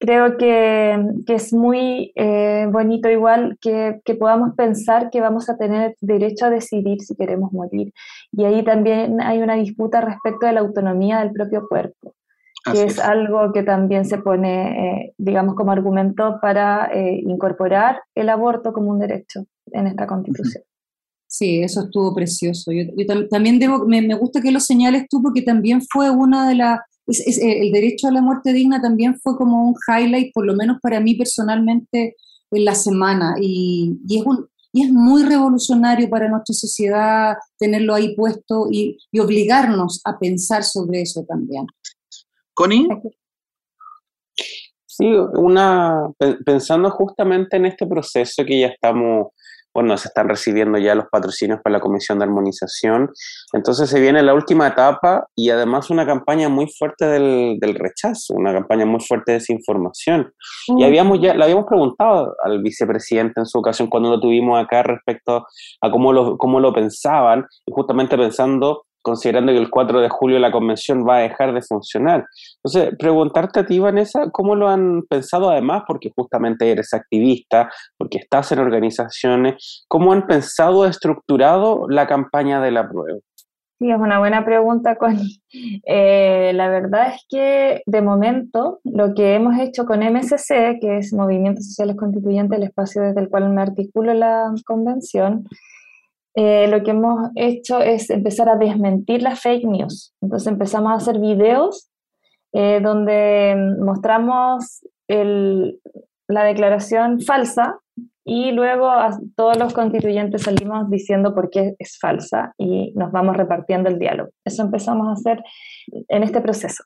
creo 0.04 0.38
que, 0.38 1.34
es 1.34 1.54
muy 1.54 2.12
eh, 2.16 2.68
bonito 2.70 3.10
igual 3.10 3.58
que, 3.62 4.02
podamos 4.20 4.54
pensar 4.54 5.10
que 5.10 5.22
vamos 5.22 5.50
a 5.50 5.56
tener 5.56 5.96
derecho 6.02 6.46
a 6.46 6.50
decidir 6.50 7.00
si 7.00 7.16
queremos 7.16 7.54
morir. 7.54 7.94
Y 8.34 8.44
ahí 8.44 8.66
también 8.66 9.22
hay 9.22 9.42
una 9.42 9.56
disputa 9.56 10.02
respecto 10.02 10.46
de 10.46 10.52
la 10.52 10.60
autonomía 10.60 11.20
del 11.20 11.32
propio 11.32 11.70
cuerpo, 11.70 12.16
que 12.70 12.84
es, 12.84 13.00
algo 13.00 13.54
que 13.54 13.64
también 13.64 14.04
se 14.04 14.18
pone, 14.18 15.06
eh, 15.06 15.14
digamos, 15.18 15.56
como 15.56 15.72
argumento 15.72 16.38
para 16.42 16.90
eh, 16.94 17.22
incorporar 17.26 18.02
el 18.14 18.28
aborto 18.28 18.74
como 18.74 18.90
un 18.90 19.00
derecho 19.00 19.46
en 19.72 19.88
esta 19.88 20.06
constitución. 20.06 20.64
Sí, 21.28 21.64
eso 21.64 21.86
estuvo 21.86 22.14
precioso. 22.14 22.74
Yo, 22.74 22.84
también 23.30 23.58
debo, 23.58 23.86
me, 23.88 24.02
me, 24.02 24.16
gusta 24.16 24.42
que 24.42 24.52
lo 24.52 24.60
señales 24.60 25.06
tú 25.10 25.22
porque 25.24 25.42
también 25.42 25.82
fue 25.82 26.12
una 26.12 26.48
de 26.50 26.56
las 26.56 26.80
eh, 27.08 27.62
el 27.62 27.72
derecho 27.72 28.08
a 28.08 28.12
la 28.12 28.22
muerte 28.22 28.54
digna 28.54 28.82
también 28.82 29.20
fue 29.20 29.36
como 29.38 29.70
un 29.70 29.76
highlight, 29.88 30.34
por 30.34 30.46
lo 30.46 30.56
menos 30.56 30.80
para 30.82 31.00
mí 31.00 31.16
personalmente, 31.16 32.16
en 32.52 32.66
la 32.66 32.76
semana. 32.76 33.36
Y, 33.40 33.98
y 34.08 34.20
es, 34.20 34.26
un, 34.26 34.48
y 34.72 34.86
es 34.86 34.92
muy 34.92 35.24
revolucionario 35.24 36.10
para 36.10 36.30
nuestra 36.30 36.54
sociedad 36.54 37.36
tenerlo 37.58 37.96
ahí 37.96 38.16
puesto 38.16 38.68
y, 38.72 38.98
y 39.12 39.20
obligarnos 39.20 40.02
a 40.06 40.18
pensar 40.18 40.64
sobre 40.64 41.02
eso 41.02 41.26
también. 41.28 41.66
Connie. 42.54 42.88
Sí, 44.86 45.08
una, 45.08 46.12
pensando 46.46 46.92
justamente 46.92 47.58
en 47.58 47.66
este 47.66 47.88
proceso 47.88 48.46
que 48.46 48.60
ya 48.60 48.68
estamos 48.68 49.30
bueno, 49.74 49.98
se 49.98 50.08
están 50.08 50.30
recibiendo 50.30 50.78
ya 50.78 50.96
los 50.96 51.08
patrocinios 51.12 51.60
para 51.64 51.74
la 51.74 51.80
Comisión 51.80 52.20
de 52.20 52.26
Armonización. 52.26 53.12
Entonces 53.54 53.90
se 53.90 54.00
viene 54.00 54.22
la 54.22 54.34
última 54.34 54.68
etapa 54.68 55.28
y 55.36 55.50
además 55.50 55.90
una 55.90 56.06
campaña 56.06 56.50
muy 56.50 56.68
fuerte 56.68 57.06
del, 57.06 57.76
rechazo, 57.76 58.36
una 58.36 58.54
campaña 58.54 58.86
muy 58.86 59.02
fuerte 59.02 59.32
de 59.32 59.40
desinformación. 59.40 60.32
Y 60.68 60.84
mm. 60.84 60.86
habíamos 60.86 61.22
ya, 61.22 61.34
le 61.34 61.44
habíamos 61.44 61.66
preguntado 61.66 62.36
al 62.44 62.62
vicepresidente 62.62 63.40
en 63.40 63.46
su 63.46 63.58
ocasión 63.58 63.90
cuando 63.90 64.10
lo 64.10 64.20
tuvimos 64.20 64.64
acá 64.64 64.84
respecto 64.84 65.46
a 65.82 65.92
cómo 65.92 66.14
lo, 66.14 66.38
cómo 66.38 66.60
lo 66.60 66.74
pensaban, 66.74 67.46
y 67.66 67.72
justamente 67.72 68.18
pensando 68.18 68.86
considerando 69.04 69.52
que 69.52 69.60
el 69.60 69.70
4 69.70 70.02
de 70.02 70.10
julio 70.10 70.40
la 70.40 70.52
convención 70.52 71.08
va 71.08 71.18
a 71.18 71.22
dejar 71.22 71.54
de 71.54 71.62
funcionar. 71.62 72.26
Entonces, 72.64 72.96
preguntarte 72.98 73.60
a 73.60 73.66
ti, 73.66 73.78
Vanessa, 73.78 74.32
¿cómo 74.32 74.56
lo 74.56 74.70
han 74.70 75.04
pensado 75.04 75.52
además? 75.52 75.84
Porque 75.86 76.12
justamente 76.16 76.72
eres 76.72 76.94
activista, 76.94 77.70
porque 77.98 78.18
estás 78.18 78.52
en 78.52 78.60
organizaciones, 78.60 79.86
¿cómo 79.88 80.14
han 80.14 80.26
pensado, 80.26 80.88
estructurado 80.88 81.88
la 81.90 82.08
campaña 82.08 82.62
de 82.62 82.72
la 82.72 82.90
prueba? 82.90 83.20
Sí, 83.80 83.92
es 83.92 84.00
una 84.00 84.20
buena 84.20 84.46
pregunta, 84.46 84.96
Connie. 84.96 85.42
Eh, 85.86 86.52
la 86.56 86.68
verdad 86.68 87.14
es 87.14 87.26
que 87.30 87.84
de 87.86 88.02
momento 88.02 88.80
lo 88.84 89.14
que 89.14 89.36
hemos 89.36 89.60
hecho 89.60 89.86
con 89.86 90.00
MSC, 90.00 90.80
que 90.82 90.98
es 90.98 91.14
Movimientos 91.14 91.68
Sociales 91.68 91.96
Constituyentes, 91.96 92.58
el 92.58 92.64
espacio 92.64 93.04
desde 93.04 93.22
el 93.22 93.30
cual 93.30 93.52
me 93.52 93.62
articulo 93.62 94.16
la 94.16 94.52
convención, 94.66 95.48
eh, 96.36 96.68
lo 96.68 96.84
que 96.84 96.92
hemos 96.92 97.30
hecho 97.36 97.80
es 97.80 98.10
empezar 98.10 98.50
a 98.50 98.56
desmentir 98.56 99.22
las 99.22 99.42
fake 99.42 99.66
news. 99.66 100.14
Entonces 100.22 100.48
empezamos 100.48 100.92
a 100.92 100.96
hacer 100.96 101.20
videos 101.20 101.90
eh, 102.54 102.80
donde 102.82 103.56
mostramos 103.80 104.86
la 105.08 106.44
declaración 106.44 107.22
falsa 107.22 107.80
y 108.26 108.52
luego 108.52 108.90
a 108.90 109.18
todos 109.36 109.58
los 109.58 109.74
constituyentes 109.74 110.44
salimos 110.44 110.90
diciendo 110.90 111.36
por 111.36 111.50
qué 111.50 111.76
es 111.78 111.98
falsa 112.00 112.54
y 112.58 112.94
nos 112.96 113.12
vamos 113.12 113.36
repartiendo 113.36 113.90
el 113.90 114.00
diálogo. 114.00 114.32
Eso 114.46 114.64
empezamos 114.64 115.08
a 115.08 115.12
hacer 115.14 115.44
en 116.08 116.24
este 116.24 116.40
proceso. 116.40 116.86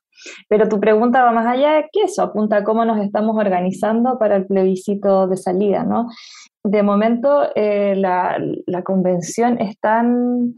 Pero 0.49 0.67
tu 0.67 0.79
pregunta 0.79 1.23
va 1.23 1.31
más 1.31 1.45
allá 1.45 1.83
que 1.91 2.03
eso, 2.03 2.23
apunta 2.23 2.57
a 2.57 2.63
cómo 2.63 2.85
nos 2.85 2.99
estamos 2.99 3.37
organizando 3.37 4.17
para 4.17 4.35
el 4.35 4.47
plebiscito 4.47 5.27
de 5.27 5.37
salida, 5.37 5.83
¿no? 5.83 6.07
De 6.69 6.83
momento 6.83 7.49
eh, 7.55 7.95
la, 7.95 8.83
convención 8.83 9.59
es 9.59 9.79
tan, 9.79 10.55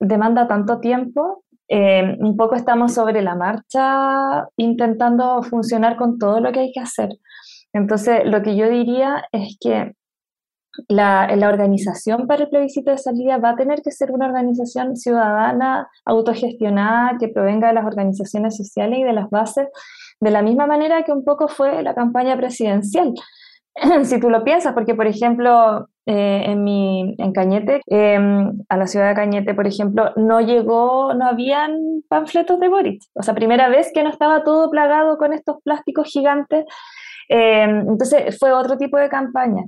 demanda 0.00 0.48
tanto 0.48 0.80
tiempo, 0.80 1.44
eh, 1.68 2.16
un 2.18 2.36
poco 2.36 2.56
estamos 2.56 2.94
sobre 2.94 3.22
la 3.22 3.34
marcha 3.34 4.48
intentando 4.56 5.42
funcionar 5.42 5.96
con 5.96 6.18
todo 6.18 6.40
lo 6.40 6.50
que 6.50 6.60
hay 6.60 6.72
que 6.72 6.80
hacer. 6.80 7.10
Entonces, 7.72 8.22
lo 8.24 8.42
que 8.42 8.56
yo 8.56 8.68
diría 8.68 9.24
es 9.30 9.56
que 9.60 9.92
la, 10.88 11.34
la, 11.36 11.48
organización 11.48 12.26
para 12.26 12.44
el 12.44 12.50
plebiscito 12.50 12.90
de 12.90 12.98
salida 12.98 13.38
va 13.38 13.50
a 13.50 13.56
tener 13.56 13.82
que 13.82 13.90
ser 13.90 14.10
una 14.12 14.26
organización 14.26 14.96
ciudadana, 14.96 15.88
autogestionada, 16.04 17.16
que 17.18 17.28
provenga 17.28 17.68
de 17.68 17.74
las 17.74 17.84
organizaciones 17.84 18.56
sociales 18.56 18.98
y 19.00 19.04
de 19.04 19.12
las 19.12 19.28
bases, 19.30 19.68
de 20.20 20.30
la 20.30 20.42
misma 20.42 20.66
manera 20.66 21.02
que 21.02 21.12
un 21.12 21.24
poco 21.24 21.48
fue 21.48 21.82
la 21.82 21.94
campaña 21.94 22.36
presidencial. 22.36 23.14
si 24.04 24.20
tú 24.20 24.30
lo 24.30 24.44
piensas, 24.44 24.74
porque 24.74 24.94
por 24.94 25.06
ejemplo, 25.06 25.88
eh, 26.06 26.42
en, 26.46 26.64
mi, 26.64 27.14
en 27.18 27.32
Cañete, 27.32 27.82
em, 27.86 28.62
a 28.68 28.76
la 28.76 28.86
ciudad 28.86 29.08
de 29.08 29.14
Cañete, 29.14 29.54
por 29.54 29.66
ejemplo, 29.66 30.12
no 30.16 30.40
llegó, 30.40 31.14
no 31.14 31.26
habían 31.26 32.02
panfletos 32.08 32.58
de 32.60 32.68
Boric. 32.68 33.02
O 33.14 33.22
sea, 33.22 33.34
primera 33.34 33.68
vez 33.68 33.90
que 33.92 34.02
no 34.02 34.10
estaba 34.10 34.44
todo 34.44 34.70
plagado 34.70 35.18
con 35.18 35.32
estos 35.32 35.62
plásticos 35.62 36.08
gigantes. 36.08 36.64
Em, 37.28 37.80
entonces 37.80 38.38
fue 38.38 38.52
otro 38.52 38.78
tipo 38.78 38.96
de 38.96 39.08
campaña. 39.08 39.64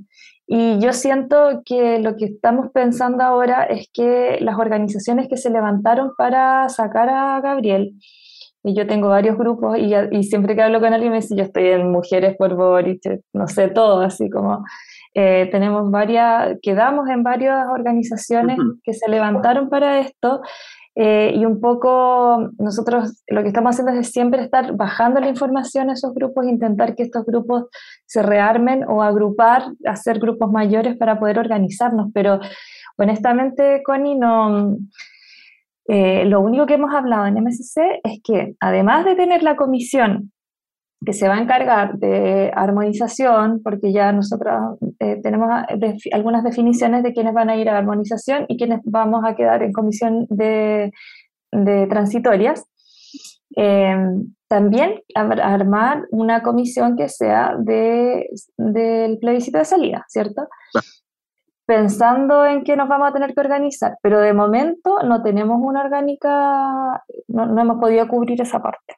Y 0.47 0.79
yo 0.79 0.93
siento 0.93 1.61
que 1.63 1.99
lo 1.99 2.15
que 2.17 2.25
estamos 2.25 2.71
pensando 2.73 3.23
ahora 3.23 3.63
es 3.63 3.87
que 3.93 4.37
las 4.41 4.57
organizaciones 4.57 5.27
que 5.29 5.37
se 5.37 5.49
levantaron 5.49 6.11
para 6.17 6.67
sacar 6.69 7.09
a 7.09 7.39
Gabriel, 7.39 7.93
y 8.63 8.75
yo 8.75 8.85
tengo 8.87 9.09
varios 9.09 9.37
grupos 9.37 9.77
y, 9.77 9.93
y, 10.11 10.23
siempre 10.23 10.55
que 10.55 10.61
hablo 10.61 10.79
con 10.79 10.93
alguien 10.93 11.11
me 11.11 11.21
dice, 11.21 11.35
yo 11.35 11.43
estoy 11.43 11.67
en 11.67 11.91
Mujeres 11.91 12.35
por 12.37 12.55
Boric, 12.55 13.01
no 13.33 13.47
sé 13.47 13.69
todo, 13.69 14.01
así 14.01 14.29
como 14.29 14.63
eh, 15.13 15.49
tenemos 15.51 15.89
varias, 15.91 16.57
quedamos 16.61 17.09
en 17.09 17.23
varias 17.23 17.67
organizaciones 17.69 18.57
que 18.83 18.93
se 18.93 19.09
levantaron 19.09 19.69
para 19.69 19.99
esto 19.99 20.41
eh, 20.95 21.33
y 21.35 21.45
un 21.45 21.59
poco 21.59 22.51
nosotros 22.57 23.23
lo 23.27 23.41
que 23.41 23.47
estamos 23.47 23.71
haciendo 23.75 23.99
es 23.99 24.09
siempre 24.09 24.43
estar 24.43 24.75
bajando 24.75 25.19
la 25.19 25.29
información 25.29 25.89
a 25.89 25.93
esos 25.93 26.13
grupos, 26.13 26.45
intentar 26.45 26.95
que 26.95 27.03
estos 27.03 27.25
grupos 27.25 27.65
se 28.05 28.21
rearmen 28.21 28.83
o 28.87 29.01
agrupar, 29.01 29.63
hacer 29.85 30.19
grupos 30.19 30.51
mayores 30.51 30.97
para 30.97 31.19
poder 31.19 31.39
organizarnos, 31.39 32.11
pero 32.13 32.39
honestamente, 32.97 33.81
Connie, 33.83 34.15
no 34.15 34.77
eh, 35.87 36.25
lo 36.25 36.41
único 36.41 36.65
que 36.65 36.75
hemos 36.75 36.93
hablado 36.93 37.25
en 37.25 37.43
MSC 37.43 38.01
es 38.03 38.21
que 38.23 38.55
además 38.59 39.05
de 39.05 39.15
tener 39.15 39.43
la 39.43 39.55
comisión 39.55 40.31
que 41.03 41.13
se 41.13 41.27
va 41.27 41.35
a 41.35 41.41
encargar 41.41 41.97
de 41.97 42.51
armonización, 42.53 43.61
porque 43.63 43.91
ya 43.91 44.11
nosotros 44.11 44.77
eh, 44.99 45.19
tenemos 45.23 45.49
algunas 46.11 46.43
definiciones 46.43 47.01
de 47.01 47.11
quiénes 47.11 47.33
van 47.33 47.49
a 47.49 47.55
ir 47.55 47.69
a 47.69 47.77
armonización 47.77 48.45
y 48.47 48.57
quiénes 48.57 48.81
vamos 48.83 49.23
a 49.25 49.35
quedar 49.35 49.63
en 49.63 49.73
comisión 49.73 50.27
de, 50.29 50.91
transitorias, 51.89 52.63
eh, 53.57 53.97
también 54.47 55.01
armar 55.15 56.05
una 56.11 56.43
comisión 56.43 56.95
que 56.95 57.09
sea 57.09 57.55
de, 57.57 58.29
del 58.57 59.17
plebiscito 59.17 59.57
de 59.57 59.65
salida, 59.65 60.05
¿cierto? 60.07 60.43
Pensando 61.65 62.45
en 62.45 62.63
que 62.63 62.75
nos 62.75 62.87
vamos 62.87 63.09
a 63.09 63.13
tener 63.13 63.33
que 63.33 63.39
organizar, 63.39 63.97
pero 64.01 64.19
de 64.19 64.33
momento 64.33 64.97
no 65.03 65.21
tenemos 65.21 65.59
una 65.61 65.81
orgánica, 65.81 67.03
no, 67.27 67.59
hemos 67.59 67.79
podido 67.79 68.07
cubrir 68.07 68.41
esa 68.41 68.61
parte. 68.61 68.95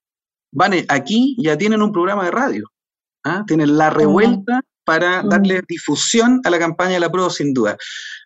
Vale, 0.52 0.86
aquí 0.90 1.36
ya 1.40 1.58
tienen 1.58 1.82
un 1.82 1.92
programa 1.92 2.26
de 2.26 2.32
radio, 2.32 2.66
¿ah? 3.24 3.44
tienen 3.48 3.78
la 3.78 3.90
revuelta 3.90 4.62
para 4.86 5.24
darle 5.24 5.62
difusión 5.68 6.42
a 6.44 6.50
la 6.50 6.60
campaña 6.60 6.94
de 6.94 7.00
la 7.00 7.12
prueba, 7.12 7.30
sin 7.30 7.54
duda. 7.54 7.78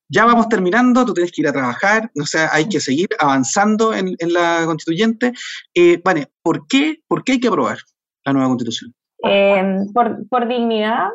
Ya 0.10 0.26
vamos 0.26 0.48
terminando, 0.48 1.06
tú 1.06 1.14
tienes 1.14 1.32
que 1.32 1.42
ir 1.42 1.48
a 1.48 1.54
trabajar, 1.54 2.10
o 2.20 2.26
sea, 2.26 2.50
hay 2.54 2.70
que 2.70 2.80
seguir 2.80 3.10
avanzando 3.20 3.94
en, 3.94 4.16
la 4.20 4.64
constituyente. 4.66 5.34
Eh, 5.74 6.02
vale, 6.04 6.32
¿por 6.42 6.66
qué, 6.68 7.02
¿por 7.08 7.24
qué 7.24 7.34
hay 7.34 7.40
que 7.40 7.50
aprobar 7.50 7.78
la 8.26 8.34
nueva 8.34 8.48
constitución? 8.48 8.94
Eh, 9.24 9.80
por, 9.94 10.28
por 10.30 10.48
dignidad, 10.48 11.10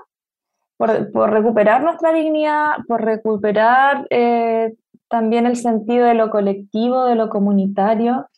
por, 1.12 1.30
recuperar 1.30 1.83
nuestra 1.83 2.12
dignidad, 2.12 2.78
por 2.89 3.05
recuperar 3.05 4.07
eh, 4.11 4.74
también 5.09 5.47
el 5.47 5.57
sentido 5.57 6.07
de 6.07 6.14
lo 6.14 6.30
colectivo, 6.30 7.05
de 7.05 7.14
lo 7.14 7.28
comunitario, 7.28 8.28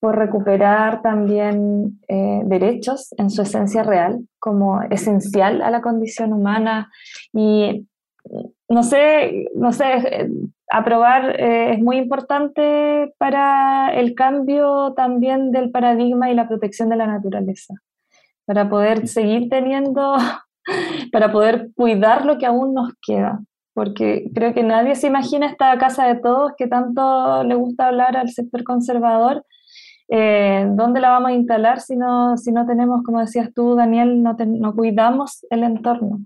por 0.00 0.16
recuperar 0.16 1.02
también 1.02 2.00
eh, 2.08 2.42
derechos 2.44 3.12
en 3.18 3.30
su 3.30 3.42
esencia 3.42 3.82
real 3.82 4.20
como 4.38 4.80
esencial 4.82 5.60
a 5.60 5.70
la 5.70 5.82
condición 5.82 6.32
humana. 6.32 6.90
Y 7.32 7.86
no 8.68 8.82
sé, 8.82 9.48
no 9.54 9.72
sé, 9.72 10.30
aprobar 10.70 11.38
eh, 11.40 11.72
es 11.72 11.80
muy 11.80 11.96
importante 11.96 13.12
para 13.18 13.92
el 13.94 14.14
cambio 14.14 14.94
también 14.94 15.50
del 15.50 15.70
paradigma 15.70 16.30
y 16.30 16.34
la 16.34 16.48
protección 16.48 16.88
de 16.88 16.96
la 16.96 17.06
naturaleza, 17.06 17.74
para 18.46 18.70
poder 18.70 19.08
seguir 19.08 19.48
teniendo, 19.48 20.16
para 21.12 21.32
poder 21.32 21.70
cuidar 21.74 22.24
lo 22.24 22.38
que 22.38 22.46
aún 22.46 22.74
nos 22.74 22.92
queda, 23.04 23.40
porque 23.74 24.30
creo 24.34 24.54
que 24.54 24.62
nadie 24.62 24.94
se 24.94 25.08
imagina 25.08 25.46
esta 25.46 25.76
casa 25.78 26.06
de 26.06 26.16
todos 26.20 26.52
que 26.56 26.66
tanto 26.66 27.44
le 27.44 27.54
gusta 27.54 27.88
hablar 27.88 28.16
al 28.16 28.28
sector 28.30 28.64
conservador. 28.64 29.44
Eh, 30.10 30.66
¿Dónde 30.70 31.00
la 31.00 31.10
vamos 31.10 31.30
a 31.30 31.34
instalar 31.34 31.80
si 31.80 31.94
no, 31.94 32.36
si 32.38 32.50
no 32.50 32.66
tenemos, 32.66 33.02
como 33.02 33.20
decías 33.20 33.50
tú, 33.54 33.74
Daniel, 33.74 34.22
no, 34.22 34.36
no 34.38 34.74
cuidamos 34.74 35.44
el 35.50 35.64
entorno? 35.64 36.20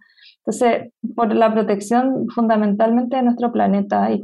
Entonces, 0.44 0.92
por 1.14 1.32
la 1.32 1.52
protección 1.52 2.26
fundamentalmente 2.34 3.16
de 3.16 3.22
nuestro 3.22 3.52
planeta 3.52 4.10
y 4.10 4.20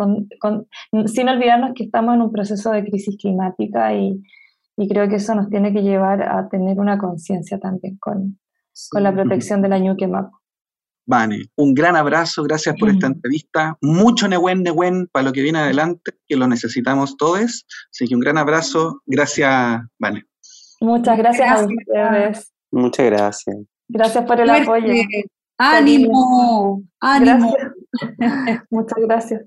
sin 1.07 1.29
olvidarnos 1.29 1.75
que 1.75 1.85
estamos 1.85 2.17
en 2.17 2.23
un 2.23 2.33
proceso 2.33 2.73
de 2.73 2.85
crisis 2.85 3.17
climática 3.17 3.95
y, 3.95 4.21
creo 4.89 5.09
que 5.09 5.17
eso 5.17 5.35
nos 5.35 5.49
tiene 5.49 5.73
que 5.73 5.83
llevar 5.83 6.23
a 6.23 6.49
tener 6.49 6.79
una 6.79 6.99
conciencia 6.99 7.59
también 7.59 7.99
con, 7.99 8.39
la 8.93 9.13
protección 9.13 9.63
del 9.63 9.73
año 9.73 9.97
quemado. 9.97 10.31
Vane, 11.07 11.47
un 11.57 11.73
gran 11.73 11.97
abrazo, 11.97 12.43
gracias 12.43 12.77
por 12.79 12.91
esta 12.91 13.07
entrevista. 13.07 13.79
Mucho 13.81 14.29
Nehuen 14.29 14.63
Nehuen 14.63 15.07
para 15.11 15.25
lo 15.25 15.33
que 15.33 15.41
viene 15.41 15.59
adelante, 15.59 16.13
que 16.27 16.37
lo 16.37 16.47
necesitamos 16.47 17.17
todos. 17.17 17.67
Así 17.91 18.07
que 18.07 18.15
un 18.15 18.21
gran 18.21 18.37
abrazo, 18.37 19.01
gracias, 19.07 19.81
Vane. 19.99 20.25
Muchas 20.81 21.17
gracias, 21.17 21.51
a 21.51 21.65
ustedes. 21.65 22.53
Muchas 22.71 23.07
gracias. 23.07 23.57
Gracias 23.89 24.25
por 24.27 24.39
el 24.39 24.51
apoyo. 24.51 24.93
Ánimo, 25.57 26.83
ánimo. 27.01 27.57
Muchas 28.71 28.99
gracias. 29.01 29.43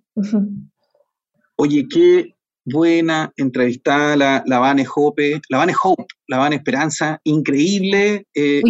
Oye, 1.57 1.87
qué 1.87 2.35
buena 2.65 3.31
entrevistada 3.37 4.15
la, 4.15 4.43
la 4.45 4.59
Vane 4.59 4.85
Hope, 4.93 5.41
la 5.49 5.57
Vane 5.57 5.73
Hope, 5.81 6.05
la 6.27 6.37
Vane 6.37 6.57
Esperanza, 6.57 7.19
increíble 7.23 8.27
eh, 8.33 8.61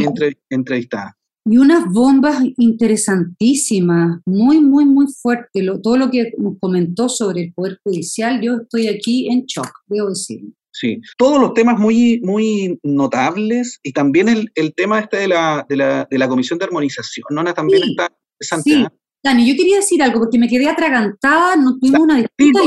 entrevistada. 0.49 1.17
Y 1.43 1.57
unas 1.57 1.91
bombas 1.91 2.43
interesantísimas, 2.57 4.19
muy, 4.25 4.61
muy, 4.61 4.85
muy 4.85 5.07
fuerte. 5.07 5.65
todo 5.81 5.97
lo 5.97 6.11
que 6.11 6.31
nos 6.37 6.53
comentó 6.59 7.09
sobre 7.09 7.45
el 7.45 7.53
Poder 7.53 7.79
Judicial, 7.83 8.39
yo 8.41 8.57
estoy 8.61 8.87
aquí 8.87 9.27
en 9.27 9.45
shock, 9.45 9.71
debo 9.87 10.09
decirlo. 10.09 10.49
Sí, 10.73 11.01
todos 11.17 11.41
los 11.41 11.53
temas 11.53 11.77
muy, 11.79 12.21
muy 12.23 12.79
notables 12.83 13.79
y 13.83 13.91
también 13.91 14.29
el, 14.29 14.51
el 14.55 14.73
tema 14.73 14.99
este 14.99 15.17
de 15.17 15.27
la, 15.27 15.65
de, 15.67 15.75
la, 15.75 16.07
de 16.09 16.17
la 16.17 16.29
Comisión 16.29 16.59
de 16.59 16.65
Armonización, 16.65 17.25
¿no? 17.31 17.43
También 17.53 17.83
está 17.83 18.07
interesante. 18.39 18.71
Sí. 18.71 18.85
Dani, 19.23 19.47
yo 19.47 19.55
quería 19.55 19.77
decir 19.77 20.01
algo 20.01 20.19
porque 20.19 20.39
me 20.39 20.47
quedé 20.47 20.67
atragantada, 20.67 21.55
no 21.55 21.77
tuvimos 21.77 22.01
una 22.01 22.17
disputa. 22.17 22.61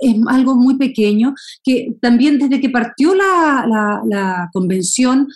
es 0.00 0.14
algo 0.28 0.56
muy 0.56 0.76
pequeño, 0.76 1.34
que 1.62 1.94
también 2.00 2.38
desde 2.38 2.60
que 2.60 2.70
partió 2.70 3.14
la, 3.14 3.64
la, 3.68 4.02
la 4.04 4.50
convención 4.52 5.28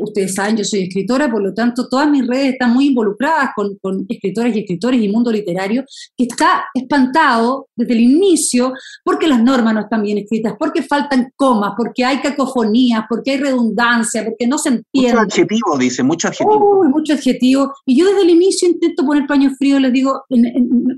ustedes 0.00 0.34
saben, 0.34 0.56
yo 0.56 0.64
soy 0.64 0.82
escritora, 0.82 1.30
por 1.30 1.42
lo 1.42 1.54
tanto, 1.54 1.88
todas 1.88 2.10
mis 2.10 2.26
redes 2.26 2.52
están 2.52 2.72
muy 2.72 2.86
involucradas 2.86 3.50
con, 3.54 3.76
con 3.80 4.04
escritores 4.08 4.54
y 4.54 4.60
escritores 4.60 5.00
y 5.00 5.08
mundo 5.08 5.30
literario, 5.30 5.84
que 6.16 6.24
está 6.24 6.64
espantado 6.74 7.68
desde 7.76 7.94
el 7.94 8.00
inicio 8.00 8.72
porque 9.04 9.28
las 9.28 9.42
normas 9.42 9.74
no 9.74 9.80
están 9.80 10.02
bien 10.02 10.18
escritas, 10.18 10.54
porque 10.58 10.82
faltan 10.82 11.32
comas, 11.36 11.72
porque 11.76 12.04
hay 12.04 12.20
cacofonías, 12.20 13.04
porque 13.08 13.32
hay 13.32 13.38
redundancia, 13.38 14.24
porque 14.24 14.46
no 14.46 14.58
se 14.58 14.70
entiende. 14.70 15.12
Mucho 15.12 15.20
adjetivo, 15.20 15.78
dice, 15.78 16.02
mucho 16.02 16.28
adjetivo. 16.28 16.84
mucho 16.84 17.12
adjetivo. 17.12 17.72
Y 17.86 17.98
yo 17.98 18.06
desde 18.06 18.22
el 18.22 18.30
inicio 18.30 18.68
intento 18.68 19.04
poner 19.04 19.26
paño 19.26 19.50
frío, 19.56 19.78
les 19.78 19.92
digo, 19.92 20.24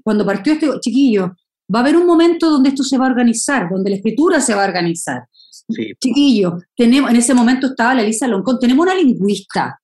cuando 0.04 0.24
partió 0.24 0.52
este 0.52 0.68
chiquillo, 0.80 1.32
va 1.72 1.80
a 1.80 1.82
haber 1.82 1.96
un 1.96 2.06
momento 2.06 2.50
donde 2.50 2.70
esto 2.70 2.82
se 2.82 2.98
va 2.98 3.06
a 3.06 3.10
organizar, 3.10 3.68
donde 3.70 3.90
la 3.90 3.96
escritura 3.96 4.40
se 4.40 4.54
va 4.54 4.64
a 4.64 4.68
organizar. 4.68 5.22
Chiquillo, 5.70 6.58
tenemos, 6.76 7.10
en 7.10 7.16
ese 7.16 7.34
momento 7.34 7.68
estaba 7.68 7.94
la 7.94 8.02
Elisa 8.02 8.26
Loncón, 8.26 8.58
tenemos 8.58 8.84
una 8.84 8.94
lingüista 8.94 9.80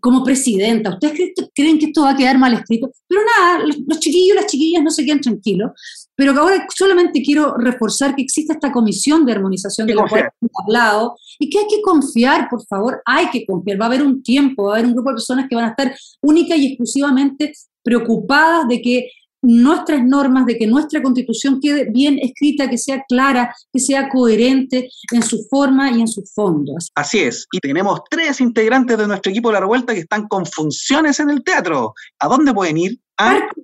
como 0.00 0.22
presidenta. 0.22 0.90
¿Ustedes 0.90 1.32
creen 1.54 1.78
que 1.78 1.86
esto 1.86 2.02
va 2.02 2.10
a 2.10 2.16
quedar 2.16 2.38
mal 2.38 2.52
escrito? 2.52 2.90
Pero 3.06 3.22
nada, 3.24 3.64
los, 3.86 3.98
chiquillos 3.98 4.36
y 4.36 4.40
las 4.40 4.46
chiquillas 4.46 4.82
no 4.82 4.90
se 4.90 5.04
quedan 5.04 5.20
tranquilos. 5.20 5.70
Pero 6.14 6.32
que 6.32 6.38
ahora 6.40 6.66
solamente 6.74 7.22
quiero 7.22 7.56
reforzar 7.56 8.14
que 8.14 8.22
existe 8.22 8.52
esta 8.52 8.70
comisión 8.70 9.24
de 9.24 9.32
armonización 9.32 9.86
de 9.86 9.94
la 9.94 10.06
cual 10.06 10.30
hemos 10.40 10.52
hablado 10.62 11.16
y 11.38 11.48
que 11.48 11.58
hay 11.58 11.66
que 11.68 11.80
confiar, 11.80 12.48
por 12.50 12.64
favor, 12.66 13.00
hay 13.04 13.30
que 13.30 13.46
confiar. 13.46 13.80
Va 13.80 13.86
a 13.86 13.88
haber 13.88 14.02
un 14.02 14.22
tiempo, 14.22 14.64
va 14.64 14.74
a 14.74 14.74
haber 14.76 14.86
un 14.86 14.94
grupo 14.94 15.10
de 15.10 15.14
personas 15.14 15.46
que 15.48 15.56
van 15.56 15.66
a 15.66 15.70
estar 15.70 15.94
única 16.22 16.56
y 16.56 16.66
exclusivamente 16.66 17.52
preocupadas 17.82 18.68
de 18.68 18.82
que 18.82 19.10
nuestras 19.42 20.04
normas, 20.04 20.46
de 20.46 20.56
que 20.56 20.66
nuestra 20.66 21.02
constitución 21.02 21.60
quede 21.60 21.88
bien 21.90 22.18
escrita, 22.20 22.68
que 22.68 22.78
sea 22.78 23.04
clara, 23.08 23.54
que 23.72 23.80
sea 23.80 24.08
coherente 24.08 24.88
en 25.12 25.22
su 25.22 25.46
forma 25.48 25.90
y 25.90 26.00
en 26.00 26.08
sus 26.08 26.32
fondos. 26.34 26.90
Así 26.94 27.18
es, 27.20 27.46
y 27.52 27.58
tenemos 27.60 28.00
tres 28.10 28.40
integrantes 28.40 28.98
de 28.98 29.06
nuestro 29.06 29.30
equipo 29.30 29.48
de 29.48 29.54
la 29.54 29.60
revuelta 29.60 29.94
que 29.94 30.00
están 30.00 30.28
con 30.28 30.46
funciones 30.46 31.20
en 31.20 31.30
el 31.30 31.42
teatro. 31.42 31.94
¿A 32.18 32.28
dónde 32.28 32.52
pueden 32.52 32.78
ir? 32.78 32.98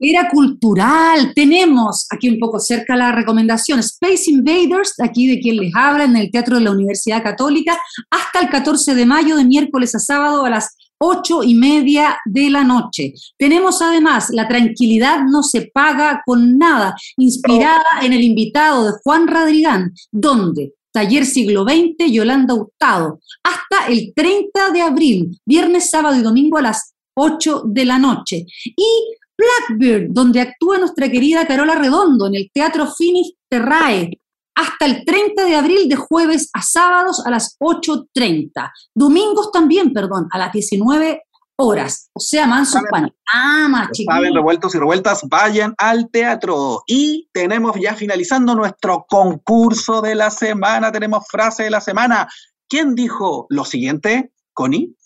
Era 0.01 0.29
cultural. 0.31 1.33
Tenemos 1.35 2.07
aquí 2.11 2.29
un 2.29 2.41
poco 2.41 2.59
cerca 2.59 2.97
la 2.97 3.13
recomendación 3.13 3.79
Space 3.79 4.25
Invaders, 4.27 4.95
aquí 5.01 5.29
de 5.29 5.41
quien 5.41 5.57
les 5.57 5.73
habla 5.77 6.05
en 6.05 6.17
el 6.17 6.31
Teatro 6.31 6.57
de 6.57 6.65
la 6.65 6.73
Universidad 6.73 7.23
Católica, 7.23 7.79
hasta 8.11 8.41
el 8.41 8.49
14 8.49 8.95
de 8.95 9.07
mayo, 9.07 9.37
de 9.37 9.45
miércoles 9.45 9.95
a 9.95 10.01
sábado 10.01 10.45
a 10.45 10.51
las 10.51 10.77
ocho 10.99 11.43
y 11.43 11.55
media 11.55 12.19
de 12.25 12.51
la 12.51 12.65
noche. 12.65 13.15
Tenemos 13.39 13.83
además 13.83 14.31
La 14.31 14.49
tranquilidad 14.49 15.25
no 15.25 15.43
se 15.43 15.71
paga 15.73 16.23
con 16.25 16.59
nada, 16.59 16.95
inspirada 17.17 17.85
en 18.03 18.13
el 18.13 18.23
invitado 18.23 18.87
de 18.87 18.93
Juan 19.03 19.27
Radrigán, 19.27 19.93
donde 20.11 20.75
Taller 20.93 21.27
Siglo 21.27 21.65
XX, 21.65 22.11
Yolanda 22.11 22.55
Hurtado, 22.55 23.21
hasta 23.43 23.93
el 23.93 24.13
30 24.15 24.71
de 24.71 24.81
abril, 24.81 25.41
viernes, 25.45 25.91
sábado 25.91 26.17
y 26.17 26.23
domingo 26.23 26.59
a 26.59 26.63
las 26.63 26.95
8 27.15 27.65
de 27.67 27.85
la 27.85 27.99
noche. 27.99 28.47
Y 28.65 29.17
Blackbird, 29.37 30.11
donde 30.11 30.41
actúa 30.41 30.79
nuestra 30.79 31.11
querida 31.11 31.47
Carola 31.47 31.75
Redondo 31.75 32.29
en 32.29 32.37
el 32.37 32.51
Teatro 32.53 32.87
Finis 32.87 33.33
Terrae, 33.49 34.21
hasta 34.55 34.87
el 34.87 35.05
30 35.05 35.45
de 35.45 35.57
abril 35.57 35.89
de 35.89 35.97
jueves 35.97 36.51
a 36.53 36.63
sábados 36.63 37.25
a 37.27 37.31
las 37.31 37.57
8.30. 37.59 38.71
Domingos 38.95 39.51
también, 39.53 39.93
perdón, 39.93 40.29
a 40.31 40.39
las 40.39 40.53
19 40.53 41.23
horas. 41.57 42.11
O 42.15 42.21
sea, 42.21 42.47
manso 42.47 42.79
panorama, 42.91 43.89
chicos. 43.93 44.15
Saben, 44.15 44.35
revueltos 44.35 44.75
y 44.75 44.79
revueltas, 44.79 45.23
vayan 45.29 45.75
al 45.79 46.11
teatro. 46.11 46.83
Y 46.87 47.29
tenemos 47.33 47.77
ya 47.81 47.95
finalizando 47.95 48.55
nuestro 48.55 49.07
concurso 49.09 50.01
de 50.01 50.15
la 50.15 50.31
semana. 50.31 50.93
Tenemos 50.93 51.25
frase 51.29 51.65
de 51.65 51.71
la 51.71 51.81
semana. 51.81 52.29
¿Quién 52.69 52.95
dijo 52.95 53.47
lo 53.51 53.65
siguiente, 53.65 54.33
Connie? 54.53 54.97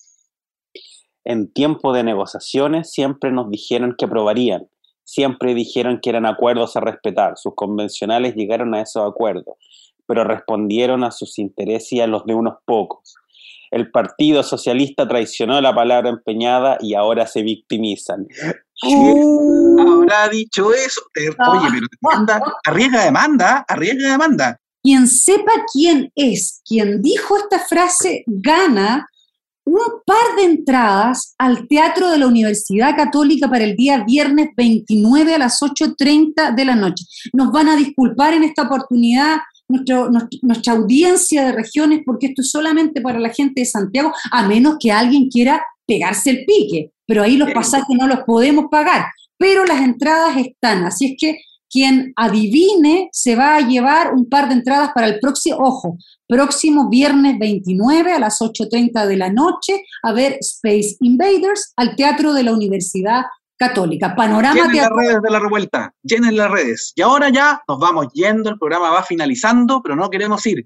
En 1.24 1.52
tiempo 1.52 1.92
de 1.92 2.04
negociaciones 2.04 2.90
siempre 2.90 3.30
nos 3.30 3.50
dijeron 3.50 3.94
que 3.98 4.06
aprobarían 4.06 4.68
siempre 5.08 5.54
dijeron 5.54 6.00
que 6.02 6.10
eran 6.10 6.26
acuerdos 6.26 6.76
a 6.76 6.80
respetar. 6.80 7.38
Sus 7.38 7.54
convencionales 7.54 8.34
llegaron 8.34 8.74
a 8.74 8.82
esos 8.82 9.10
acuerdos, 9.10 9.56
pero 10.06 10.22
respondieron 10.22 11.02
a 11.02 11.10
sus 11.10 11.38
intereses 11.38 11.94
y 11.94 12.00
a 12.02 12.06
los 12.06 12.26
de 12.26 12.34
unos 12.34 12.56
pocos. 12.66 13.14
El 13.70 13.90
Partido 13.90 14.42
Socialista 14.42 15.08
traicionó 15.08 15.62
la 15.62 15.74
palabra 15.74 16.10
empeñada 16.10 16.76
y 16.80 16.94
ahora 16.94 17.26
se 17.26 17.42
victimizan. 17.42 18.26
¿Quién 18.82 19.80
habrá 19.80 20.28
dicho 20.28 20.74
eso? 20.74 21.00
Oye, 21.16 21.68
pero 21.72 21.86
demanda, 22.02 22.42
arriesga 22.66 23.04
demanda, 23.04 23.64
arriesga 23.66 24.10
demanda. 24.10 24.60
Quien 24.82 25.06
sepa 25.06 25.52
quién 25.72 26.12
es, 26.16 26.60
quien 26.66 27.00
dijo 27.00 27.34
esta 27.38 27.60
frase, 27.60 28.24
gana 28.26 29.08
un 29.68 30.00
par 30.06 30.36
de 30.36 30.44
entradas 30.44 31.34
al 31.36 31.68
Teatro 31.68 32.10
de 32.10 32.18
la 32.18 32.26
Universidad 32.26 32.96
Católica 32.96 33.50
para 33.50 33.64
el 33.64 33.76
día 33.76 34.02
viernes 34.02 34.48
29 34.56 35.34
a 35.34 35.38
las 35.38 35.60
8.30 35.60 36.54
de 36.54 36.64
la 36.64 36.74
noche. 36.74 37.04
Nos 37.34 37.52
van 37.52 37.68
a 37.68 37.76
disculpar 37.76 38.32
en 38.32 38.44
esta 38.44 38.62
oportunidad 38.62 39.38
nuestra 39.68 40.72
audiencia 40.72 41.44
de 41.44 41.52
regiones 41.52 42.00
porque 42.06 42.28
esto 42.28 42.40
es 42.40 42.50
solamente 42.50 43.02
para 43.02 43.18
la 43.18 43.28
gente 43.28 43.60
de 43.60 43.66
Santiago, 43.66 44.12
a 44.30 44.48
menos 44.48 44.76
que 44.80 44.90
alguien 44.90 45.28
quiera 45.28 45.62
pegarse 45.86 46.30
el 46.30 46.44
pique, 46.46 46.92
pero 47.06 47.22
ahí 47.22 47.36
los 47.36 47.52
pasajes 47.52 47.94
no 47.98 48.06
los 48.06 48.20
podemos 48.20 48.66
pagar, 48.70 49.04
pero 49.36 49.66
las 49.66 49.82
entradas 49.82 50.38
están, 50.38 50.84
así 50.84 51.12
es 51.12 51.14
que 51.18 51.38
quien 51.70 52.12
adivine 52.16 53.08
se 53.12 53.36
va 53.36 53.56
a 53.56 53.60
llevar 53.60 54.12
un 54.12 54.28
par 54.28 54.48
de 54.48 54.54
entradas 54.54 54.90
para 54.94 55.06
el 55.06 55.20
próximo, 55.20 55.58
ojo, 55.58 55.98
próximo 56.26 56.88
viernes 56.88 57.38
29 57.38 58.12
a 58.12 58.18
las 58.18 58.40
8.30 58.40 59.06
de 59.06 59.16
la 59.16 59.30
noche 59.30 59.82
a 60.02 60.12
ver 60.12 60.38
Space 60.40 60.96
Invaders 61.00 61.72
al 61.76 61.96
Teatro 61.96 62.32
de 62.32 62.42
la 62.42 62.52
Universidad 62.52 63.22
Católica. 63.56 64.14
Panorama 64.14 64.54
Llenen 64.54 64.76
las 64.76 64.90
redes 64.90 65.22
de 65.22 65.30
la 65.30 65.40
revuelta, 65.40 65.92
llenen 66.02 66.36
las 66.36 66.50
redes. 66.50 66.92
Y 66.94 67.02
ahora 67.02 67.28
ya 67.30 67.60
nos 67.66 67.78
vamos 67.80 68.06
yendo, 68.12 68.50
el 68.50 68.58
programa 68.58 68.90
va 68.90 69.02
finalizando, 69.02 69.82
pero 69.82 69.96
no 69.96 70.08
queremos 70.10 70.46
ir 70.46 70.64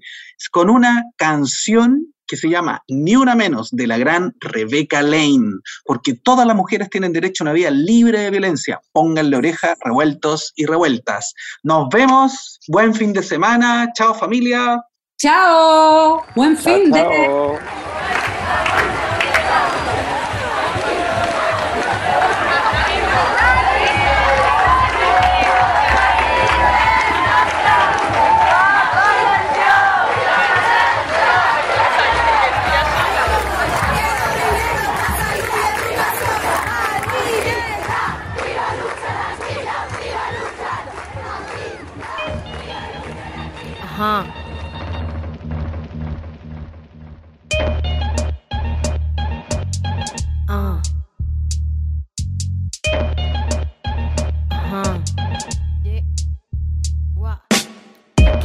con 0.51 0.69
una 0.69 1.03
canción 1.17 2.12
que 2.27 2.37
se 2.37 2.49
llama 2.49 2.83
Ni 2.87 3.15
una 3.15 3.35
menos 3.35 3.69
de 3.71 3.87
la 3.87 3.97
gran 3.97 4.33
Rebecca 4.39 5.01
Lane, 5.01 5.59
porque 5.85 6.13
todas 6.13 6.45
las 6.45 6.55
mujeres 6.55 6.89
tienen 6.89 7.13
derecho 7.13 7.43
a 7.43 7.45
una 7.45 7.53
vida 7.53 7.71
libre 7.71 8.19
de 8.19 8.31
violencia. 8.31 8.81
Pónganle 8.91 9.37
oreja, 9.37 9.75
revueltos 9.83 10.53
y 10.55 10.65
revueltas. 10.65 11.33
Nos 11.63 11.89
vemos, 11.89 12.59
buen 12.67 12.93
fin 12.93 13.13
de 13.13 13.23
semana, 13.23 13.91
chao 13.93 14.13
familia. 14.13 14.81
Chao, 15.17 16.23
buen 16.35 16.57
fin 16.57 16.91
de... 16.91 17.82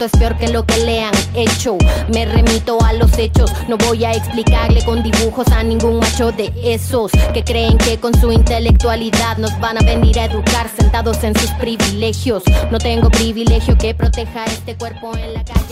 es 0.00 0.10
peor 0.12 0.36
que 0.36 0.48
lo 0.48 0.64
que 0.64 0.78
le 0.78 1.02
han 1.02 1.14
hecho. 1.34 1.76
Me 2.12 2.24
remito 2.24 2.82
a 2.82 2.92
los 2.92 3.16
hechos, 3.18 3.52
no 3.68 3.76
voy 3.76 4.04
a 4.04 4.12
explicarle 4.12 4.84
con 4.84 5.02
dibujos 5.02 5.48
a 5.48 5.62
ningún 5.62 5.98
macho 5.98 6.32
de 6.32 6.52
esos 6.62 7.12
que 7.32 7.44
creen 7.44 7.78
que 7.78 7.98
con 7.98 8.18
su 8.18 8.32
intelectualidad 8.32 9.36
nos 9.38 9.58
van 9.60 9.78
a 9.78 9.82
venir 9.82 10.18
a 10.18 10.24
educar 10.24 10.68
sentados 10.76 11.22
en 11.24 11.38
sus 11.38 11.50
privilegios. 11.52 12.42
No 12.70 12.78
tengo 12.78 13.10
privilegio 13.10 13.76
que 13.76 13.94
proteja 13.94 14.44
este 14.46 14.76
cuerpo 14.76 15.14
en 15.16 15.34
la 15.34 15.44
calle. 15.44 15.62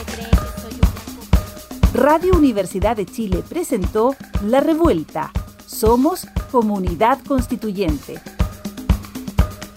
Radio 1.94 2.34
Universidad 2.36 2.96
de 2.96 3.04
Chile 3.04 3.42
presentó 3.48 4.14
La 4.46 4.60
Revuelta. 4.60 5.32
Somos 5.66 6.26
Comunidad 6.50 7.18
Constituyente 7.26 8.20